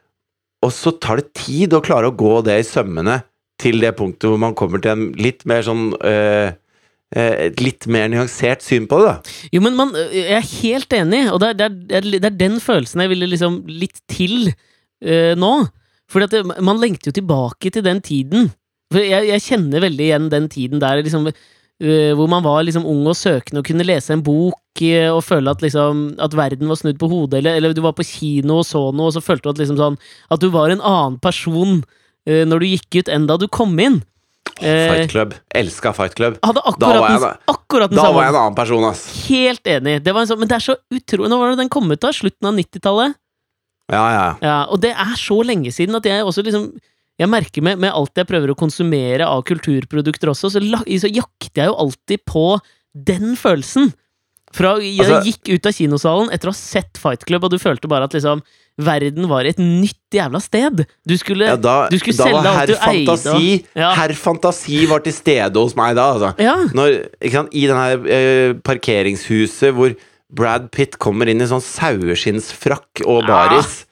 Og 0.64 0.72
så 0.72 0.94
tar 1.02 1.20
det 1.20 1.34
tid 1.36 1.74
å 1.76 1.82
klare 1.84 2.08
å 2.08 2.16
gå 2.16 2.38
det 2.48 2.60
i 2.62 2.66
sømmene 2.68 3.18
til 3.60 3.82
det 3.84 3.94
punktet 3.98 4.30
hvor 4.30 4.40
man 4.40 4.56
kommer 4.56 4.80
til 4.84 4.94
en 4.94 5.08
litt 5.20 5.44
mer 5.50 5.66
sånn 5.66 5.90
øh, 5.98 6.54
øh, 6.54 7.34
Et 7.48 7.64
litt 7.64 7.88
mer 7.92 8.08
nyansert 8.12 8.64
syn 8.66 8.88
på 8.90 9.02
det, 9.02 9.10
da. 9.10 9.34
Jo, 9.52 9.64
men 9.66 9.76
man, 9.78 9.92
jeg 10.14 10.38
er 10.38 10.48
helt 10.64 10.96
enig, 10.96 11.24
og 11.34 11.42
det 11.44 11.50
er, 11.52 11.58
det 11.60 11.98
er, 12.00 12.10
det 12.16 12.30
er 12.30 12.40
den 12.46 12.60
følelsen 12.64 13.04
jeg 13.04 13.12
ville 13.12 13.30
liksom 13.34 13.60
litt 13.68 14.00
til 14.12 14.54
eh, 14.54 15.34
nå. 15.40 15.54
Fordi 16.14 16.30
det, 16.30 16.44
man 16.62 16.82
lengter 16.82 17.10
jo 17.10 17.18
tilbake 17.18 17.74
til 17.74 17.86
den 17.86 18.02
tiden. 18.06 18.52
For 18.94 19.02
jeg, 19.02 19.28
jeg 19.32 19.46
kjenner 19.48 19.84
veldig 19.84 20.08
igjen 20.08 20.30
den 20.30 20.48
tiden 20.54 20.82
der 20.84 21.02
liksom, 21.02 21.26
uh, 21.30 22.12
hvor 22.18 22.30
man 22.30 22.46
var 22.46 22.62
liksom 22.68 22.86
ung 22.90 23.08
og 23.10 23.18
søkende 23.18 23.64
og 23.64 23.68
kunne 23.68 23.88
lese 23.88 24.14
en 24.14 24.24
bok 24.26 24.84
uh, 24.86 25.10
og 25.10 25.24
føle 25.26 25.50
at, 25.50 25.66
liksom, 25.66 26.06
at 26.22 26.38
verden 26.38 26.70
var 26.70 26.80
snudd 26.80 27.02
på 27.02 27.10
hodet, 27.10 27.42
eller, 27.42 27.58
eller 27.58 27.74
du 27.74 27.82
var 27.86 27.98
på 27.98 28.06
kino 28.06 28.62
og 28.62 28.70
så 28.70 28.86
noe, 28.92 29.10
og 29.10 29.18
så 29.18 29.26
følte 29.26 29.50
du 29.50 29.56
at, 29.56 29.64
liksom 29.64 29.82
sånn, 29.82 30.00
at 30.30 30.44
du 30.44 30.52
var 30.54 30.74
en 30.74 30.84
annen 30.84 31.18
person 31.24 31.82
uh, 31.82 32.44
når 32.46 32.62
du 32.62 32.72
gikk 32.76 33.02
ut, 33.02 33.14
enn 33.14 33.30
da 33.30 33.40
du 33.42 33.50
kom 33.50 33.74
inn. 33.82 34.04
Eh, 34.62 34.92
Fight 34.92 35.12
Club. 35.12 35.34
Elska 35.56 35.94
Fight 35.94 36.16
Club. 36.16 36.38
Hadde 36.44 36.62
Da 36.80 36.90
var 37.00 37.10
jeg 37.10 37.22
den, 37.24 37.38
akkurat 37.48 37.90
den 37.90 37.98
Da 37.98 38.06
samme 38.06 38.18
var 38.20 38.28
jeg 38.28 38.34
en 38.34 38.40
annen 38.44 38.58
person, 38.58 38.86
ass. 38.86 39.04
Helt 39.28 39.68
enig. 39.68 39.96
Det 40.06 40.14
var 40.14 40.24
en 40.24 40.30
sånn, 40.30 40.40
men 40.44 40.52
det 40.52 40.60
er 40.60 40.66
så 40.68 40.76
utrolig 40.94 41.32
Nå 41.32 41.40
var 41.42 41.54
det 41.54 41.64
den 41.64 41.72
kommet 41.74 42.04
da? 42.04 42.12
Slutten 42.14 42.50
av 42.50 42.56
90-tallet? 42.60 43.18
Ja, 43.92 44.04
ja. 44.14 44.28
Ja, 44.42 44.58
og 44.72 44.80
det 44.82 44.94
er 44.96 45.16
så 45.20 45.42
lenge 45.44 45.72
siden 45.76 45.96
at 46.00 46.06
jeg 46.08 46.24
også 46.24 46.44
liksom 46.46 46.70
Jeg 47.20 47.30
merker 47.30 47.62
med, 47.62 47.78
med 47.84 47.92
alt 47.94 48.16
jeg 48.18 48.26
prøver 48.26 48.50
å 48.54 48.58
konsumere 48.58 49.28
av 49.28 49.44
kulturprodukter 49.46 50.32
også, 50.32 50.50
så, 50.50 50.60
så 50.60 51.10
jakter 51.12 51.62
jeg 51.62 51.70
jo 51.70 51.76
alltid 51.84 52.24
på 52.26 52.46
den 52.96 53.36
følelsen. 53.38 53.92
Fra 54.54 54.76
jeg 54.82 54.98
Altså- 55.02 55.22
gikk 55.26 55.52
ut 55.56 55.66
av 55.70 55.74
kinosalen 55.78 56.32
etter 56.34 56.50
å 56.50 56.54
ha 56.54 56.58
sett 56.58 56.98
Fight 56.98 57.24
Club, 57.26 57.44
og 57.46 57.52
du 57.54 57.58
følte 57.62 57.88
bare 57.90 58.06
at 58.10 58.14
liksom 58.18 58.42
verden 58.82 59.28
var 59.30 59.46
et 59.46 59.58
nytt 59.62 60.14
jævla 60.14 60.42
sted. 60.42 60.88
Du 61.06 61.14
skulle 61.22 61.46
ja 61.46 61.56
da, 61.56 61.88
Du 61.90 62.00
skulle 62.02 62.18
selge 62.18 62.42
alt 62.50 62.70
du 62.70 62.74
eide, 62.74 62.80
og- 62.80 63.20
Fantasi 63.20 63.66
Ja. 63.78 63.94
Herr 63.94 64.14
Fantasi 64.18 64.86
var 64.90 65.00
til 65.06 65.14
stede 65.14 65.54
hos 65.62 65.76
meg 65.78 65.96
da, 65.96 66.08
altså. 66.16 66.34
Ja. 66.42 66.56
Når, 66.74 66.98
sant, 67.32 67.50
I 67.54 67.68
det 67.70 67.78
her 67.78 68.08
eh, 68.10 68.54
parkeringshuset 68.66 69.74
hvor 69.74 69.94
Brad 70.34 70.70
Pitt 70.74 70.98
kommer 71.02 71.30
inn 71.30 71.44
i 71.44 71.50
sånn 71.50 71.64
saueskinnsfrakk 71.64 73.04
og 73.06 73.28
baris, 73.30 73.84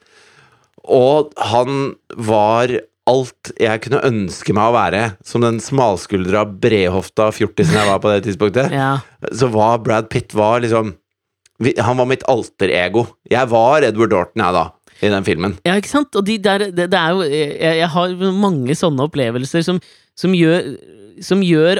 og 0.82 1.30
han 1.52 1.92
var 2.18 2.72
alt 3.10 3.50
jeg 3.58 3.82
kunne 3.84 4.02
ønske 4.06 4.54
meg 4.54 4.70
å 4.70 4.74
være, 4.76 5.02
som 5.26 5.42
den 5.42 5.60
smalskuldra, 5.62 6.44
bredhofta 6.62 7.30
fjortisen 7.34 7.78
jeg 7.78 7.88
var 7.88 8.02
på 8.02 8.12
det 8.12 8.24
tidspunktet, 8.26 8.74
ja. 8.74 8.96
så 9.34 9.48
var 9.52 9.82
Brad 9.82 10.10
Pitt 10.12 10.34
var 10.38 10.62
liksom 10.64 10.96
Han 11.62 11.98
var 12.00 12.08
mitt 12.10 12.24
alter-ego. 12.26 13.04
Jeg 13.30 13.46
var 13.46 13.84
Edward 13.86 14.10
Dorton, 14.10 14.42
jeg, 14.42 14.54
da, 14.56 14.96
i 14.98 15.10
den 15.12 15.26
filmen. 15.26 15.52
Ja, 15.62 15.76
ikke 15.78 15.92
sant? 15.92 16.16
Og 16.18 16.24
de 16.26 16.34
der, 16.42 16.64
det, 16.74 16.88
det 16.90 16.98
er 16.98 17.12
jo 17.14 17.22
jeg, 17.22 17.76
jeg 17.78 17.90
har 17.92 18.14
mange 18.34 18.74
sånne 18.74 19.06
opplevelser 19.06 19.62
som, 19.62 19.78
som 20.18 20.34
gjør 20.34 20.72
Som 21.22 21.44
gjør 21.46 21.78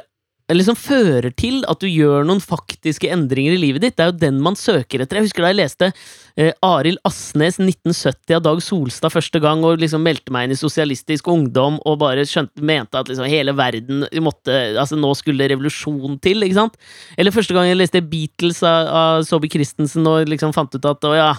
Eller 0.52 0.66
som 0.66 0.76
fører 0.76 1.30
til 1.32 1.62
at 1.70 1.80
du 1.80 1.88
gjør 1.88 2.26
noen 2.28 2.42
faktiske 2.44 3.08
endringer 3.12 3.56
i 3.56 3.60
livet 3.60 3.84
ditt. 3.84 3.96
Det 3.96 4.04
er 4.04 4.10
jo 4.10 4.18
den 4.20 4.40
man 4.44 4.58
søker 4.58 5.00
etter. 5.00 5.18
Jeg 5.18 5.30
husker 5.30 5.46
da 5.46 5.52
jeg 5.52 5.60
leste 5.62 5.88
eh, 5.88 6.52
Arild 6.66 7.00
Asnes 7.08 7.56
1970 7.62 8.36
av 8.36 8.44
Dag 8.44 8.60
Solstad 8.64 9.14
første 9.14 9.40
gang, 9.42 9.64
og 9.64 9.80
liksom 9.80 10.04
meldte 10.04 10.34
meg 10.34 10.48
inn 10.48 10.56
i 10.56 10.60
Sosialistisk 10.60 11.30
Ungdom 11.32 11.78
og 11.88 12.00
bare 12.02 12.26
skjønte, 12.28 12.60
mente 12.68 13.00
at 13.00 13.08
liksom 13.08 13.30
hele 13.30 13.56
verden 13.56 14.04
måtte 14.22 14.60
Altså, 14.82 14.96
nå 14.98 15.08
skulle 15.16 15.46
revolusjon 15.50 16.18
til, 16.22 16.44
ikke 16.44 16.58
sant? 16.58 16.76
Eller 17.16 17.34
første 17.34 17.54
gang 17.56 17.70
jeg 17.70 17.78
leste 17.80 18.04
Beatles 18.04 18.60
av, 18.66 18.90
av 18.92 19.24
Sobi 19.26 19.50
Christensen 19.52 20.06
og 20.08 20.28
liksom 20.28 20.52
fant 20.56 20.74
ut 20.76 20.88
at 20.88 21.08
å 21.08 21.14
ja, 21.16 21.32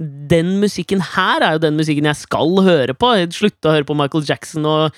den 0.00 0.54
musikken 0.62 1.02
her 1.12 1.44
er 1.44 1.56
jo 1.56 1.62
den 1.66 1.76
musikken 1.76 2.06
jeg 2.08 2.16
skal 2.16 2.62
høre 2.64 2.94
på. 2.96 3.10
Jeg 3.18 3.34
slutta 3.36 3.68
å 3.68 3.74
høre 3.74 3.88
på 3.88 3.96
Michael 3.98 4.24
Jackson 4.24 4.64
og 4.68 4.96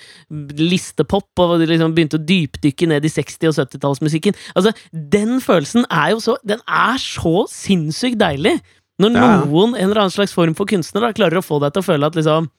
listepop, 0.58 1.26
og 1.42 1.56
liksom 1.64 1.96
begynte 1.96 2.20
å 2.20 2.22
dypdykke 2.22 2.86
ned 2.92 3.08
i 3.08 3.10
60- 3.10 3.50
og 3.50 3.56
70-tallsmusikken. 3.58 4.38
Altså, 4.54 4.70
den 4.92 5.40
følelsen 5.42 5.88
er 5.90 6.12
jo 6.14 6.22
så 6.22 6.36
Den 6.46 6.62
er 6.68 7.02
så 7.02 7.46
sinnssykt 7.50 8.20
deilig! 8.22 8.60
Når 9.02 9.14
Ja. 9.16 9.44
noen, 9.44 9.74
en 9.74 9.88
eller 9.88 10.04
annen 10.04 10.14
slags 10.14 10.34
form 10.36 10.54
for 10.54 10.68
kunstner, 10.70 11.02
da, 11.02 11.12
klarer 11.16 11.40
å 11.40 11.42
få 11.42 11.58
deg 11.58 11.72
til 11.72 11.82
å 11.82 11.88
føle 11.88 12.06
at 12.06 12.14
liksom 12.14 12.50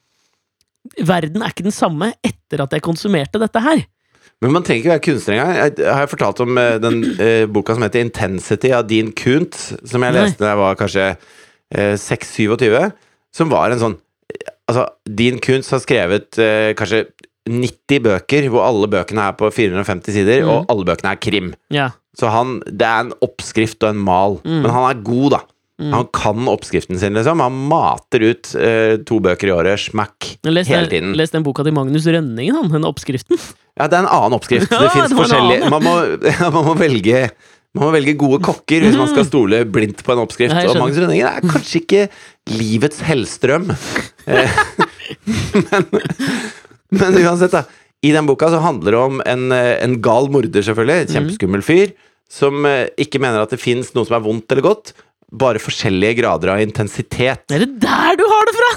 Verden 1.00 1.42
er 1.42 1.54
ikke 1.54 1.64
den 1.64 1.72
samme 1.72 2.10
etter 2.28 2.60
at 2.60 2.74
jeg 2.76 2.84
konsumerte 2.84 3.40
dette 3.40 3.62
her. 3.64 3.86
Men 4.44 4.52
man 4.52 4.66
trenger 4.68 4.82
ikke 4.82 4.92
være 4.92 5.04
kunstner 5.06 5.38
engang. 5.38 5.54
Jeg, 5.80 5.94
har 5.96 6.10
fortalt 6.12 6.42
om 6.44 6.58
eh, 6.60 6.76
den 6.84 6.98
eh, 7.16 7.46
boka 7.48 7.78
som 7.78 7.86
heter 7.86 8.04
Intensity 8.04 8.74
av 8.76 8.84
Dean 8.90 9.14
Kunt, 9.16 9.56
som 9.88 10.04
jeg 10.04 10.18
leste 10.18 10.44
da 10.44 10.50
jeg 10.52 10.60
var 10.60 10.76
kanskje 10.82 11.06
6-27, 11.74 12.92
som 13.36 13.54
var 13.54 13.74
en 13.74 13.82
sånn 13.82 14.00
Altså, 14.64 14.86
Dean 15.04 15.42
Kuntz 15.44 15.68
har 15.74 15.82
skrevet 15.84 16.38
eh, 16.40 16.72
kanskje 16.80 17.02
90 17.52 18.00
bøker, 18.06 18.46
hvor 18.50 18.64
alle 18.64 18.88
bøkene 18.90 19.26
er 19.28 19.34
på 19.36 19.50
450 19.52 20.16
sider, 20.16 20.46
mm. 20.46 20.50
og 20.50 20.72
alle 20.72 20.86
bøkene 20.88 21.12
er 21.12 21.20
krim. 21.20 21.50
Yeah. 21.74 21.92
Så 22.18 22.30
han, 22.32 22.54
det 22.72 22.88
er 22.88 23.04
en 23.04 23.12
oppskrift 23.26 23.84
og 23.84 23.92
en 23.92 24.00
mal, 24.00 24.38
Mm. 24.46 24.62
men 24.64 24.72
han 24.72 24.88
er 24.88 25.02
god, 25.04 25.28
da. 25.36 25.42
Mm. 25.84 25.92
Han 25.98 26.08
kan 26.16 26.48
oppskriften 26.48 27.00
sin, 27.02 27.14
liksom. 27.20 27.44
Han 27.44 27.60
mater 27.70 28.24
ut 28.30 28.54
eh, 28.56 28.96
to 29.04 29.20
bøker 29.20 29.52
i 29.52 29.56
året, 29.58 29.84
smack, 29.84 30.38
Les, 30.48 30.72
hele 30.72 30.88
tiden. 30.88 31.12
les 31.20 31.36
den 31.36 31.44
boka 31.44 31.68
til 31.68 31.76
Magnus 31.76 32.08
Rønningen, 32.08 32.56
han, 32.56 32.72
den 32.72 32.88
oppskriften. 32.88 33.36
Ja, 33.76 33.90
det 33.90 34.00
er 34.00 34.06
en 34.06 34.14
annen 34.14 34.38
oppskrift. 34.40 34.72
Ja, 34.74 34.86
det 34.86 34.94
fins 34.96 35.18
forskjellige 35.18 35.70
man 35.74 35.84
må, 35.84 35.98
man 36.56 36.66
må 36.72 36.78
velge 36.80 37.28
Man 37.74 37.88
må 37.88 37.92
velge 37.96 38.14
gode 38.22 38.38
kokker 38.46 38.84
hvis 38.86 38.98
man 39.00 39.10
skal 39.10 39.26
stole 39.26 39.64
blindt 39.66 40.04
på 40.06 40.14
en 40.14 40.22
oppskrift. 40.22 40.54
Nei, 40.54 40.66
og. 40.70 40.78
Magnus 40.78 41.00
Rønningen 41.02 41.30
er 41.30 41.46
kanskje 41.50 41.80
ikke 41.82 42.04
livets 42.54 43.00
Hellstrøm. 43.08 43.72
Eh, 44.30 44.60
men, 45.64 45.88
men 46.94 47.18
uansett, 47.24 47.56
da. 47.56 47.64
I 48.04 48.12
den 48.14 48.28
boka 48.28 48.52
så 48.52 48.60
handler 48.62 48.94
det 48.94 49.00
om 49.00 49.24
en, 49.26 49.48
eh, 49.56 49.78
en 49.82 49.98
gal 50.06 50.30
morder, 50.34 50.62
selvfølgelig. 50.66 51.08
En 51.08 51.16
kjempeskummel 51.18 51.66
fyr. 51.66 51.96
Som 52.30 52.66
eh, 52.70 52.92
ikke 53.02 53.22
mener 53.24 53.42
at 53.42 53.56
det 53.56 53.62
fins 53.64 53.90
noe 53.98 54.06
som 54.06 54.20
er 54.20 54.26
vondt 54.28 54.54
eller 54.54 54.68
godt. 54.68 54.94
Bare 55.34 55.62
forskjellige 55.62 56.20
grader 56.22 56.54
av 56.54 56.62
intensitet. 56.62 57.42
Er 57.50 57.66
det 57.66 57.72
der 57.82 58.20
du 58.20 58.26
har 58.30 58.50
det 58.50 58.56
fra?! 58.60 58.72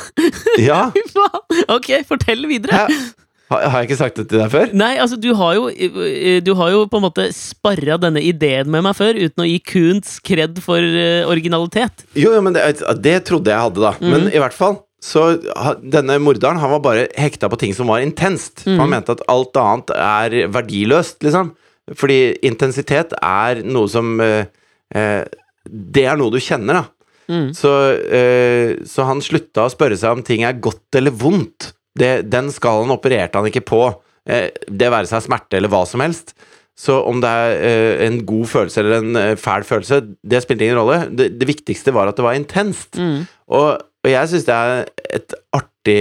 Ja, 0.62 0.80
Ok, 1.76 1.92
fortell 2.08 2.48
videre. 2.48 2.86
Hæ? 2.86 3.25
Har, 3.52 3.62
har 3.70 3.82
jeg 3.82 3.90
ikke 3.90 3.98
sagt 4.00 4.16
det 4.18 4.24
til 4.30 4.40
deg 4.42 4.50
før? 4.50 4.72
Nei, 4.74 4.94
altså, 5.02 5.18
du 5.22 5.28
har 5.38 5.52
jo 5.54 5.68
eh, 5.70 6.40
Du 6.42 6.52
har 6.58 6.72
jo 6.74 6.80
på 6.90 6.98
en 6.98 7.04
måte 7.04 7.28
sparra 7.36 7.98
denne 8.02 8.22
ideen 8.24 8.70
med 8.72 8.82
meg 8.88 8.96
før, 8.98 9.18
uten 9.18 9.44
å 9.44 9.46
gi 9.46 9.60
Kuntz 9.62 10.16
kred 10.24 10.58
for 10.64 10.82
uh, 10.82 11.28
originalitet. 11.30 12.06
Jo, 12.18 12.32
jo, 12.34 12.42
men 12.42 12.56
det, 12.56 12.64
det 13.04 13.20
trodde 13.28 13.52
jeg 13.52 13.68
hadde, 13.68 13.84
da. 13.84 13.94
Men 14.02 14.28
i 14.32 14.42
hvert 14.42 14.56
fall 14.56 14.80
så 15.06 15.36
Denne 15.84 16.16
morderen 16.22 16.58
han 16.58 16.72
var 16.72 16.82
bare 16.82 17.06
hekta 17.20 17.50
på 17.52 17.58
ting 17.60 17.74
som 17.76 17.90
var 17.92 18.02
intenst. 18.02 18.64
Han 18.66 18.90
mente 18.90 19.14
at 19.14 19.22
alt 19.30 19.58
annet 19.60 19.92
er 19.94 20.36
verdiløst, 20.50 21.20
liksom. 21.22 21.52
Fordi 21.94 22.34
intensitet 22.46 23.14
er 23.20 23.62
noe 23.62 23.86
som 23.90 24.16
eh, 24.24 24.48
eh, 24.90 25.22
Det 25.66 26.06
er 26.08 26.18
noe 26.18 26.34
du 26.34 26.40
kjenner, 26.42 26.80
da. 26.80 26.84
Mm. 27.26 27.50
Så, 27.58 27.70
eh, 28.16 28.72
så 28.86 29.06
han 29.06 29.22
slutta 29.22 29.66
å 29.66 29.72
spørre 29.72 29.98
seg 29.98 30.14
om 30.14 30.24
ting 30.26 30.44
er 30.46 30.58
godt 30.62 30.98
eller 30.98 31.14
vondt. 31.14 31.72
Det, 31.96 32.12
den 32.28 32.52
skalaen 32.54 32.92
opererte 32.94 33.40
han 33.40 33.48
ikke 33.50 33.64
på. 33.66 33.82
Eh, 34.26 34.50
det 34.68 34.92
være 34.92 35.08
seg 35.10 35.24
smerte 35.26 35.58
eller 35.58 35.72
hva 35.72 35.84
som 35.88 36.02
helst. 36.04 36.34
Så 36.76 36.98
om 37.08 37.22
det 37.24 37.28
er 37.30 37.58
eh, 37.64 38.06
en 38.06 38.20
god 38.28 38.48
følelse 38.52 38.82
eller 38.82 38.98
en 39.00 39.16
eh, 39.16 39.34
fæl 39.40 39.64
følelse, 39.64 40.02
det 40.20 40.42
spilte 40.44 40.66
ingen 40.66 40.80
rolle. 40.80 41.06
Det, 41.08 41.30
det 41.40 41.48
viktigste 41.48 41.94
var 41.96 42.10
at 42.10 42.18
det 42.18 42.26
var 42.26 42.36
intenst. 42.36 42.98
Mm. 43.00 43.22
Og, 43.56 43.68
og 43.80 44.10
jeg 44.12 44.32
syns 44.32 44.48
det 44.48 44.56
er 44.56 44.82
et 45.16 45.36
artig 45.56 46.00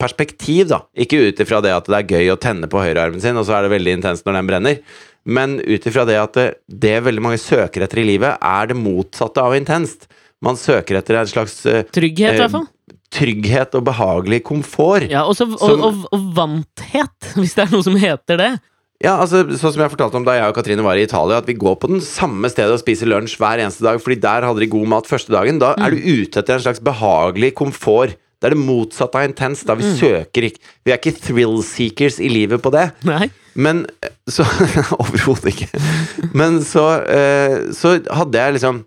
perspektiv, 0.00 0.68
da. 0.72 0.80
Ikke 0.96 1.20
ut 1.28 1.40
ifra 1.44 1.60
det 1.64 1.74
at 1.74 1.90
det 1.90 1.98
er 2.00 2.16
gøy 2.16 2.32
å 2.32 2.40
tenne 2.40 2.70
på 2.72 2.80
høyrearmen 2.82 3.22
sin, 3.22 3.36
og 3.38 3.44
så 3.46 3.58
er 3.58 3.66
det 3.66 3.74
veldig 3.76 3.98
intenst 3.98 4.24
når 4.26 4.40
den 4.40 4.48
brenner. 4.48 4.80
Men 5.24 5.58
ut 5.60 5.86
ifra 5.88 6.04
det 6.08 6.18
at 6.20 6.36
det, 6.36 6.48
det 6.68 6.96
veldig 7.04 7.22
mange 7.24 7.40
søker 7.40 7.84
etter 7.84 8.00
i 8.02 8.08
livet, 8.08 8.40
er 8.40 8.72
det 8.72 8.80
motsatte 8.80 9.44
av 9.44 9.56
intenst. 9.56 10.08
Man 10.44 10.58
søker 10.60 10.98
etter 11.00 11.20
en 11.20 11.30
slags 11.30 11.60
Trygghet, 11.94 12.36
i 12.36 12.42
hvert 12.42 12.52
fall. 12.52 12.66
Trygghet 13.14 13.74
og 13.78 13.84
behagelig 13.86 14.42
komfort. 14.48 15.06
Ja, 15.10 15.22
også, 15.30 15.46
og, 15.54 15.58
som- 15.62 15.82
og, 15.86 16.04
og 16.14 16.28
vanthet, 16.36 17.14
hvis 17.40 17.54
det 17.56 17.68
er 17.68 17.74
noe 17.74 17.86
som 17.86 17.96
heter 18.00 18.40
det. 18.40 18.52
Ja, 19.02 19.16
altså, 19.20 19.42
sånn 19.58 19.72
som 19.74 19.82
jeg 19.82 19.92
fortalte 19.92 20.16
om 20.16 20.24
da 20.24 20.36
jeg 20.38 20.48
og 20.48 20.54
Katrine 20.56 20.84
var 20.86 20.96
i 20.96 21.02
Italia, 21.04 21.40
at 21.42 21.48
vi 21.50 21.56
går 21.60 21.74
på 21.82 21.90
den 21.90 22.00
samme 22.04 22.48
stedet 22.48 22.72
og 22.76 22.80
spiser 22.80 23.10
lunsj 23.10 23.34
hver 23.40 23.60
eneste 23.60 23.84
dag, 23.84 23.98
fordi 24.00 24.16
der 24.22 24.46
hadde 24.46 24.62
de 24.62 24.68
god 24.72 24.86
mat 24.94 25.08
første 25.10 25.34
dagen. 25.34 25.58
Da 25.60 25.72
er 25.76 25.92
du 25.92 25.98
ute 26.22 26.40
etter 26.40 26.56
en 26.56 26.62
slags 26.64 26.80
behagelig 26.84 27.50
komfort. 27.58 28.14
Det 28.40 28.48
er 28.50 28.54
det 28.54 28.62
motsatte 28.64 29.18
av 29.20 29.26
intens. 29.28 29.62
Da 29.66 29.74
vi 29.78 29.86
søker 29.98 30.46
ikke 30.50 30.60
Vi 30.84 30.92
er 30.92 30.98
ikke 31.00 31.14
thrill 31.16 31.58
seekers 31.64 32.18
i 32.20 32.28
livet 32.32 32.60
på 32.64 32.72
det. 32.74 32.86
Nei. 33.08 33.28
Men 33.56 33.84
eh, 34.04 34.10
så 34.28 34.44
Overhodet 35.02 35.52
ikke. 35.52 35.68
Men 36.36 36.58
så, 36.66 36.86
eh, 37.08 37.58
så 37.76 37.96
hadde 38.12 38.40
jeg 38.40 38.56
liksom 38.58 38.82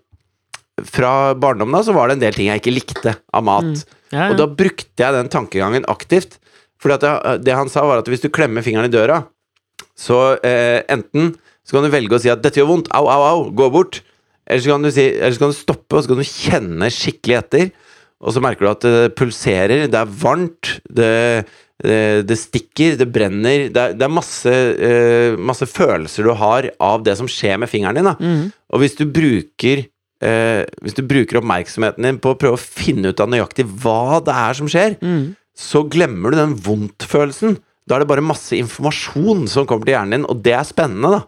Fra 0.86 1.34
barndommen 1.38 1.78
av 1.78 1.86
så 1.86 1.94
var 1.96 2.08
det 2.08 2.18
en 2.18 2.26
del 2.26 2.36
ting 2.36 2.50
jeg 2.50 2.62
ikke 2.62 2.74
likte 2.76 3.16
av 3.34 3.46
mat. 3.46 3.84
Ja, 4.12 4.18
ja. 4.18 4.28
Og 4.30 4.38
da 4.40 4.46
brukte 4.50 5.04
jeg 5.04 5.16
den 5.16 5.32
tankegangen 5.32 5.88
aktivt. 5.90 6.38
For 6.78 6.94
det, 6.94 7.10
det 7.42 7.56
han 7.58 7.70
sa, 7.72 7.82
var 7.88 8.02
at 8.02 8.08
hvis 8.10 8.22
du 8.22 8.30
klemmer 8.30 8.62
fingeren 8.64 8.88
i 8.88 8.94
døra, 8.94 9.24
så 9.98 10.38
eh, 10.46 10.84
enten 10.90 11.34
så 11.66 11.76
kan 11.76 11.84
du 11.84 11.92
velge 11.92 12.16
å 12.16 12.22
si 12.22 12.30
at 12.32 12.40
'dette 12.40 12.62
gjør 12.62 12.70
vondt', 12.70 12.92
au, 12.96 13.10
au, 13.12 13.22
au, 13.28 13.40
gå 13.52 13.66
bort. 13.74 14.00
Eller 14.48 14.62
så 14.64 14.72
kan 14.72 14.86
du, 14.86 14.88
si, 14.94 15.04
eller 15.04 15.34
så 15.36 15.42
kan 15.42 15.50
du 15.52 15.58
stoppe, 15.58 15.92
og 15.92 16.00
så 16.00 16.08
kan 16.08 16.22
du 16.22 16.28
kjenne 16.28 16.88
skikkelig 16.94 17.36
etter. 17.42 17.66
Og 18.24 18.32
så 18.34 18.40
merker 18.42 18.64
du 18.64 18.70
at 18.70 18.86
det 18.86 19.16
pulserer, 19.18 19.84
det 19.90 19.98
er 19.98 20.14
varmt, 20.22 20.78
det, 20.88 21.10
det, 21.84 21.98
det 22.26 22.38
stikker, 22.40 22.96
det 22.98 23.10
brenner. 23.12 23.68
Det 23.68 23.82
er, 23.82 23.98
det 23.98 24.06
er 24.06 24.14
masse, 24.16 24.54
eh, 24.88 25.36
masse 25.36 25.68
følelser 25.68 26.26
du 26.26 26.32
har 26.40 26.70
av 26.80 27.04
det 27.06 27.18
som 27.20 27.28
skjer 27.30 27.60
med 27.60 27.70
fingeren 27.70 28.00
din. 28.00 28.08
Da. 28.08 28.16
Mhm. 28.16 28.48
Og 28.72 28.82
hvis 28.82 28.96
du 28.96 29.04
bruker 29.04 29.84
eh, 30.24 30.64
Hvis 30.84 30.96
du 30.96 31.04
bruker 31.06 31.40
oppmerksomheten 31.40 32.06
din 32.06 32.20
på 32.22 32.34
å 32.34 32.38
prøve 32.38 32.58
å 32.58 32.62
finne 32.62 33.12
ut 33.12 33.22
av 33.22 33.30
nøyaktig 33.32 33.66
hva 33.82 34.20
det 34.24 34.34
er 34.34 34.58
som 34.58 34.70
skjer, 34.70 34.98
mm. 35.00 35.24
så 35.58 35.84
glemmer 35.90 36.34
du 36.34 36.40
den 36.40 36.56
vondt-følelsen. 36.64 37.58
Da 37.88 37.96
er 37.96 38.04
det 38.04 38.10
bare 38.10 38.24
masse 38.24 38.56
informasjon 38.58 39.46
som 39.50 39.66
kommer 39.68 39.88
til 39.88 39.96
hjernen 39.96 40.18
din, 40.18 40.28
og 40.28 40.42
det 40.44 40.54
er 40.58 40.66
spennende, 40.68 41.18
da. 41.18 41.20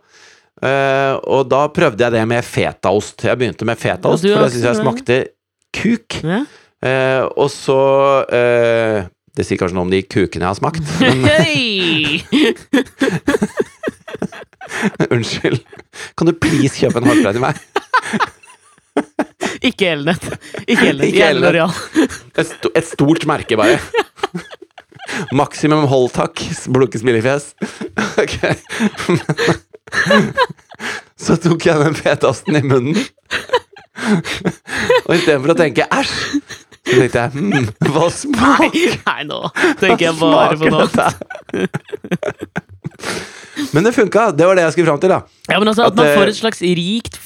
Eh, 0.60 1.14
og 1.32 1.46
da 1.48 1.62
prøvde 1.72 2.04
jeg 2.04 2.12
det 2.12 2.24
med 2.28 2.44
fetaost. 2.44 3.24
Jeg 3.24 3.38
begynte 3.40 3.68
med 3.68 3.80
fetaost, 3.80 4.26
Ja, 4.28 4.36
for 4.36 4.44
det 4.44 4.52
syns 4.56 4.68
jeg 4.68 4.80
smakte 4.82 5.16
kuk. 5.76 6.18
Ja. 6.20 6.42
Eh, 6.80 7.22
og 7.36 7.50
så 7.52 7.76
eh, 8.32 9.04
Det 9.36 9.44
sier 9.44 9.58
kanskje 9.60 9.76
noe 9.76 9.84
om 9.84 9.92
de 9.92 10.00
kukene 10.00 10.46
jeg 10.46 10.48
har 10.48 10.56
smakt, 10.56 10.80
men 11.00 11.18
unnskyld. 15.14 15.60
Kan 16.16 16.28
du 16.28 16.34
please 16.36 16.76
kjøpe 16.80 17.00
en 17.00 17.08
hårspray 17.10 17.32
til 17.36 17.44
meg? 17.44 17.54
Ikke 19.64 19.86
Elnett. 19.94 20.24
Ikke 20.66 20.88
Elnett. 20.90 21.08
Ikke 21.10 21.24
Elnett. 21.30 21.54
Et, 22.40 22.46
st 22.46 22.64
et 22.74 22.86
stort 22.88 23.26
merke, 23.28 23.56
bare. 23.60 23.78
Maksimum 25.36 25.84
hold 25.90 26.10
takk, 26.14 26.36
blunke 26.72 26.98
smilefjes. 27.00 27.44
Ok. 28.20 28.34
Så 31.20 31.32
tok 31.42 31.66
jeg 31.66 31.76
den 31.82 31.94
fetasten 31.98 32.56
i 32.56 32.62
munnen. 32.64 32.96
Og 35.04 35.12
istedenfor 35.16 35.50
å 35.52 35.56
tenke 35.58 35.84
æsj, 35.92 36.12
så 36.80 36.92
tenkte 36.96 37.18
jeg 37.20 37.28
hm, 37.34 37.66
hva 37.90 38.04
Nei, 38.06 38.14
smaker 38.16 38.92
nei, 39.04 39.22
nå 39.28 39.40
tenker 39.82 40.04
jeg 40.06 40.14
bare 40.20 40.56
på 40.56 40.64
noe. 40.72 40.86
Men 43.72 43.84
det 43.86 43.94
funka. 43.94 44.30
Det 44.36 44.46
var 44.46 44.54
det 44.58 44.64
jeg 44.68 44.72
skulle 44.76 44.90
fram 44.90 45.00
til. 45.02 45.08
da 45.12 45.20
Ja, 45.48 45.58
men 45.58 45.68
altså 45.68 45.86
At 45.86 45.92
At 45.92 45.96
man 46.00 46.16
får 46.16 46.28
et 46.32 46.40
slags 46.40 46.60
rikt 46.62 47.16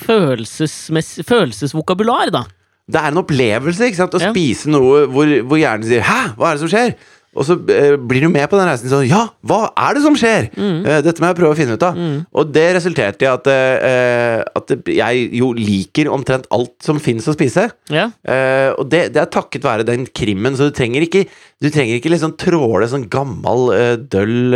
følelsesvokabular, 1.29 2.31
da. 2.35 2.45
Det 2.85 3.01
er 3.01 3.09
en 3.09 3.21
opplevelse 3.23 3.87
ikke 3.89 3.97
sant? 3.97 4.15
å 4.15 4.21
Ja. 4.21 4.31
spise 4.35 4.69
noe 4.69 5.07
hvor, 5.09 5.25
hvor 5.49 5.57
hjernen 5.57 5.87
sier 5.89 6.03
'hæ, 6.05 6.35
hva 6.37 6.51
er 6.51 6.59
det 6.59 6.61
som 6.61 6.69
skjer?' 6.69 6.95
Og 7.35 7.47
så 7.47 7.57
eh, 7.73 7.95
blir 7.99 8.25
du 8.25 8.31
med 8.33 8.47
på 8.51 8.59
den 8.59 8.69
reisen 8.69 8.91
sånn 8.91 9.07
'ja, 9.09 9.27
hva 9.47 9.73
er 9.75 9.97
det 9.97 10.03
som 10.05 10.17
skjer?' 10.19 10.51
Mm. 10.55 10.87
Eh, 10.87 11.01
dette 11.03 11.23
må 11.23 11.31
jeg 11.31 11.39
prøve 11.39 11.55
å 11.55 11.59
finne 11.59 11.75
ut 11.75 11.83
av. 11.83 11.99
Og 12.35 12.53
det 12.53 12.67
resulterte 12.77 13.27
i 13.27 13.31
at, 13.31 13.47
uh, 13.49 14.43
at 14.59 14.71
jeg 14.87 15.29
jo 15.39 15.53
liker 15.57 16.11
omtrent 16.13 16.47
alt 16.55 16.75
som 16.85 17.01
fins 17.03 17.27
å 17.29 17.35
spise. 17.35 17.69
Ja. 17.93 18.11
Uh, 18.27 18.71
og 18.79 18.89
det, 18.91 19.09
det 19.15 19.23
er 19.23 19.31
takket 19.33 19.65
være 19.65 19.87
den 19.87 20.07
krimmen, 20.07 20.57
så 20.57 20.69
du 20.69 20.75
trenger 20.77 21.05
ikke 21.07 21.27
Du 21.65 21.71
trenger 21.73 21.97
ikke 21.97 22.11
liksom 22.13 22.35
tråle 22.37 22.85
sånn 22.91 23.07
gammel, 23.09 23.71
uh, 23.73 23.95
døll 23.97 24.53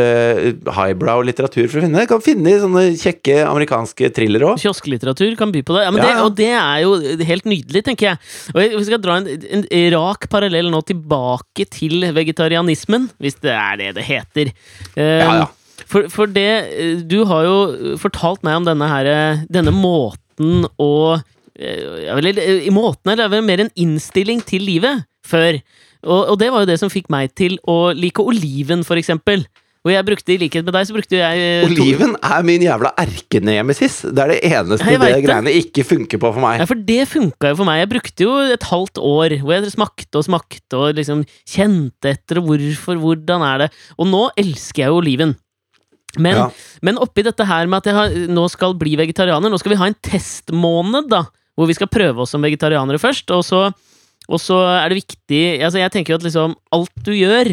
highbrow 0.76 1.22
litteratur 1.24 1.64
for 1.70 1.80
å 1.80 1.84
finne 1.86 1.96
det. 1.96 2.08
Du 2.08 2.12
kan 2.12 2.24
finne 2.24 2.52
sånne 2.60 2.82
kjekke 3.00 3.38
amerikanske 3.46 4.10
thrillere 4.12 4.50
òg. 4.50 4.60
Kiosklitteratur 4.60 5.32
kan 5.38 5.54
by 5.54 5.62
på 5.64 5.76
det. 5.78 5.86
Ja, 5.86 5.94
men 5.94 6.02
Ja, 6.02 6.10
det. 6.10 6.26
Og 6.26 6.36
det 6.36 6.50
er 6.52 6.82
jo 6.84 7.24
helt 7.30 7.48
nydelig, 7.48 7.84
tenker 7.86 8.10
jeg. 8.10 8.20
Og 8.52 8.60
vi 8.76 8.88
skal 8.90 9.00
dra 9.00 9.16
en, 9.22 9.30
en 9.30 9.64
rak 9.94 10.28
parallell 10.28 10.68
nå 10.74 10.82
tilbake 10.90 11.68
til 11.72 12.10
vegetarianismen, 12.68 13.08
hvis 13.18 13.38
det 13.42 13.54
er 13.54 13.76
det 13.80 13.94
det 13.96 14.04
heter. 14.04 14.52
Eh, 14.96 15.22
Ja, 15.22 15.34
ja. 15.42 15.46
For, 15.88 16.08
for 16.10 16.26
det 16.26 16.74
eh, 16.74 16.96
Du 17.06 17.24
har 17.24 17.44
jo 17.46 17.96
fortalt 17.96 18.42
meg 18.42 18.56
om 18.58 18.64
denne 18.66 18.88
her 18.90 19.44
Denne 19.48 19.70
måten 19.72 20.66
å 20.76 21.20
eh, 21.58 22.16
eller, 22.16 22.36
I 22.66 22.70
måten 22.74 23.12
er 23.14 23.28
det 23.28 23.44
mer 23.44 23.60
en 23.62 23.70
innstilling 23.76 24.42
til 24.44 24.62
livet 24.62 25.04
før. 25.24 25.60
Og, 26.02 26.30
og 26.32 26.38
det 26.38 26.50
var 26.52 26.62
jo 26.62 26.70
det 26.70 26.78
som 26.80 26.90
fikk 26.90 27.08
meg 27.10 27.32
til 27.36 27.58
å 27.66 27.92
like 27.92 28.22
oliven, 28.22 28.84
for 28.86 28.96
eksempel. 28.96 29.46
Og 29.88 29.94
jeg 29.94 30.04
brukte, 30.04 30.34
i 30.34 30.38
likhet 30.42 30.66
med 30.66 30.74
deg, 30.76 30.84
så 30.84 30.94
brukte 30.96 31.16
jeg 31.16 31.40
eh, 31.40 31.64
Oliven 31.64 32.12
er 32.20 32.42
min 32.44 32.64
jævla 32.66 32.90
erkenemesis. 33.00 34.02
Det 34.12 34.20
er 34.24 34.32
det 34.34 34.38
eneste 34.50 34.84
det 34.84 34.98
det. 35.00 35.22
greiene 35.24 35.54
ikke 35.62 35.84
funker 35.88 36.20
på 36.20 36.32
for 36.34 36.44
meg. 36.44 36.60
Ja, 36.60 36.66
for 36.68 36.82
det 36.90 37.00
funka 37.08 37.52
jo 37.54 37.58
for 37.62 37.68
meg. 37.68 37.80
Jeg 37.80 37.90
brukte 37.94 38.26
jo 38.26 38.34
et 38.52 38.66
halvt 38.68 39.00
år 39.00 39.36
hvor 39.40 39.54
jeg 39.56 39.72
smakte 39.72 40.20
og 40.20 40.26
smakte 40.28 40.76
og 40.82 40.98
liksom 40.98 41.24
kjente 41.48 42.12
etter 42.12 42.42
og 42.42 42.50
hvorfor, 42.50 43.00
hvordan 43.00 43.44
er 43.48 43.64
det 43.64 43.68
Og 43.96 44.10
nå 44.10 44.26
elsker 44.38 44.84
jeg 44.84 44.92
jo 44.92 45.00
oliven. 45.00 45.34
Men, 46.18 46.36
Ja. 46.36 46.46
men 46.82 46.96
oppi 46.98 47.22
dette 47.22 47.44
her 47.44 47.66
med 47.68 47.82
at 47.82 47.88
jeg 47.90 47.94
har, 47.96 48.14
nå 48.32 48.46
skal 48.50 48.72
bli 48.80 48.94
vegetarianer 48.96 49.52
Nå 49.52 49.58
skal 49.60 49.74
vi 49.74 49.80
ha 49.80 49.88
en 49.90 49.98
testmåned, 50.02 51.08
da, 51.12 51.24
hvor 51.56 51.68
vi 51.68 51.76
skal 51.76 51.90
prøve 51.92 52.24
oss 52.24 52.32
som 52.34 52.44
vegetarianere 52.44 53.00
først. 53.00 53.30
Og 53.36 53.44
så, 53.44 53.66
og 54.28 54.40
så 54.40 54.60
er 54.78 54.88
det 54.92 55.02
viktig 55.02 55.42
altså 55.64 55.82
Jeg 55.82 55.92
tenker 55.94 56.14
jo 56.14 56.20
at 56.20 56.28
liksom 56.28 56.56
alt 56.74 57.04
du 57.04 57.12
gjør, 57.16 57.52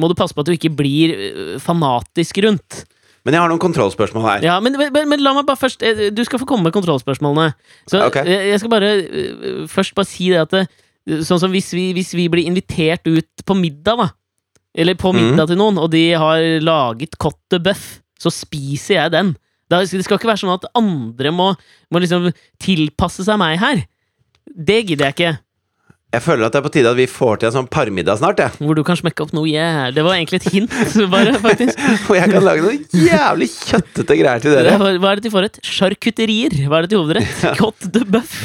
må 0.00 0.10
du 0.10 0.16
passe 0.18 0.36
på 0.36 0.44
at 0.44 0.48
du 0.48 0.54
ikke 0.54 0.74
blir 0.76 1.14
øh, 1.16 1.56
fanatisk 1.62 2.38
rundt. 2.44 2.84
Men 3.26 3.34
jeg 3.34 3.42
har 3.42 3.50
noen 3.50 3.62
kontrollspørsmål 3.62 4.26
her. 4.28 4.44
Ja, 4.46 4.56
men, 4.62 4.76
men, 4.78 5.08
men 5.10 5.22
la 5.24 5.32
meg 5.34 5.48
bare 5.48 5.58
først 5.58 5.82
eh, 5.82 6.08
Du 6.14 6.22
skal 6.26 6.38
få 6.38 6.46
komme 6.46 6.68
med 6.68 6.74
kontrollspørsmålene. 6.76 7.56
Så 7.90 8.04
okay. 8.06 8.28
jeg, 8.28 8.52
jeg 8.52 8.60
skal 8.62 8.72
bare 8.76 8.90
eh, 9.02 9.64
først 9.70 9.96
bare 9.96 10.08
si 10.08 10.30
det 10.30 10.44
at 10.44 10.54
det, 10.54 10.66
Sånn 11.26 11.38
som 11.38 11.52
hvis 11.54 11.68
vi, 11.74 11.92
hvis 11.94 12.12
vi 12.18 12.24
blir 12.30 12.48
invitert 12.50 13.06
ut 13.06 13.44
på 13.46 13.54
middag, 13.54 14.00
da. 14.00 14.08
Eller 14.74 14.96
på 14.98 15.12
middag 15.14 15.30
middag 15.30 15.52
til 15.52 15.60
noen, 15.60 15.78
og 15.78 15.92
de 15.92 16.02
har 16.18 16.42
laget 16.58 17.14
cotte 17.22 17.60
buff, 17.62 17.84
så 18.18 18.32
spiser 18.34 18.96
jeg 18.96 19.12
den. 19.14 19.30
Da, 19.70 19.84
det 19.86 20.02
skal 20.02 20.18
ikke 20.18 20.32
være 20.32 20.42
sånn 20.42 20.56
at 20.56 20.66
andre 20.78 21.30
må, 21.30 21.46
må 21.94 22.02
liksom 22.02 22.26
tilpasse 22.62 23.22
seg 23.22 23.38
meg 23.38 23.54
her. 23.62 23.84
Det 24.50 24.80
gidder 24.82 25.08
jeg 25.08 25.14
ikke. 25.14 25.32
Jeg 26.16 26.24
føler 26.24 26.46
at 26.48 26.54
det 26.54 26.60
er 26.62 26.64
på 26.64 26.72
tide 26.72 26.88
at 26.90 26.96
vi 26.98 27.06
får 27.10 27.42
til 27.42 27.50
en 27.50 27.54
sånn 27.58 27.68
parmiddag 27.72 28.16
snart, 28.20 28.40
Ja. 28.40 28.48
Hvor 28.56 28.76
du 28.78 28.82
kan 28.86 28.96
smekke 28.96 29.26
opp 29.26 29.34
noe 29.36 29.48
jævlig 29.50 29.94
Det 29.98 30.04
var 30.06 30.16
egentlig 30.16 30.40
et 30.40 30.48
hint, 30.54 30.76
bare, 31.14 31.36
faktisk. 31.42 31.80
Og 32.08 32.16
jeg 32.18 32.32
kan 32.32 32.46
lage 32.46 32.64
noen 32.64 32.82
jævlig 33.06 33.48
kjøttete 33.52 34.16
greier 34.22 34.42
til 34.44 34.56
dere. 34.56 34.74
er- 34.76 34.98
Hva 35.02 35.12
er 35.12 35.20
det 35.20 35.26
til 35.28 35.34
forrett? 35.34 35.60
Sjarkutterier. 35.66 36.56
Hva 36.70 36.80
er 36.80 36.86
det 36.86 36.94
til 36.94 37.02
hovedrett? 37.04 37.46
Cote 37.60 37.92
de 37.92 38.04
buff. 38.16 38.36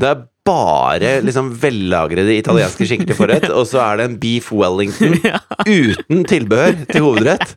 Det 0.00 0.08
er 0.14 0.22
bare 0.48 1.10
liksom 1.22 1.50
vellagrede 1.60 2.38
italienske 2.40 2.86
skinker 2.88 3.12
til 3.12 3.18
forrett, 3.18 3.44
og 3.52 3.66
så 3.68 3.82
er 3.84 4.00
det 4.00 4.06
en 4.08 4.16
beef 4.22 4.48
wellington 4.56 5.18
Ja. 5.26 5.42
uten 5.68 6.24
tilbehør 6.30 6.78
til 6.88 7.04
hovedrett. 7.04 7.52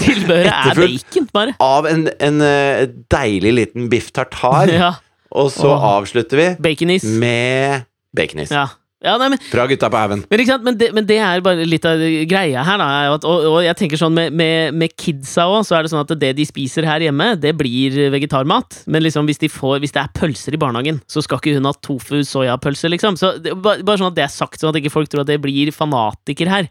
Tilbehøret 0.00 0.48
er 0.48 0.78
bacon, 0.80 1.26
bare. 1.34 1.52
Av 1.62 1.86
en, 1.90 2.06
en 2.24 2.40
eh, 2.46 2.86
deilig 3.12 3.52
liten 3.58 3.90
biff 3.92 4.08
tartar. 4.16 4.72
Ja. 4.72 4.94
Og 5.36 5.50
så 5.52 5.68
oh. 5.68 5.84
avslutter 5.98 6.38
vi 6.40 6.46
Baconis. 6.64 7.04
med 7.04 7.84
baconis. 8.16 8.50
Ja. 8.54 8.64
ja, 9.04 9.14
nei, 9.20 9.28
men 9.34 9.40
Fra 9.50 9.66
gutta 9.70 9.90
på 9.92 10.00
haugen. 10.00 10.24
Men. 10.32 10.42
Men, 10.66 10.80
men 10.96 11.06
det 11.08 11.18
er 11.22 11.42
bare 11.44 11.66
litt 11.68 11.84
av 11.88 12.00
greia 12.30 12.64
her. 12.66 12.80
Da, 12.82 12.88
at, 13.14 13.26
og, 13.28 13.46
og 13.52 13.58
jeg 13.66 13.76
tenker 13.78 14.00
sånn 14.00 14.16
med, 14.16 14.32
med, 14.36 14.74
med 14.80 14.96
kidsa 14.98 15.44
òg, 15.52 15.62
så 15.68 15.76
er 15.78 15.84
det 15.86 15.92
sånn 15.92 16.02
at 16.04 16.14
det 16.20 16.32
de 16.40 16.48
spiser 16.48 16.88
her 16.88 17.04
hjemme, 17.06 17.30
det 17.40 17.52
blir 17.60 17.96
vegetarmat. 18.16 18.82
Men 18.90 19.04
liksom 19.06 19.28
hvis, 19.30 19.40
de 19.44 19.52
får, 19.52 19.78
hvis 19.84 19.94
det 19.96 20.02
er 20.04 20.12
pølser 20.16 20.56
i 20.56 20.62
barnehagen, 20.64 21.02
så 21.10 21.22
skal 21.24 21.40
ikke 21.42 21.56
hun 21.60 21.68
ha 21.70 21.74
tofu 21.84 22.22
soyapølse, 22.26 22.90
liksom. 22.96 23.20
Så 23.20 23.36
det, 23.38 23.54
bare, 23.60 23.84
bare 23.86 24.00
sånn 24.02 24.10
at 24.12 24.18
det 24.18 24.26
er 24.26 24.32
sagt, 24.34 24.60
sånn 24.62 24.72
at 24.74 24.80
ikke 24.82 24.94
folk 24.96 25.12
tror 25.12 25.22
at 25.26 25.30
det 25.34 25.40
blir 25.44 25.70
fanatiker 25.76 26.50
her. 26.56 26.70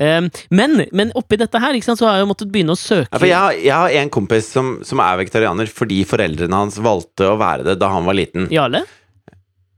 Um, 0.00 0.30
men, 0.56 0.78
men 0.96 1.10
oppi 1.18 1.36
dette 1.36 1.60
her 1.60 1.76
sant, 1.84 1.98
så 2.00 2.06
har 2.06 2.14
jeg 2.16 2.22
jo 2.24 2.28
måttet 2.30 2.48
begynne 2.54 2.72
å 2.72 2.78
søke 2.78 3.18
Ja, 3.20 3.26
jeg, 3.26 3.34
har- 3.36 3.58
jeg 3.60 3.74
har 3.74 3.96
en 4.00 4.12
kompis 4.14 4.46
som, 4.48 4.78
som 4.86 5.02
er 5.04 5.18
vegetarianer 5.20 5.68
fordi 5.68 5.98
foreldrene 6.08 6.56
hans 6.56 6.78
valgte 6.80 7.28
å 7.28 7.34
være 7.36 7.66
det 7.66 7.74
da 7.82 7.90
han 7.92 8.06
var 8.08 8.16
liten. 8.16 8.46
Jarle? 8.54 8.80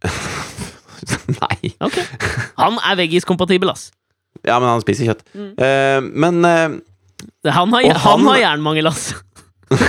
Nei. 1.42 1.72
Ok. 1.84 1.98
Han 2.60 2.78
er 2.82 2.98
veggiskompatibel, 3.02 3.72
ass. 3.72 3.90
Ja, 4.46 4.56
men 4.58 4.68
han 4.72 4.82
spiser 4.82 5.10
kjøtt. 5.10 5.22
Mm. 5.36 5.50
Eh, 5.56 5.98
men 6.24 6.40
eh, 6.48 6.78
Han 7.52 7.74
har, 7.74 7.82
han, 7.86 8.00
han- 8.06 8.26
har 8.30 8.40
jernmangel, 8.42 8.88
ass. 8.90 9.12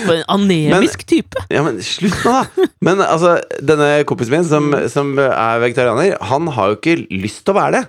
For 0.00 0.14
en 0.16 0.24
anemisk 0.32 1.02
type. 1.08 1.36
Ja, 1.52 1.60
men 1.66 1.80
slutt 1.84 2.22
nå, 2.24 2.32
da! 2.32 2.66
Men 2.86 3.02
altså, 3.04 3.34
denne 3.60 3.88
kompisen 4.08 4.38
min 4.38 4.46
som, 4.48 4.70
som 4.92 5.10
er 5.20 5.60
vegetarianer, 5.62 6.14
han 6.30 6.48
har 6.56 6.70
jo 6.72 6.78
ikke 6.78 6.94
lyst 7.12 7.42
til 7.44 7.52
å 7.54 7.58
være 7.60 7.74
det. 7.80 7.82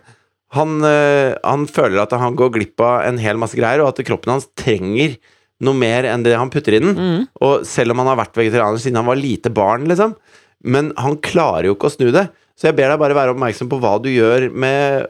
Han, 0.58 0.82
øh, 0.84 1.32
han 1.48 1.64
føler 1.72 2.02
at 2.04 2.12
han 2.20 2.36
går 2.40 2.52
glipp 2.58 2.84
av 2.84 3.06
en 3.08 3.22
hel 3.24 3.40
masse 3.40 3.56
greier, 3.56 3.80
og 3.86 3.94
at 3.94 4.04
kroppen 4.08 4.34
hans 4.36 4.50
trenger 4.60 5.16
noe 5.64 5.78
mer 5.78 6.08
enn 6.10 6.26
det 6.26 6.34
han 6.36 6.52
putter 6.52 6.76
i 6.76 6.82
den. 6.84 6.98
Mm. 6.98 7.22
Og 7.48 7.64
selv 7.70 7.94
om 7.94 8.02
han 8.04 8.10
har 8.12 8.20
vært 8.20 8.40
vegetarianer 8.42 8.82
siden 8.82 9.00
han 9.00 9.08
var 9.08 9.20
lite 9.22 9.54
barn, 9.54 9.88
liksom. 9.88 10.18
Men 10.64 10.92
han 10.98 11.18
klarer 11.18 11.70
jo 11.70 11.76
ikke 11.76 11.90
å 11.90 11.96
snu 11.96 12.12
det. 12.14 12.28
Så 12.60 12.70
jeg 12.70 12.76
ber 12.78 12.92
deg 12.94 13.00
bare 13.02 13.18
være 13.18 13.34
oppmerksom 13.36 13.70
på 13.72 13.80
hva 13.82 13.96
du 14.02 14.10
gjør 14.14 14.50
med 14.54 15.08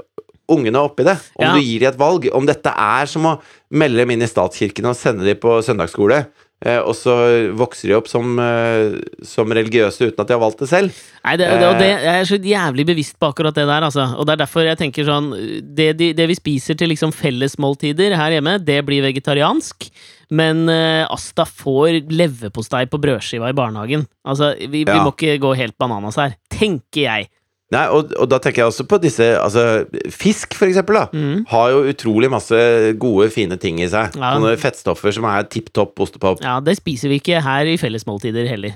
ungene 0.52 0.84
oppi 0.84 1.04
det. 1.08 1.18
Om 1.40 1.46
Ja. 1.46 1.54
du 1.56 1.60
gir 1.64 1.80
dem 1.80 1.90
et 1.94 2.00
valg. 2.00 2.30
Om 2.34 2.46
dette 2.46 2.72
er 2.76 3.06
som 3.06 3.24
å 3.26 3.40
melde 3.72 3.98
dem 4.04 4.12
inn 4.12 4.22
i 4.22 4.28
statskirken 4.28 4.86
og 4.86 4.96
sende 4.96 5.26
dem 5.26 5.38
på 5.38 5.60
søndagsskole. 5.64 6.26
Eh, 6.64 6.78
og 6.78 6.94
så 6.94 7.16
vokser 7.58 7.90
de 7.90 7.96
opp 7.98 8.08
som, 8.08 8.38
eh, 8.38 8.94
som 9.26 9.50
religiøse 9.50 10.12
uten 10.12 10.20
at 10.22 10.28
de 10.28 10.34
har 10.36 10.40
valgt 10.44 10.60
det 10.60 10.70
selv. 10.70 10.92
Nei, 11.26 11.36
det, 11.36 11.48
det, 11.50 11.66
og 11.66 11.80
det, 11.80 11.88
Eh. 11.90 12.04
Jeg 12.06 12.22
er 12.22 12.30
så 12.30 12.38
jævlig 12.38 12.86
bevisst 12.86 13.18
på 13.18 13.34
akkurat 13.34 13.56
det 13.56 13.66
der, 13.66 13.82
altså. 13.82 14.16
Og 14.20 14.28
det 14.28 14.34
er 14.34 14.46
derfor 14.46 14.62
jeg 14.64 14.78
tenker 14.78 15.04
sånn 15.04 15.32
Det, 15.74 15.98
de, 15.98 16.14
det 16.14 16.28
vi 16.28 16.36
spiser 16.36 16.78
til 16.78 16.90
liksom 16.90 17.12
fellesmåltider 17.12 18.16
her 18.16 18.32
hjemme, 18.38 18.64
det 18.64 18.86
blir 18.86 19.02
vegetariansk. 19.02 19.90
Men 20.32 20.64
uh, 20.70 21.04
Asta 21.12 21.46
får 21.46 22.08
leverpostei 22.12 22.86
på 22.88 23.00
brødskiva 23.04 23.52
i 23.52 23.58
barnehagen. 23.58 24.08
Altså, 24.24 24.54
vi, 24.62 24.86
vi 24.88 24.98
må 24.98 25.12
ikke 25.12 25.38
gå 25.44 25.54
helt 25.60 25.78
bananas 25.82 26.20
her. 26.22 26.38
Tenker 26.54 27.04
jeg. 27.04 27.32
Nei, 27.72 27.86
og, 27.88 28.12
og 28.20 28.28
da 28.28 28.36
tenker 28.44 28.66
jeg 28.66 28.72
også 28.74 28.84
på 28.90 28.98
disse 29.00 29.26
Altså, 29.40 29.86
fisk, 30.12 30.58
for 30.60 30.68
eksempel, 30.68 30.98
da. 31.00 31.06
Mm. 31.16 31.46
Har 31.52 31.72
jo 31.72 31.84
utrolig 31.92 32.32
masse 32.32 32.60
gode, 33.00 33.30
fine 33.32 33.56
ting 33.62 33.80
i 33.80 33.88
seg. 33.92 34.16
Ja. 34.20 34.34
Sånne 34.36 34.58
fettstoffer 34.60 35.16
som 35.16 35.28
er 35.32 35.48
tipp 35.52 35.72
topp 35.76 36.00
ostepop. 36.04 36.44
Ja, 36.44 36.60
det 36.64 36.78
spiser 36.82 37.12
vi 37.12 37.22
ikke 37.22 37.44
her 37.44 37.72
i 37.72 37.78
fellesmåltider 37.80 38.50
heller. 38.52 38.76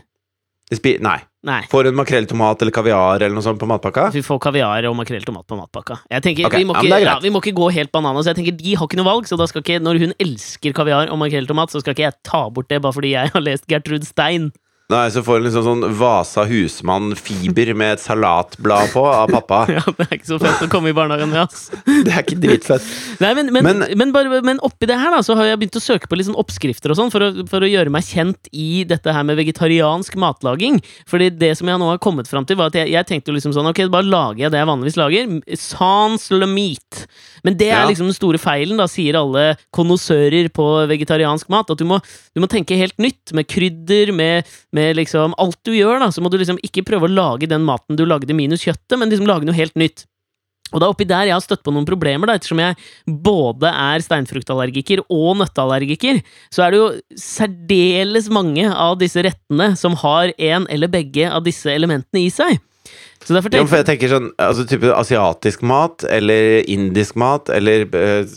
Spi 0.74 0.95
nei. 1.03 1.20
Nei. 1.46 1.62
Får 1.70 1.86
hun 1.91 1.98
makrell 1.98 2.26
tomat 2.26 2.62
eller 2.64 2.74
kaviar 2.74 3.22
eller 3.22 3.36
noe 3.38 3.46
sånt 3.46 3.60
på 3.62 3.68
matpakka? 3.70 4.08
Vi 4.16 4.24
får 4.26 4.39
kaviar 4.48 4.88
og 4.89 4.96
makrell 4.98 5.26
tomat 5.28 5.46
på 5.46 5.60
matpakka. 5.60 6.00
Jeg 6.10 6.26
tenker, 6.26 6.48
okay. 6.50 6.64
vi, 6.64 6.66
må 6.66 6.74
ikke, 6.80 6.89
er 6.98 7.06
ja, 7.06 7.16
vi 7.22 7.30
må 7.34 7.41
ikke 7.43 7.54
gå 7.60 7.70
helt 7.76 7.93
bananas. 7.93 8.26
Jeg 8.32 8.39
tenker, 8.39 8.58
De 8.58 8.74
har 8.80 8.89
ikke 8.89 8.98
noe 8.98 9.08
valg, 9.08 9.30
så 9.30 9.38
da 9.38 9.46
skal 9.52 9.62
ikke, 9.62 9.78
når 9.86 10.02
hun 10.02 10.16
elsker 10.26 10.74
kaviar 10.76 11.14
og 11.14 11.22
makrell 11.22 11.46
tomat, 11.50 11.70
så 11.70 11.84
skal 11.84 11.93
ikke 11.93 12.08
jeg 12.08 12.18
ta 12.26 12.48
bort 12.50 12.72
det 12.74 12.82
bare 12.82 12.98
fordi 12.98 13.14
jeg 13.14 13.34
har 13.36 13.46
lest 13.46 13.70
Gertrud 13.70 14.08
Stein. 14.10 14.50
Nei, 14.94 15.08
så 15.10 15.24
får 15.26 15.40
en 15.40 15.46
liksom 15.48 15.64
sånn 15.66 15.86
Vasa 15.98 16.44
husmann-fiber 16.46 17.72
med 17.74 17.96
et 17.96 18.02
salatblad 18.04 18.92
på 18.94 19.02
av 19.10 19.32
pappa. 19.34 19.64
Ja, 19.76 19.82
Det 19.98 20.06
er 20.06 20.12
ikke 20.20 20.28
så 20.30 20.38
fett 20.42 20.62
å 20.62 20.68
komme 20.70 20.92
i 20.92 20.96
barnehagen 20.96 21.32
med, 21.32 21.42
ass. 21.48 21.72
Det 22.06 22.12
er 22.14 22.22
ikke 22.22 22.38
dritfett. 22.44 22.86
Nei, 23.24 23.32
men, 23.40 23.50
men, 23.56 23.66
men, 23.66 23.98
Men- 23.98 24.14
bare, 24.14 24.42
men 24.46 24.62
oppi 24.64 24.86
det 24.90 25.00
her 25.02 25.10
da, 25.16 25.24
så 25.26 25.34
har 25.40 25.50
jeg 25.50 25.58
begynt 25.64 25.80
å 25.80 25.84
søke 25.84 26.06
på 26.12 26.20
litt 26.20 26.28
sånn 26.30 26.38
oppskrifter 26.38 26.94
og 26.94 27.00
sånn, 27.00 27.10
for, 27.14 27.26
for 27.50 27.66
å 27.66 27.70
gjøre 27.72 27.90
meg 27.94 28.06
kjent 28.06 28.52
i 28.54 28.84
dette 28.88 29.10
her 29.16 29.26
med 29.26 29.40
vegetariansk 29.42 30.20
matlaging. 30.22 30.78
Fordi 31.10 31.32
det 31.34 31.56
som 31.58 31.72
jeg 31.74 31.82
nå 31.82 31.90
har 31.90 32.02
kommet 32.06 32.30
fram 32.30 32.46
til, 32.46 32.60
var 32.62 32.70
at 32.70 32.78
jeg, 32.84 32.94
jeg 32.94 33.10
tenkte 33.10 33.34
jo 33.34 33.40
liksom 33.40 33.56
sånn 33.58 33.72
Ok, 33.74 33.82
bare 33.90 34.06
lager 34.06 34.46
jeg 34.46 34.54
det 34.54 34.62
jeg 34.62 34.70
vanligvis 34.70 35.00
lager. 35.02 35.34
Sans 35.60 36.30
le 36.38 36.46
meat. 36.54 37.08
Men 37.46 37.58
det 37.58 37.72
er 37.72 37.82
Ja. 37.82 37.90
liksom 37.90 38.08
den 38.10 38.16
store 38.18 38.38
feilen, 38.42 38.78
da, 38.78 38.86
sier 38.90 39.18
alle 39.20 39.48
konnoissører 39.76 40.48
på 40.54 40.66
vegetariansk 40.94 41.50
mat. 41.54 41.74
At 41.74 41.82
du 41.82 41.86
må, 41.90 42.00
du 42.38 42.42
må 42.46 42.50
tenke 42.50 42.78
helt 42.80 42.98
nytt, 43.02 43.34
med 43.38 43.50
krydder, 43.50 44.14
med, 44.16 44.46
med 44.76 44.99
liksom 44.99 45.36
Alt 45.41 45.61
du 45.67 45.73
gjør, 45.76 45.99
da, 46.03 46.11
så 46.11 46.23
må 46.23 46.32
du 46.32 46.38
liksom 46.41 46.59
ikke 46.65 46.86
prøve 46.88 47.07
å 47.07 47.15
lage 47.15 47.49
den 47.51 47.65
maten 47.67 47.97
du 47.99 48.05
lagde 48.07 48.36
minus 48.36 48.65
kjøttet, 48.65 48.97
men 48.99 49.11
liksom 49.11 49.30
lage 49.30 49.47
noe 49.47 49.57
helt 49.57 49.76
nytt. 49.80 50.05
Og 50.73 50.82
det 50.82 50.86
er 50.88 50.91
oppi 50.91 51.05
der 51.07 51.30
jeg 51.30 51.36
har 51.36 51.43
støtt 51.43 51.61
på 51.63 51.71
noen 51.71 51.86
problemer, 51.88 52.28
da, 52.28 52.38
ettersom 52.39 52.59
jeg 52.59 52.78
både 53.05 53.69
er 53.69 54.03
steinfruktallergiker 54.03 55.03
og 55.13 55.36
nøtteallergiker, 55.39 56.23
så 56.53 56.65
er 56.65 56.73
det 56.73 56.80
jo 56.82 56.88
særdeles 57.21 58.32
mange 58.34 58.65
av 58.71 58.97
disse 59.01 59.21
rettene 59.23 59.73
som 59.80 59.97
har 60.01 60.34
en 60.34 60.65
eller 60.73 60.91
begge 60.91 61.30
av 61.30 61.45
disse 61.45 61.69
elementene 61.71 62.26
i 62.26 62.32
seg. 62.34 62.57
Så 63.26 63.34
derfor 63.34 63.53
Ja, 63.53 63.65
for 63.65 63.82
jeg 63.82 63.88
tenker 63.88 64.11
sånn 64.11 64.32
altså 64.41 64.65
type 64.69 64.89
asiatisk 64.93 65.63
mat, 65.65 66.05
eller 66.09 66.65
indisk 66.69 67.15
mat, 67.17 67.49
eller 67.53 67.88
eh, 67.97 68.34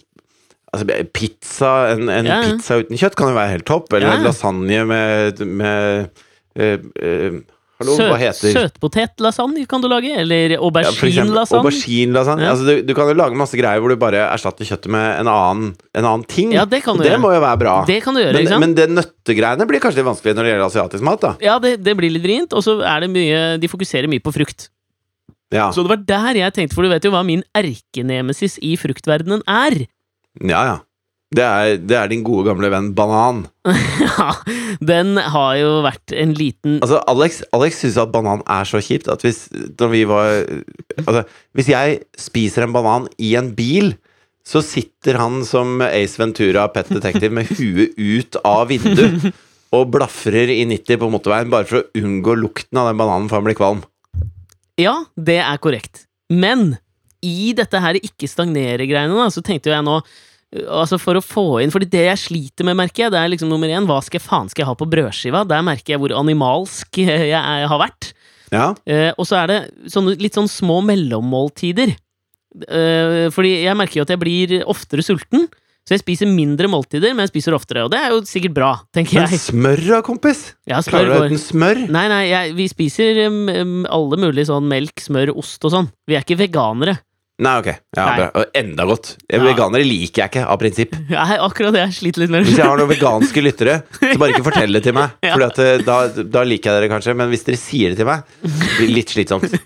altså, 0.73 0.87
pizza 1.17 1.73
En, 1.95 2.09
en 2.13 2.29
ja. 2.29 2.39
pizza 2.45 2.79
uten 2.81 3.01
kjøtt 3.01 3.19
kan 3.19 3.33
jo 3.33 3.39
være 3.39 3.57
helt 3.57 3.69
topp. 3.69 3.93
Eller 3.93 4.15
ja. 4.15 4.23
lasagne 4.29 4.85
med, 4.89 5.45
med 5.45 6.25
eh, 6.57 6.79
eh, 7.03 7.39
Hallo, 7.79 7.95
søt, 7.95 8.09
hva 8.11 8.17
heter 8.19 8.55
søtpotetlasagne 8.57 9.63
kan 9.71 9.79
du 9.79 9.87
lage, 9.87 10.11
eller 10.19 10.57
Ja, 10.57 10.59
for 10.59 10.81
auberginelasagne. 10.83 11.61
Auberginelasagne. 11.61 12.43
Ja. 12.43 12.51
Altså, 12.51 12.65
du, 12.67 12.81
du 12.89 12.91
kan 12.99 13.07
jo 13.07 13.15
lage 13.15 13.39
masse 13.39 13.55
greier 13.55 13.79
hvor 13.79 13.93
du 13.93 14.01
bare 14.01 14.25
erstatter 14.33 14.67
kjøttet 14.67 14.91
med 14.91 15.05
en 15.21 15.31
annen, 15.31 15.69
en 15.95 16.09
annen 16.09 16.25
ting. 16.27 16.51
Ja, 16.57 16.65
det 16.67 16.81
kan 16.83 16.99
du 16.99 17.05
det 17.05 17.13
gjøre. 17.13 17.23
må 17.23 17.31
jo 17.37 17.45
være 17.45 17.61
bra. 17.61 17.75
Det 17.87 18.01
kan 18.03 18.19
du 18.19 18.23
gjøre, 18.25 18.35
men, 18.35 18.43
ikke 18.43 18.55
sant? 18.57 18.65
men 18.65 18.75
det 18.75 18.89
nøttegreiene 18.97 19.69
blir 19.71 19.85
kanskje 19.85 20.01
litt 20.01 20.09
vanskelig 20.11 20.35
når 20.35 20.49
det 20.49 20.53
gjelder 20.55 20.67
asiatisk 20.67 21.07
mat, 21.07 21.23
da. 21.23 21.31
Ja, 21.45 21.61
det, 21.63 21.77
det 21.87 21.95
blir 22.01 22.11
litt 22.17 22.27
vrient, 22.27 22.57
og 22.59 22.67
så 22.67 22.81
er 22.83 23.07
det 23.07 23.13
mye 23.15 23.39
De 23.63 23.71
fokuserer 23.71 24.11
mye 24.11 24.27
på 24.27 24.35
frukt. 24.35 24.73
Ja, 25.55 25.71
Så 25.71 25.87
det 25.87 25.95
var 25.95 26.03
der 26.11 26.43
jeg 26.43 26.59
tenkte, 26.59 26.75
for 26.75 26.83
du 26.85 26.91
vet 26.91 27.07
jo 27.07 27.15
hva 27.15 27.23
min 27.25 27.47
erkenemesis 27.57 28.59
i 28.59 28.75
fruktverdenen 28.81 29.47
er. 29.47 29.85
ja. 30.43 30.67
ja. 30.73 30.77
Det 31.35 31.45
er, 31.45 31.75
det 31.77 31.97
er 31.99 32.09
din 32.09 32.23
gode 32.25 32.47
gamle 32.49 32.71
venn 32.73 32.93
banan. 32.97 33.47
Ja, 34.09 34.33
den 34.81 35.19
har 35.21 35.57
jo 35.59 35.71
vært 35.85 36.13
en 36.17 36.33
liten 36.39 36.79
Altså, 36.81 37.01
Alex, 37.11 37.43
Alex 37.55 37.83
syns 37.83 37.99
at 38.01 38.13
banan 38.15 38.41
er 38.49 38.67
så 38.69 38.81
kjipt 38.83 39.11
at 39.13 39.23
hvis 39.27 39.43
Når 39.53 39.91
vi 39.93 40.01
var 40.09 40.31
Altså, 41.03 41.23
hvis 41.59 41.69
jeg 41.71 41.99
spiser 42.19 42.65
en 42.65 42.73
banan 42.75 43.09
i 43.21 43.35
en 43.39 43.51
bil, 43.59 43.93
så 44.49 44.63
sitter 44.65 45.19
han 45.21 45.43
som 45.47 45.83
Ace 45.85 46.17
Ventura 46.21 46.65
Pet 46.73 46.89
Detective 46.95 47.35
med 47.37 47.51
huet 47.59 47.99
ut 47.99 48.41
av 48.49 48.71
vinduet 48.73 49.29
og 49.77 49.91
blafrer 49.93 50.49
i 50.55 50.63
90 50.71 51.01
på 51.03 51.11
motorveien 51.13 51.53
bare 51.53 51.69
for 51.69 51.83
å 51.83 52.01
unngå 52.01 52.39
lukten 52.41 52.81
av 52.81 52.89
den 52.89 53.01
bananen, 53.01 53.29
for 53.29 53.37
han 53.37 53.45
blir 53.45 53.59
kvalm. 53.59 53.83
Ja, 54.81 54.95
det 55.21 55.43
er 55.45 55.61
korrekt. 55.61 56.07
Men 56.33 56.79
i 57.21 57.53
dette 57.57 57.81
her 57.83 57.99
ikke-stagnere-greiene, 58.01 59.29
så 59.35 59.43
tenkte 59.45 59.75
jeg 59.75 59.85
nå 59.85 59.99
Altså 60.49 60.97
For 60.97 61.19
å 61.19 61.21
få 61.21 61.43
inn 61.61 61.73
Fordi 61.75 61.85
det 61.93 62.07
jeg 62.07 62.21
sliter 62.23 62.65
med, 62.65 62.79
merker 62.79 63.05
jeg, 63.05 63.13
det 63.13 63.21
er 63.21 63.29
liksom 63.29 63.51
nummer 63.53 63.69
én 63.69 63.85
Hva 63.85 63.99
skal, 64.01 64.23
faen 64.25 64.49
skal 64.49 64.63
jeg 64.63 64.71
ha 64.71 64.77
på 64.81 64.89
brødskiva? 64.89 65.43
Der 65.45 65.61
merker 65.67 65.93
jeg 65.93 66.01
hvor 66.01 66.15
animalsk 66.17 67.01
jeg 67.05 67.35
er, 67.37 67.67
har 67.69 67.83
vært. 67.83 68.15
Ja, 68.49 68.71
Eh, 68.89 69.11
og 69.21 69.27
så 69.29 69.43
er 69.43 69.51
det 69.51 69.59
sånne, 69.93 70.15
litt 70.17 70.39
sånn 70.39 70.49
små 70.49 70.79
mellommåltider. 70.89 71.93
Eh, 72.65 73.27
fordi 73.35 73.51
jeg 73.67 73.77
merker 73.77 74.01
jo 74.01 74.07
at 74.07 74.13
jeg 74.15 74.23
blir 74.23 74.55
oftere 74.65 75.05
sulten. 75.05 75.51
Så 75.89 75.95
jeg 75.97 76.03
spiser 76.03 76.29
mindre 76.29 76.69
måltider, 76.69 77.15
men 77.17 77.25
jeg 77.25 77.31
spiser 77.33 77.55
oftere. 77.57 77.87
Og 77.87 77.93
det 77.93 78.01
er 78.01 78.11
jo 78.13 78.21
sikkert 78.29 78.57
bra, 78.59 78.71
tenker 78.93 79.23
jeg. 79.23 79.31
Men 79.33 79.41
smør 79.41 79.85
da, 79.87 80.01
kompis? 80.05 80.43
Ja, 80.69 80.83
smør 80.85 81.07
Klarer 81.07 81.13
du 81.13 81.29
uten 81.33 81.41
smør? 81.41 81.81
Nei, 81.93 82.03
nei, 82.13 82.23
jeg, 82.29 82.57
vi 82.59 82.67
spiser 82.69 83.23
um, 83.29 83.87
alle 83.89 84.19
mulige 84.21 84.51
sånn 84.51 84.69
melk, 84.69 85.01
smør, 85.01 85.33
ost 85.41 85.65
og 85.65 85.73
sånn. 85.73 85.89
Vi 86.09 86.19
er 86.19 86.27
ikke 86.27 86.37
veganere. 86.43 86.99
Nei, 87.39 87.53
ok. 87.61 87.69
Ja, 87.95 88.05
Nei. 88.09 88.15
bra. 88.19 88.45
Enda 88.59 88.85
godt. 88.89 89.13
Ja. 89.31 89.39
Veganere 89.45 89.87
liker 89.87 90.25
jeg 90.25 90.31
ikke, 90.33 90.43
av 90.51 90.59
prinsipp. 90.59 90.97
Nei, 91.13 91.37
akkurat 91.39 91.77
det 91.77 91.85
jeg 91.85 91.95
sliter 92.01 92.25
litt 92.25 92.33
med. 92.35 92.47
Hvis 92.49 92.59
jeg 92.59 92.67
har 92.67 92.81
noen 92.81 92.91
veganske 92.91 93.45
lyttere, 93.45 93.77
så 94.01 94.17
bare 94.19 94.33
ikke 94.35 94.47
fortell 94.49 94.75
det 94.75 94.83
til 94.89 94.97
meg. 94.99 95.15
Ja. 95.29 95.37
At 95.47 95.61
eh, 95.63 95.79
da, 95.87 95.99
da 96.35 96.43
liker 96.49 96.73
jeg 96.73 96.81
dere 96.83 96.91
kanskje, 96.91 97.15
men 97.19 97.31
hvis 97.31 97.45
dere 97.47 97.61
sier 97.61 97.93
det 97.95 98.01
til 98.01 98.09
meg, 98.09 98.27
blir 98.43 98.87
det 98.89 98.95
litt 98.97 99.15
slitsomt. 99.15 99.55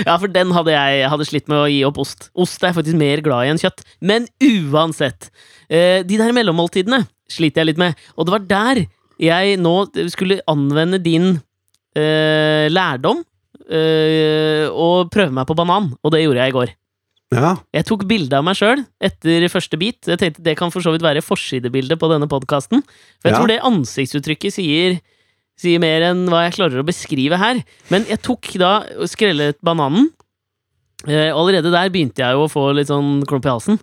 Ja, 0.00 0.14
for 0.18 0.30
den 0.32 0.50
hadde 0.56 0.72
jeg 0.72 1.08
hadde 1.12 1.26
slitt 1.28 1.50
med 1.50 1.60
å 1.60 1.66
gi 1.70 1.82
opp 1.86 1.98
ost. 2.02 2.30
Ost 2.40 2.62
er 2.64 2.70
jeg 2.72 2.76
faktisk 2.78 2.96
mer 2.98 3.20
glad 3.22 3.44
i 3.46 3.50
enn 3.52 3.60
kjøtt. 3.60 3.82
Men 4.02 4.24
uansett. 4.42 5.28
eh, 5.68 6.00
de 6.08 6.16
der 6.18 6.32
mellommåltidene 6.34 7.02
sliter 7.30 7.62
jeg 7.62 7.68
litt 7.70 7.82
med. 7.82 8.00
Og 8.16 8.26
det 8.26 8.34
var 8.34 8.46
der 8.50 8.80
jeg 9.20 9.58
nå 9.60 9.74
skulle 10.10 10.40
anvende 10.50 10.98
din 11.04 11.28
eh, 11.94 12.66
lærdom 12.72 13.20
og 13.70 15.10
prøve 15.14 15.30
meg 15.34 15.46
på 15.46 15.54
banan. 15.58 15.92
Og 16.02 16.12
det 16.14 16.24
gjorde 16.24 16.42
jeg 16.44 16.52
i 16.52 16.56
går. 16.58 16.72
Ja, 17.30 17.52
Jeg 17.70 17.86
tok 17.86 18.02
bilde 18.10 18.34
av 18.34 18.42
meg 18.42 18.58
sjøl 18.58 18.80
etter 19.00 19.44
første 19.52 19.78
bit. 19.78 20.02
Jeg 20.10 20.18
tenkte 20.18 20.42
Det 20.42 20.56
kan 20.58 20.72
for 20.74 20.82
så 20.82 20.90
vidt 20.90 21.04
være 21.04 21.22
forsidebildet 21.22 21.98
på 22.00 22.08
denne 22.10 22.26
podkasten. 22.26 22.82
For 23.22 23.30
jeg 23.30 23.32
Ja. 23.32 23.38
tror 23.38 23.46
det 23.46 23.60
ansiktsuttrykket 23.62 24.52
sier, 24.52 25.00
sier 25.56 25.78
mer 25.78 26.02
enn 26.10 26.26
hva 26.26 26.42
jeg 26.50 26.54
klarer 26.58 26.82
å 26.82 26.86
beskrive 26.86 27.38
her. 27.38 27.62
Men 27.88 28.04
jeg 28.06 28.20
tok 28.22 28.50
da 28.58 28.82
og 28.98 29.06
skrellet 29.06 29.60
bananen. 29.62 30.10
Eh, 31.06 31.30
allerede 31.30 31.70
der 31.70 31.88
begynte 31.88 32.18
jeg 32.18 32.34
jo 32.34 32.46
å 32.46 32.50
få 32.50 32.74
litt 32.74 32.88
sånn 32.88 33.24
klump 33.24 33.46
i 33.46 33.48
halsen. 33.48 33.78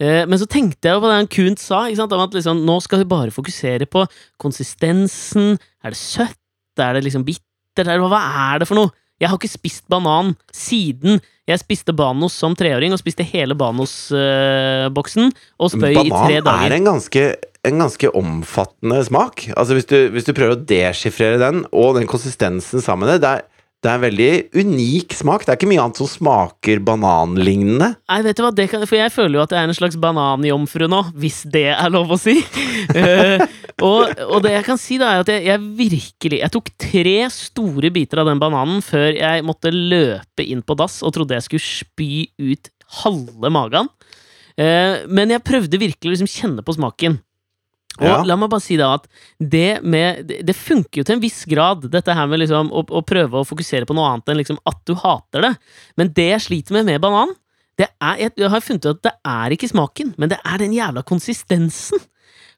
Eh, 0.00 0.26
men 0.26 0.38
så 0.38 0.46
tenkte 0.46 0.82
jeg 0.82 0.94
jo 0.94 1.00
på 1.00 1.08
det 1.08 1.18
han 1.18 1.26
Kunt 1.28 1.58
sa, 1.58 1.86
om 1.86 2.20
at 2.20 2.34
liksom, 2.34 2.64
nå 2.66 2.82
skal 2.82 2.98
vi 2.98 3.04
bare 3.04 3.30
fokusere 3.30 3.86
på 3.86 4.06
konsistensen. 4.38 5.58
Er 5.84 5.90
det 5.90 5.96
søtt? 5.96 6.36
Er 6.78 6.94
det 6.94 7.04
liksom 7.04 7.24
bittert? 7.24 7.86
Er 7.86 7.98
hva 7.98 8.54
er 8.54 8.58
det 8.58 8.68
for 8.68 8.74
noe? 8.74 8.90
Jeg 9.18 9.30
har 9.30 9.40
ikke 9.40 9.50
spist 9.50 9.84
banan 9.90 10.36
siden 10.54 11.18
jeg 11.48 11.62
spiste 11.62 11.94
Banos 11.96 12.34
som 12.36 12.52
treåring, 12.58 12.92
og 12.92 13.00
spiste 13.00 13.24
hele 13.24 13.56
Banos-boksen, 13.56 15.30
og 15.56 15.70
spøy 15.72 15.94
i 15.94 16.10
tre 16.10 16.40
dager. 16.42 16.44
Banan 16.44 16.66
er 16.66 16.76
en 16.76 16.88
ganske, 16.90 17.22
en 17.70 17.84
ganske 17.84 18.10
omfattende 18.20 18.98
smak. 19.06 19.46
Altså 19.54 19.78
hvis 19.78 19.88
du, 19.88 19.96
hvis 20.12 20.28
du 20.28 20.34
prøver 20.36 20.58
å 20.58 20.66
deskifrere 20.68 21.40
den, 21.40 21.62
og 21.72 21.96
den 21.96 22.08
konsistensen 22.10 22.84
sammen 22.84 23.08
med 23.08 23.16
det, 23.16 23.22
det 23.24 23.30
er, 23.38 23.46
det 23.78 23.86
er 23.86 23.94
en 23.94 24.02
veldig 24.02 24.30
unik 24.58 25.14
smak. 25.14 25.44
Det 25.46 25.52
er 25.52 25.58
ikke 25.58 25.68
mye 25.70 25.82
annet 25.84 26.00
som 26.00 26.08
smaker 26.10 26.80
bananlignende. 26.82 27.92
Nei, 28.10 28.16
vet 28.26 28.38
du 28.38 28.42
hva, 28.42 28.50
kan, 28.66 28.82
For 28.90 28.98
jeg 28.98 29.12
føler 29.14 29.38
jo 29.38 29.44
at 29.44 29.54
jeg 29.54 29.60
er 29.60 29.70
en 29.70 29.78
slags 29.78 29.98
bananjomfru 30.02 30.88
nå, 30.90 31.02
hvis 31.14 31.44
det 31.54 31.68
er 31.76 31.92
lov 31.94 32.10
å 32.10 32.18
si. 32.18 32.34
uh, 32.42 33.44
og, 33.88 34.18
og 34.26 34.42
det 34.42 34.56
jeg 34.56 34.66
kan 34.66 34.82
si, 34.82 34.98
da, 34.98 35.12
er 35.12 35.22
at 35.22 35.30
jeg, 35.30 35.44
jeg 35.46 35.62
virkelig 35.78 36.42
Jeg 36.42 36.54
tok 36.54 36.72
tre 36.74 37.14
store 37.30 37.92
biter 37.94 38.24
av 38.24 38.32
den 38.32 38.42
bananen 38.42 38.82
før 38.82 39.12
jeg 39.14 39.46
måtte 39.46 39.70
løpe 39.74 40.42
inn 40.42 40.64
på 40.66 40.74
dass 40.78 40.98
og 41.06 41.14
trodde 41.14 41.38
jeg 41.38 41.46
skulle 41.46 41.68
spy 41.68 42.10
ut 42.50 42.72
halve 43.04 43.54
magen. 43.54 43.86
Uh, 44.58 45.06
men 45.06 45.30
jeg 45.30 45.46
prøvde 45.46 45.78
virkelig 45.78 46.10
å 46.10 46.16
liksom 46.16 46.34
kjenne 46.34 46.66
på 46.66 46.74
smaken. 46.74 47.20
Og 47.98 48.06
Ja. 48.06 48.22
la 48.22 48.36
meg 48.38 48.50
bare 48.50 48.62
si 48.62 48.76
da 48.78 48.92
at 48.94 49.08
det 49.40 49.82
med 49.82 50.28
Det, 50.28 50.54
funker 50.54 51.00
jo 51.00 51.04
til 51.04 51.16
en 51.16 51.22
viss 51.22 51.44
grad, 51.50 51.90
dette 51.90 52.14
her 52.14 52.26
med 52.30 52.40
liksom 52.40 52.70
å, 52.70 52.84
å 52.86 53.02
prøve 53.02 53.40
å 53.40 53.46
fokusere 53.46 53.86
på 53.88 53.94
noe 53.96 54.06
annet 54.12 54.28
enn 54.30 54.38
liksom 54.38 54.58
at 54.66 54.78
du 54.86 54.94
hater 54.94 55.42
det. 55.42 55.52
Men 55.96 56.12
det 56.14 56.28
jeg 56.30 56.44
sliter 56.46 56.78
med 56.78 56.86
med 56.86 57.00
banan, 57.02 57.34
det 57.78 57.88
er 58.02 58.16
Jeg, 58.18 58.50
har 58.50 58.60
funnet 58.60 58.86
ut 58.86 58.96
at 58.96 59.02
det 59.02 59.14
er 59.24 59.54
ikke 59.54 59.70
smaken, 59.70 60.14
men 60.18 60.30
det 60.30 60.38
er 60.44 60.58
den 60.58 60.72
jævla 60.74 61.02
konsistensen. 61.06 61.98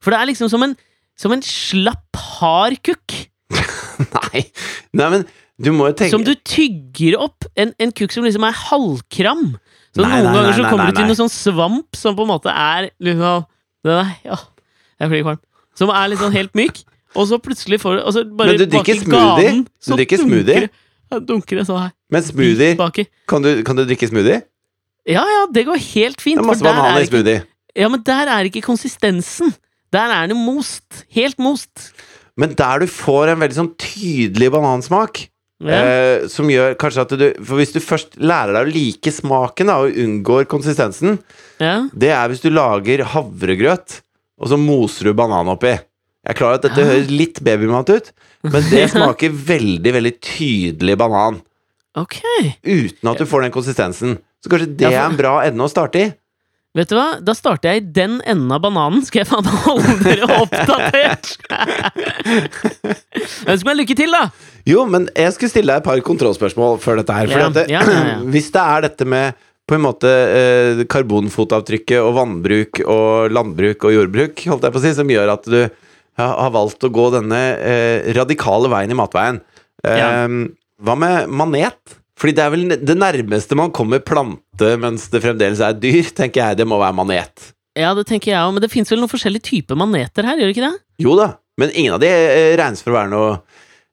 For 0.00 0.12
det 0.12 0.20
er 0.20 0.30
liksom 0.30 0.48
som 0.48 0.62
en, 0.64 0.76
som 1.16 1.32
en 1.32 1.42
slapp, 1.44 2.16
hard 2.40 2.78
kukk. 2.82 3.16
Nei. 4.16 4.46
Nei, 4.96 5.08
men 5.12 5.26
du 5.60 5.72
må 5.76 5.90
jo 5.90 5.96
tenke 5.98 6.14
Som 6.14 6.24
du 6.24 6.32
tygger 6.34 7.18
opp. 7.20 7.44
En, 7.56 7.74
en 7.78 7.92
kukk 7.92 8.12
som 8.14 8.24
liksom 8.24 8.44
er 8.48 8.56
halvkram. 8.56 9.58
Så 9.92 10.04
Nei, 10.04 10.08
noen 10.22 10.24
nei, 10.24 10.34
ganger 10.38 10.56
så 10.56 10.68
kommer 10.70 10.88
du 10.88 10.96
til 11.00 11.08
noe 11.10 11.18
sånn 11.18 11.32
svamp 11.32 11.98
som 11.98 12.16
på 12.16 12.24
en 12.24 12.30
måte 12.30 12.52
er 12.54 12.88
liksom 13.02 13.44
det 13.84 13.96
der, 13.96 14.08
ja, 14.28 14.36
Jeg 15.00 15.08
blir 15.12 15.22
kvalm. 15.24 15.40
Som 15.78 15.90
er 15.94 16.10
litt 16.12 16.20
sånn 16.20 16.34
helt 16.36 16.54
myk. 16.58 16.82
Og 17.18 17.26
så 17.26 17.38
plutselig 17.42 17.80
får 17.82 17.98
du 17.98 18.34
Men 18.38 18.56
du 18.60 18.66
drikker 18.70 19.00
smoothie? 19.00 19.48
ganen, 19.50 19.64
Du 19.86 19.96
drikker 19.98 20.20
smoothie? 20.22 20.68
Dunker, 21.10 21.24
dunker 21.26 21.58
det 21.58 21.66
sånn 21.66 21.80
her. 21.82 21.92
Men 22.12 22.22
smoothie 22.22 22.76
kan 23.26 23.42
du, 23.42 23.50
kan 23.66 23.76
du 23.80 23.84
drikke 23.88 24.06
smoothie? 24.10 24.42
Ja, 25.10 25.24
ja, 25.26 25.46
det 25.50 25.64
går 25.66 25.80
helt 25.94 26.20
fint. 26.22 26.38
Det 26.38 26.44
er 26.44 26.50
masse 26.52 26.62
bananer 26.62 26.82
banan 26.84 26.98
er 27.00 27.00
i 27.00 27.08
ikke, 27.08 27.16
smoothie. 27.16 27.42
ja, 27.82 27.88
men 27.90 28.02
der 28.06 28.30
er 28.30 28.44
ikke 28.50 28.62
konsistensen. 28.62 29.54
Der 29.90 30.12
er 30.14 30.28
det 30.30 30.36
most. 30.38 31.04
Helt 31.10 31.38
most. 31.42 31.90
Men 32.38 32.54
der 32.54 32.84
du 32.84 32.86
får 32.86 33.32
en 33.32 33.40
veldig 33.42 33.56
sånn 33.58 33.72
tydelig 33.80 34.50
banansmak, 34.54 35.24
Ja. 35.60 35.76
eh, 35.76 36.28
som 36.28 36.46
gjør 36.48 36.74
kanskje 36.80 37.00
at 37.02 37.10
du 37.20 37.34
For 37.44 37.58
hvis 37.58 37.72
du 37.74 37.80
først 37.80 38.14
lærer 38.16 38.54
deg 38.54 38.68
å 38.68 38.72
like 38.72 39.10
smaken 39.12 39.66
da, 39.66 39.74
og 39.82 39.92
unngår 39.92 40.46
konsistensen, 40.48 41.18
ja. 41.60 41.88
det 41.92 42.08
er 42.14 42.28
hvis 42.30 42.40
du 42.40 42.48
lager 42.54 43.02
havregrøt, 43.04 43.98
og 44.40 44.50
så 44.50 44.58
moser 44.60 45.10
du 45.10 45.14
banan 45.18 45.50
oppi. 45.52 45.74
Jeg 46.20 46.34
er 46.34 46.36
klar 46.36 46.52
over 46.54 46.60
at 46.60 46.66
dette 46.68 46.82
Ja. 46.82 46.88
høres 46.92 47.12
litt 47.12 47.40
babymat 47.44 47.92
ut, 47.94 48.10
men 48.48 48.64
det 48.70 48.86
smaker 48.94 49.32
veldig, 49.32 49.92
veldig 49.96 50.14
tydelig 50.24 50.96
banan. 51.00 51.40
Ok. 51.98 52.20
Uten 52.64 53.10
at 53.12 53.20
du 53.20 53.26
får 53.28 53.46
den 53.46 53.54
konsistensen. 53.54 54.18
Så 54.40 54.52
kanskje 54.52 54.72
det 54.80 54.88
er 54.92 55.04
en 55.06 55.18
bra 55.18 55.40
ende 55.44 55.64
å 55.64 55.68
starte 55.72 56.00
i. 56.00 56.08
Vet 56.78 56.92
du 56.92 56.94
hva? 56.94 57.16
Da 57.18 57.32
starter 57.34 57.72
jeg 57.72 57.80
i 57.82 57.86
den 57.96 58.20
enden 58.30 58.52
av 58.54 58.60
bananen. 58.62 59.00
Skal 59.02 59.24
jeg 59.24 59.28
faen 59.32 59.42
meg 59.42 59.56
holde 59.64 59.96
dere 60.04 60.28
oppdatert? 60.38 61.32
Ønsk 63.50 63.66
meg 63.66 63.78
lykke 63.80 63.96
til, 63.98 64.12
da! 64.14 64.28
Jo, 64.68 64.84
men 64.86 65.08
jeg 65.18 65.34
skulle 65.34 65.50
stille 65.52 65.72
deg 65.72 65.82
et 65.82 65.88
par 65.88 66.02
kontrollspørsmål 66.06 66.78
før 66.82 67.00
dette 67.00 67.16
her. 67.16 67.30
Fordi 67.32 67.64
ja, 67.72 67.82
ja, 67.82 68.02
ja. 68.12 68.16
Hvis 68.34 68.50
det 68.54 68.62
er 68.62 68.86
dette 68.86 69.06
med 69.08 69.38
på 69.70 69.76
en 69.78 69.84
måte 69.86 70.10
eh, 70.10 70.82
karbonfotavtrykket 70.90 72.02
og 72.02 72.16
vannbruk 72.18 72.82
og 72.90 73.30
landbruk 73.34 73.86
og 73.86 73.94
jordbruk, 73.94 74.42
holdt 74.50 74.66
jeg 74.66 74.74
på 74.74 74.80
å 74.80 74.84
si, 74.84 74.92
som 74.98 75.12
gjør 75.14 75.32
at 75.36 75.46
du 75.46 75.60
har 76.20 76.50
valgt 76.52 76.84
å 76.84 76.90
gå 76.92 77.06
denne 77.14 77.38
eh, 77.62 78.10
radikale 78.16 78.68
veien 78.72 78.92
i 78.92 78.98
matveien. 78.98 79.40
Eh, 79.86 79.96
Ja. 80.00 80.10
Hva 80.80 80.94
med 80.96 81.28
manet? 81.36 81.96
Fordi 82.20 82.32
det 82.36 82.42
er 82.44 82.52
vel 82.52 82.62
det 82.84 82.94
nærmeste 82.96 83.56
man 83.56 83.72
kommer 83.72 84.00
plante 84.04 84.74
mens 84.80 85.06
det 85.12 85.20
fremdeles 85.24 85.60
er 85.64 85.76
dyr, 85.76 86.08
tenker 86.16 86.40
jeg 86.42 86.58
det 86.60 86.66
må 86.68 86.78
være 86.80 86.96
manet. 86.96 87.50
Ja, 87.78 87.92
det 87.96 88.06
tenker 88.08 88.32
jeg 88.32 88.40
òg, 88.40 88.54
men 88.56 88.64
det 88.64 88.70
fins 88.72 88.90
vel 88.92 89.00
noen 89.00 89.12
forskjellige 89.12 89.46
typer 89.46 89.78
maneter 89.78 90.26
her, 90.28 90.40
gjør 90.40 90.50
det 90.50 90.56
ikke 90.56 90.66
det? 90.66 90.80
Jo 91.04 91.14
da, 91.20 91.28
men 91.60 91.72
ingen 91.76 91.96
av 91.96 92.00
de 92.02 92.08
eh, 92.10 92.54
regnes 92.60 92.80
for 92.84 92.92
å 92.92 92.98
være 92.98 93.12
noe 93.12 93.34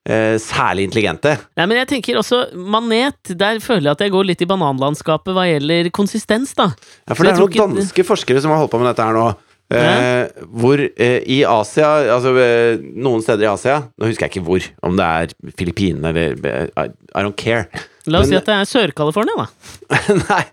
eh, 0.07 0.37
særlig 0.41 0.87
intelligente. 0.87 1.35
Nei, 1.59 1.65
men 1.67 1.77
jeg 1.83 1.89
tenker 1.91 2.19
også 2.21 2.45
manet. 2.55 3.33
Der 3.37 3.59
føler 3.63 3.89
jeg 3.91 3.97
at 3.97 4.05
jeg 4.07 4.15
går 4.15 4.29
litt 4.31 4.41
i 4.45 4.49
bananlandskapet 4.49 5.35
hva 5.35 5.43
gjelder 5.49 5.91
konsistens, 5.95 6.55
da. 6.57 6.71
Ja, 7.03 7.13
Så 7.13 7.19
for 7.19 7.27
det 7.27 7.33
er 7.35 7.41
noen 7.43 7.51
ikke- 7.51 7.67
danske 7.75 8.07
forskere 8.07 8.41
som 8.41 8.51
har 8.55 8.63
holdt 8.63 8.71
på 8.73 8.79
med 8.81 8.89
dette 8.95 9.05
her 9.05 9.13
nå. 9.19 9.27
Eh, 9.67 10.29
hvor 10.47 10.79
eh, 10.79 11.17
i 11.27 11.41
Asia, 11.43 11.87
altså 12.15 12.31
eh, 12.39 12.77
noen 13.03 13.19
steder 13.19 13.43
i 13.43 13.49
Asia 13.51 13.81
Nå 13.99 14.07
husker 14.07 14.23
jeg 14.23 14.37
ikke 14.37 14.43
hvor, 14.47 14.63
om 14.87 14.95
det 14.95 15.03
er 15.03 15.33
Filippinene 15.59 16.07
eller 16.13 16.37
eh, 16.39 16.69
I, 16.71 16.85
I 17.11 17.23
don't 17.25 17.35
care. 17.35 17.65
La 18.07 18.21
oss 18.21 18.29
Men- 18.29 18.31
si 18.31 18.37
at 18.39 18.47
det 18.47 18.55
er 18.55 18.69
Sør-California, 18.71 19.35
da. 19.35 19.47
Nei, 20.23 20.45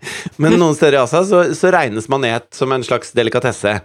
men 0.42 0.58
noen 0.58 0.74
steder 0.74 0.98
i 0.98 1.02
Asia 1.04 1.22
så, 1.30 1.44
så 1.54 1.70
regnes 1.70 2.10
manet 2.10 2.48
som 2.58 2.74
en 2.74 2.82
slags 2.82 3.14
delikatesse. 3.14 3.76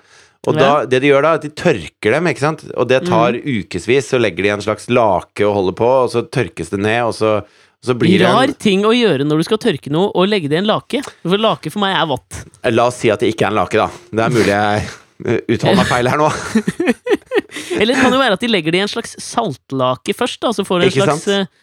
Og 0.48 0.56
da, 0.56 0.70
det 0.88 1.02
de 1.04 1.10
gjør 1.10 1.26
da, 1.26 1.32
er 1.34 1.42
at 1.42 1.46
de 1.46 1.50
tørker 1.52 2.14
dem, 2.16 2.28
ikke 2.32 2.42
sant? 2.42 2.62
Og 2.80 2.88
det 2.88 3.02
tar 3.10 3.36
ukevis, 3.36 4.08
så 4.08 4.20
legger 4.22 4.46
de 4.46 4.54
en 4.54 4.64
slags 4.64 4.88
lake 4.88 5.44
og 5.44 5.58
holder 5.58 5.76
på, 5.76 5.90
og 6.06 6.14
så 6.14 6.24
tørkes 6.32 6.72
det 6.72 6.80
ned, 6.80 7.02
og 7.10 7.12
så, 7.18 7.34
og 7.44 7.90
så 7.90 7.96
blir 8.00 8.22
det 8.22 8.30
Rar 8.30 8.48
en 8.48 8.56
ting 8.56 8.86
å 8.88 8.94
gjøre 8.96 9.28
når 9.28 9.42
du 9.42 9.48
skal 9.50 9.60
tørke 9.66 9.92
noe, 9.92 10.14
og 10.16 10.32
legge 10.32 10.48
det 10.52 10.56
i 10.56 10.62
en 10.62 10.70
lake. 10.70 11.04
For 11.26 11.44
lake 11.44 11.74
for 11.76 11.84
meg 11.84 11.98
er 12.00 12.08
vått. 12.08 12.40
La 12.72 12.88
oss 12.88 13.02
si 13.04 13.12
at 13.12 13.20
det 13.20 13.34
ikke 13.34 13.50
er 13.50 13.54
en 13.54 13.60
lake, 13.60 13.84
da. 13.84 13.90
Det 14.16 14.26
er 14.26 14.36
mulig 14.38 14.54
jeg 14.56 14.88
eh, 14.88 15.42
uttaler 15.58 15.82
meg 15.82 15.92
feil 15.92 16.12
her 16.14 16.24
nå. 16.24 16.32
Eller 17.76 17.94
det 17.94 18.00
kan 18.00 18.16
jo 18.16 18.24
være 18.24 18.40
at 18.40 18.46
de 18.46 18.52
legger 18.52 18.76
det 18.76 18.80
i 18.80 18.86
en 18.88 18.92
slags 18.96 19.18
saltlake 19.24 20.16
først, 20.16 20.40
da, 20.46 20.56
så 20.56 20.64
får 20.68 20.80
du 20.80 20.88
en 20.88 20.94
Ikke 20.94 21.10
slags 21.10 21.28
sant? 21.28 21.58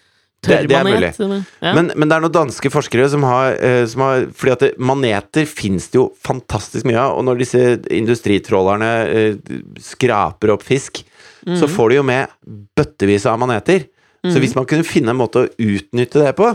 Det- 0.46 0.68
det 0.68 0.76
er 0.76 0.84
mulig. 0.84 1.12
eller- 1.20 1.44
Ja. 1.62 1.72
Men, 1.74 1.92
men 1.96 2.08
det 2.08 2.16
er 2.16 2.20
noen 2.20 2.32
danske 2.32 2.70
forskere 2.70 3.08
som 3.10 3.22
har, 3.22 3.52
eh, 3.60 3.84
som 3.86 4.00
har 4.02 4.26
Fordi 4.32 4.52
at 4.52 4.58
det, 4.60 4.78
maneter 4.78 5.44
finnes 5.46 5.88
det 5.90 5.98
jo 5.98 6.12
fantastisk 6.22 6.84
mye 6.86 6.96
av, 6.98 7.18
og 7.18 7.24
når 7.24 7.38
disse 7.38 7.62
industritrålerne 7.90 8.90
eh, 9.08 9.34
skraper 9.80 10.52
opp 10.54 10.62
fisk, 10.62 11.02
Mhm. 11.46 11.58
så 11.60 11.68
får 11.68 11.88
de 11.90 11.96
jo 11.96 12.02
med 12.02 12.28
bøttevis 12.76 13.26
av 13.26 13.38
maneter. 13.38 13.84
Så 14.26 14.40
hvis 14.42 14.56
man 14.56 14.64
kunne 14.66 14.82
finne 14.82 15.10
en 15.10 15.16
måte 15.20 15.44
å 15.44 15.50
utnytte 15.62 16.18
det 16.24 16.34
på, 16.34 16.48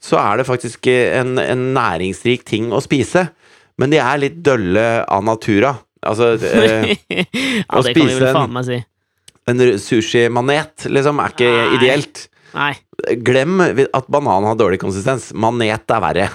så 0.00 0.16
er 0.20 0.36
det 0.36 0.46
faktisk 0.46 0.86
eh, 0.86 1.18
en, 1.18 1.36
en 1.38 1.74
næringsrik 1.74 2.44
ting 2.44 2.70
å 2.70 2.80
spise. 2.80 3.28
Men 3.78 3.90
de 3.90 3.98
er 3.98 4.18
litt 4.18 4.42
dølle 4.44 5.04
av 5.08 5.24
natura. 5.24 5.72
Altså 6.06 6.36
eh, 6.42 6.94
ja, 7.10 7.24
å 7.72 7.82
spise 7.82 8.30
en- 8.30 8.62
si. 8.64 8.84
En 9.48 9.58
sushi-manet 9.78 10.86
liksom 10.90 11.18
er 11.22 11.28
ikke 11.34 11.50
Nei. 11.50 11.76
ideelt. 11.80 12.28
Nei. 12.56 12.72
Glem 13.26 13.60
at 13.62 14.10
banan 14.12 14.48
har 14.48 14.58
dårlig 14.58 14.80
konsistens. 14.82 15.30
Manet 15.36 15.84
er 15.92 16.02
verre. 16.04 16.28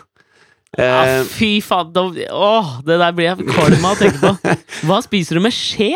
Ja, 0.78 1.04
Eh, 1.04 1.24
fy 1.28 1.60
faen. 1.60 1.92
Åh, 2.32 2.68
det 2.88 2.96
der 3.02 3.12
blir 3.12 3.28
jeg 3.28 3.48
kvalm 3.50 3.84
av 3.84 3.98
å 3.98 4.00
tenke 4.00 4.22
på. 4.22 4.56
Hva 4.88 5.02
spiser 5.04 5.36
du 5.36 5.44
med 5.44 5.56
skje? 5.56 5.94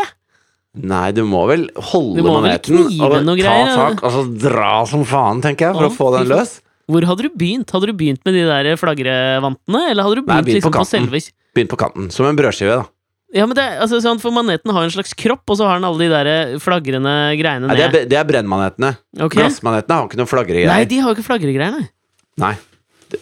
nei, 0.76 1.06
du 1.16 1.22
må 1.24 1.46
vel 1.48 1.70
holde 1.94 2.20
må 2.26 2.34
maneten 2.42 2.82
vel 2.82 3.00
og 3.00 3.14
ta 3.16 3.36
greier, 3.40 3.70
tak 3.80 4.02
og 4.04 4.12
så 4.12 4.24
dra 4.44 4.72
som 4.90 5.06
faen, 5.08 5.40
tenker 5.40 5.70
jeg, 5.70 5.78
for 5.78 5.88
Å, 5.88 5.92
å 5.94 5.96
få 5.96 6.10
den 6.18 6.28
løs. 6.34 6.58
Hvor 6.92 7.08
hadde 7.08 7.26
du 7.26 7.38
begynt? 7.40 7.72
Hadde 7.72 7.88
du 7.90 7.96
begynt 7.96 8.22
med 8.28 8.36
de 8.36 8.44
der 8.50 8.76
flagrevantene, 8.78 9.86
eller 9.94 10.04
hadde 10.06 10.20
du 10.20 10.28
Nei, 10.28 10.42
begynt 10.44 10.60
liksom, 10.60 10.76
på 10.76 10.84
på, 10.84 10.90
selve 10.90 11.22
Begynn 11.56 11.72
på 11.72 11.80
kanten. 11.80 12.12
Som 12.12 12.28
en 12.28 12.36
brødskive, 12.38 12.76
da. 12.82 12.90
Ja, 13.36 13.46
men 13.46 13.58
det, 13.58 13.66
altså, 13.84 14.00
sånn, 14.00 14.22
For 14.24 14.32
maneten 14.32 14.72
har 14.72 14.86
en 14.86 14.94
slags 14.94 15.12
kropp, 15.20 15.44
og 15.52 15.58
så 15.60 15.66
har 15.68 15.76
den 15.80 15.88
alle 15.88 16.06
de 16.06 16.08
der 16.14 16.60
flagrende 16.64 17.16
greiene 17.36 17.68
Nei, 17.68 17.76
det, 17.76 17.90
ned. 17.92 17.98
er, 18.00 18.06
det 18.14 18.20
er 18.22 18.30
brennmanetene. 18.30 18.94
Okay. 19.18 19.42
Glassmanetene 19.42 19.98
har 20.00 20.08
ikke 20.08 20.22
noe 20.22 20.68
Nei, 20.72 20.86
de 20.86 21.00
har 21.04 21.12
jo 21.12 21.18
ikke 21.18 21.28
flagregreier, 21.28 21.76
nei. 21.76 21.90
Nei. 22.40 22.54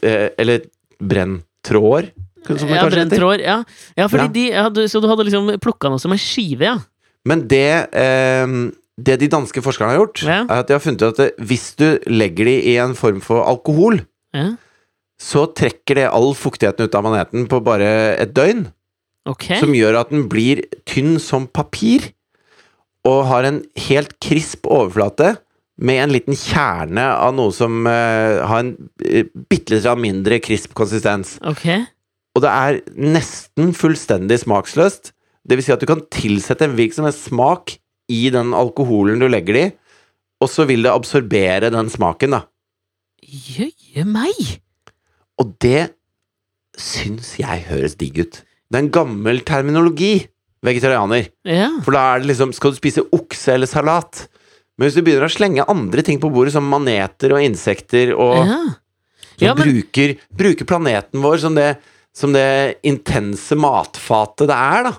Eh, 0.02 0.30
Eller 0.38 0.62
brenntråder, 1.02 2.12
Ja, 2.44 2.86
brenntråder, 2.92 3.40
Ja. 3.42 3.64
ja, 3.98 4.08
fordi 4.08 4.52
Ja. 4.52 4.70
de 4.70 4.88
Så 4.88 5.02
du 5.02 5.08
hadde 5.08 5.24
liksom 5.26 5.48
plukka 5.60 5.90
noe 5.90 6.00
som 6.00 6.12
ei 6.12 6.18
skive, 6.18 6.62
ja? 6.62 6.78
Men 7.26 7.48
det 7.48 7.90
eh, 7.94 8.46
Det 9.00 9.18
de 9.20 9.28
danske 9.28 9.62
forskerne 9.64 9.90
har 9.90 9.98
gjort, 10.06 10.24
Ja. 10.24 10.42
er 10.44 10.60
at 10.60 10.68
de 10.68 10.74
har 10.74 10.80
funnet 10.80 11.02
ut 11.02 11.08
at 11.08 11.18
det- 11.18 11.38
hvis 11.40 11.76
du 11.76 12.00
legger 12.06 12.46
de 12.46 12.62
i 12.74 12.78
en 12.78 12.94
form 12.94 13.20
for 13.22 13.44
alkohol, 13.44 14.06
ja. 14.34 14.56
så 15.20 15.48
trekker 15.52 15.96
det 15.96 16.12
all 16.14 16.34
fuktigheten 16.36 16.82
ut 16.86 16.94
av 16.94 17.04
maneten 17.04 17.48
på 17.48 17.64
bare 17.64 18.20
et 18.20 18.34
døgn. 18.36 18.72
Ok. 19.30 19.48
Som 19.62 19.74
gjør 19.76 20.02
at 20.02 20.12
den 20.12 20.28
blir 20.32 20.64
tynn 20.90 21.16
som 21.22 21.48
papir, 21.48 22.12
og 23.08 23.26
har 23.28 23.48
en 23.48 23.64
helt 23.90 24.16
krisp 24.24 24.68
overflate. 24.68 25.38
Med 25.84 26.04
en 26.04 26.12
liten 26.14 26.38
kjerne 26.38 27.02
av 27.18 27.32
noe 27.34 27.50
som 27.56 27.88
uh, 27.90 28.44
har 28.46 28.62
en 28.62 28.76
uh, 28.78 29.24
bitte 29.50 29.74
litt 29.74 29.88
mindre 30.00 30.38
krisp 30.44 30.76
konsistens. 30.78 31.40
Okay. 31.42 31.82
Og 32.38 32.44
det 32.46 32.52
er 32.52 32.78
nesten 32.94 33.74
fullstendig 33.78 34.38
smaksløst. 34.44 35.12
Det 35.44 35.58
vil 35.58 35.66
si 35.66 35.74
at 35.74 35.82
du 35.82 35.90
kan 35.90 36.06
tilsette 36.14 36.68
en 36.68 36.76
hvilken 36.78 37.02
som 37.02 37.08
helst 37.10 37.26
smak 37.32 37.76
i 38.12 38.28
den 38.34 38.54
alkoholen 38.56 39.22
du 39.22 39.28
legger 39.32 39.58
det 39.58 39.66
i, 39.66 39.74
og 40.44 40.52
så 40.52 40.68
vil 40.68 40.86
det 40.86 40.92
absorbere 40.92 41.72
den 41.74 41.90
smaken, 41.92 42.38
da. 42.38 42.42
Jøye 43.24 44.04
meg! 44.08 44.40
Og 45.40 45.54
det 45.64 45.94
syns 46.80 47.36
jeg 47.40 47.66
høres 47.70 47.96
digg 48.00 48.20
ut. 48.22 48.42
Det 48.74 48.80
er 48.80 48.84
en 48.88 48.94
gammel 48.94 49.44
terminologi, 49.46 50.16
vegetarianer. 50.66 51.28
Ja. 51.46 51.68
For 51.86 51.94
da 51.94 52.02
er 52.16 52.24
det 52.24 52.32
liksom 52.32 52.50
Skal 52.58 52.74
du 52.74 52.78
spise 52.80 53.04
okse 53.14 53.54
eller 53.54 53.70
salat? 53.70 54.24
Men 54.74 54.88
hvis 54.88 54.96
du 54.98 55.04
begynner 55.06 55.28
å 55.28 55.34
slenge 55.34 55.68
andre 55.70 56.02
ting 56.02 56.18
på 56.18 56.32
bordet, 56.34 56.56
som 56.56 56.66
maneter 56.66 57.36
og 57.36 57.44
insekter, 57.46 58.16
og 58.18 58.40
ja. 58.42 58.56
Ja, 59.42 59.54
men- 59.54 59.68
bruker, 59.68 60.16
bruker 60.34 60.66
planeten 60.66 61.22
vår 61.22 61.38
som 61.44 61.54
det, 61.58 61.76
som 62.14 62.34
det 62.34 62.76
intense 62.86 63.54
matfatet 63.58 64.50
det 64.50 64.58
er, 64.58 64.90
da. 64.90 64.94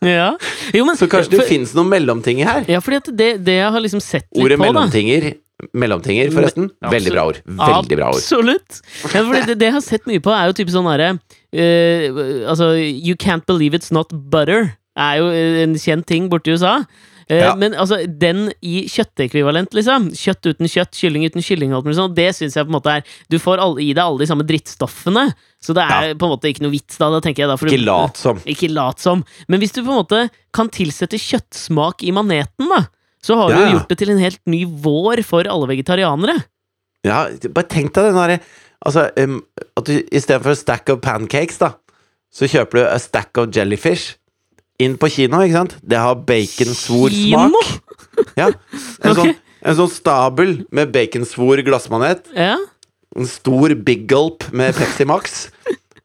ja. 0.00 0.38
Jo, 0.74 0.84
men, 0.84 0.96
Så 0.98 1.06
kanskje 1.10 1.30
det 1.36 1.40
for, 1.44 1.50
finnes 1.50 1.74
noen 1.78 1.90
mellomtinger 1.94 2.46
her. 2.50 2.66
Ja, 2.70 2.80
fordi 2.82 3.14
det, 3.14 3.30
det 3.46 3.60
jeg 3.60 3.70
har 3.74 3.80
liksom 3.86 4.02
sett 4.02 4.26
litt 4.32 4.42
Ordet 4.44 4.58
på, 4.58 4.64
da 4.74 4.86
mellomtinger, 5.72 6.30
forresten. 6.34 6.70
Veldig 6.92 7.12
bra 7.14 7.26
ord. 7.30 7.40
Veldig 7.46 7.98
bra 7.98 8.10
ord. 8.12 8.20
Absolutt! 8.20 8.80
Ja, 9.14 9.24
det, 9.46 9.58
det 9.60 9.70
jeg 9.70 9.76
har 9.78 9.84
sett 9.84 10.08
mye 10.08 10.22
på, 10.22 10.32
er 10.34 10.50
jo 10.50 10.56
type 10.58 10.74
sånn 10.74 10.88
herre 10.90 11.14
uh, 11.16 12.22
Altså, 12.50 12.74
You 12.76 13.16
can't 13.16 13.46
believe 13.48 13.76
it's 13.78 13.92
not 13.94 14.12
butter 14.12 14.74
er 14.96 15.20
jo 15.20 15.28
en 15.64 15.76
kjent 15.80 16.06
ting 16.08 16.30
borti 16.32 16.56
USA. 16.56 16.78
Uh, 16.80 17.40
Ja. 17.40 17.54
Men 17.58 17.74
altså, 17.74 17.96
den 18.06 18.52
i 18.62 18.84
kjøttekvivalent, 18.86 19.72
liksom. 19.74 20.12
Kjøtt 20.14 20.46
uten 20.46 20.68
kjøtt, 20.70 20.92
kylling 20.94 21.24
uten 21.26 21.42
kylling. 21.42 21.72
alt 21.74 21.84
mulig 21.84 21.96
sånt, 21.98 22.14
Det 22.14 22.28
syns 22.36 22.54
jeg 22.54 22.68
på 22.68 22.70
en 22.70 22.76
måte 22.76 22.92
er 22.92 23.02
Du 23.28 23.40
får 23.42 23.58
alle, 23.58 23.82
i 23.82 23.90
deg 23.90 24.04
alle 24.04 24.22
de 24.22 24.28
samme 24.30 24.46
drittstoffene, 24.46 25.34
så 25.58 25.74
det 25.74 25.82
er 25.82 26.14
på 26.14 26.28
en 26.28 26.32
måte 26.36 26.46
ikke 26.52 26.62
noe 26.62 26.70
vits 26.76 27.00
da. 27.00 27.10
da 27.10 27.18
tenker 27.20 27.42
jeg 27.42 27.50
da 27.50 27.58
Ikke 27.58 27.82
lat 27.82 28.16
som. 28.16 28.38
Ikke 28.46 28.70
lat 28.70 29.02
som. 29.02 29.24
Men 29.48 29.58
hvis 29.58 29.74
du 29.74 29.82
på 29.82 29.90
en 29.90 30.04
måte 30.04 30.28
kan 30.54 30.70
tilsette 30.70 31.18
kjøttsmak 31.18 32.06
i 32.06 32.14
maneten, 32.14 32.70
da, 32.70 32.84
så 33.26 33.36
har 33.40 33.50
du 33.50 33.56
Ja, 33.56 33.64
ja. 33.66 33.72
gjort 33.76 33.90
det 33.90 33.98
til 34.02 34.12
en 34.14 34.22
helt 34.22 34.40
ny 34.46 34.62
vår 34.86 35.22
for 35.26 35.48
alle 35.50 35.68
vegetarianere. 35.72 36.36
Ja, 37.06 37.24
bare 37.54 37.68
tenk 37.70 37.92
deg 37.94 38.08
den 38.10 38.18
derre 38.18 38.38
Altså, 38.86 39.06
um, 39.18 39.40
at 39.78 39.88
du 39.88 39.94
istedenfor 40.14 40.52
a 40.52 40.58
stack 40.58 40.90
of 40.92 41.00
pancakes, 41.02 41.56
da, 41.58 41.72
så 42.30 42.46
kjøper 42.46 42.78
du 42.78 42.82
a 42.84 42.98
stack 43.02 43.38
of 43.40 43.48
jellyfish. 43.56 44.12
Inn 44.84 44.98
på 45.00 45.08
kino, 45.10 45.40
ikke 45.42 45.56
sant? 45.56 45.74
Det 45.80 45.98
har 45.98 46.18
baconsvorsmak. 46.28 47.70
Ja. 48.36 48.50
En, 48.52 48.54
okay. 49.10 49.16
sånn, 49.16 49.32
en 49.64 49.78
sånn 49.80 49.90
stabel 49.90 50.52
med 50.76 50.92
baconsvor 50.94 51.64
glassmanet. 51.66 52.28
Ja. 52.36 52.58
En 53.16 53.26
stor 53.30 53.72
Big 53.88 54.04
Gulp 54.12 54.44
med 54.52 54.76
Pepsi 54.76 55.08
Max. 55.08 55.46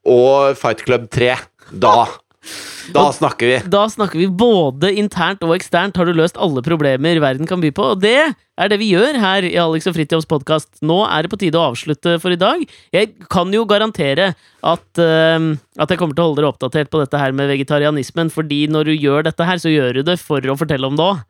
Og 0.07 0.55
Fight 0.57 0.85
Club 0.87 1.09
3. 1.13 1.35
Da 1.83 2.07
Da 2.91 3.05
snakker 3.13 3.47
vi. 3.47 3.57
Da 3.71 3.83
snakker 3.89 4.19
vi 4.19 4.27
både 4.27 4.89
internt 4.97 5.43
og 5.45 5.53
eksternt. 5.55 5.97
Har 5.97 6.07
du 6.09 6.15
løst 6.17 6.39
alle 6.41 6.63
problemer 6.65 7.21
verden 7.21 7.47
kan 7.49 7.61
by 7.61 7.69
på? 7.75 7.91
Og 7.93 8.01
det 8.01 8.33
er 8.33 8.71
det 8.71 8.79
vi 8.81 8.91
gjør 8.91 9.19
her 9.21 9.45
i 9.47 9.53
Alex 9.61 9.87
og 9.89 9.95
Fritjofs 9.95 10.27
podkast. 10.29 10.69
Nå 10.85 10.99
er 11.05 11.23
det 11.23 11.31
på 11.31 11.39
tide 11.41 11.59
å 11.59 11.69
avslutte 11.71 12.17
for 12.23 12.33
i 12.33 12.39
dag. 12.41 12.65
Jeg 12.95 13.13
kan 13.31 13.53
jo 13.53 13.63
garantere 13.69 14.31
at, 14.33 14.87
uh, 14.97 15.51
at 15.77 15.93
jeg 15.93 16.01
kommer 16.01 16.17
til 16.17 16.25
å 16.25 16.29
holde 16.29 16.41
dere 16.41 16.51
oppdatert 16.51 16.91
på 16.91 17.03
dette 17.03 17.21
her 17.21 17.35
med 17.37 17.51
vegetarianismen, 17.53 18.33
fordi 18.33 18.65
når 18.73 18.91
du 18.91 18.95
gjør 18.97 19.29
dette 19.29 19.47
her, 19.47 19.61
så 19.61 19.71
gjør 19.71 20.01
du 20.01 20.07
det 20.11 20.17
for 20.21 20.41
å 20.41 20.57
fortelle 20.59 20.89
om 20.89 20.97
det 20.99 21.07
òg. 21.13 21.21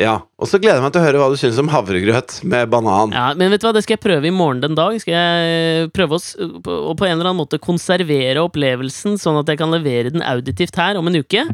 Ja, 0.00 0.22
Og 0.40 0.48
så 0.48 0.56
gleder 0.56 0.78
jeg 0.78 0.84
meg 0.86 0.92
til 0.94 1.02
å 1.02 1.04
høre 1.04 1.18
hva 1.20 1.26
du 1.28 1.36
syns 1.36 1.58
om 1.60 1.68
havregrøt 1.68 2.38
med 2.48 2.70
banan. 2.72 3.12
Ja, 3.12 3.26
men 3.36 3.52
vet 3.52 3.60
du 3.60 3.66
hva, 3.68 3.74
det 3.76 3.82
skal 3.84 3.98
jeg 3.98 4.04
prøve 4.06 4.30
i 4.30 4.32
morgen 4.32 4.62
den 4.62 4.76
dag. 4.78 4.96
Skal 5.02 5.12
jeg 5.12 5.90
prøve 5.92 6.16
å, 6.16 6.22
på, 6.64 6.78
på 6.96 7.08
en 7.08 7.12
eller 7.18 7.28
annen 7.28 7.42
måte 7.42 7.60
konservere 7.60 8.40
opplevelsen, 8.40 9.18
sånn 9.20 9.42
at 9.42 9.52
jeg 9.52 9.60
kan 9.60 9.74
levere 9.74 10.14
den 10.14 10.24
auditivt 10.24 10.80
her 10.80 10.96
om 11.00 11.12
en 11.12 11.20
uke. 11.20 11.44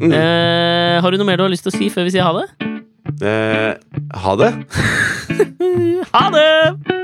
Mm. 0.00 0.10
Eh, 0.10 0.96
har 1.04 1.14
du 1.14 1.20
noe 1.22 1.28
mer 1.28 1.38
du 1.38 1.46
har 1.46 1.54
lyst 1.54 1.68
til 1.68 1.74
å 1.74 1.78
si 1.78 1.92
før 1.94 2.08
vi 2.08 2.16
sier 2.16 2.26
ha 2.26 2.34
det? 2.40 2.48
Eh, 3.22 3.72
ha 4.26 4.36
det. 4.42 4.52
Ha 6.14 6.28
det! 6.30 7.03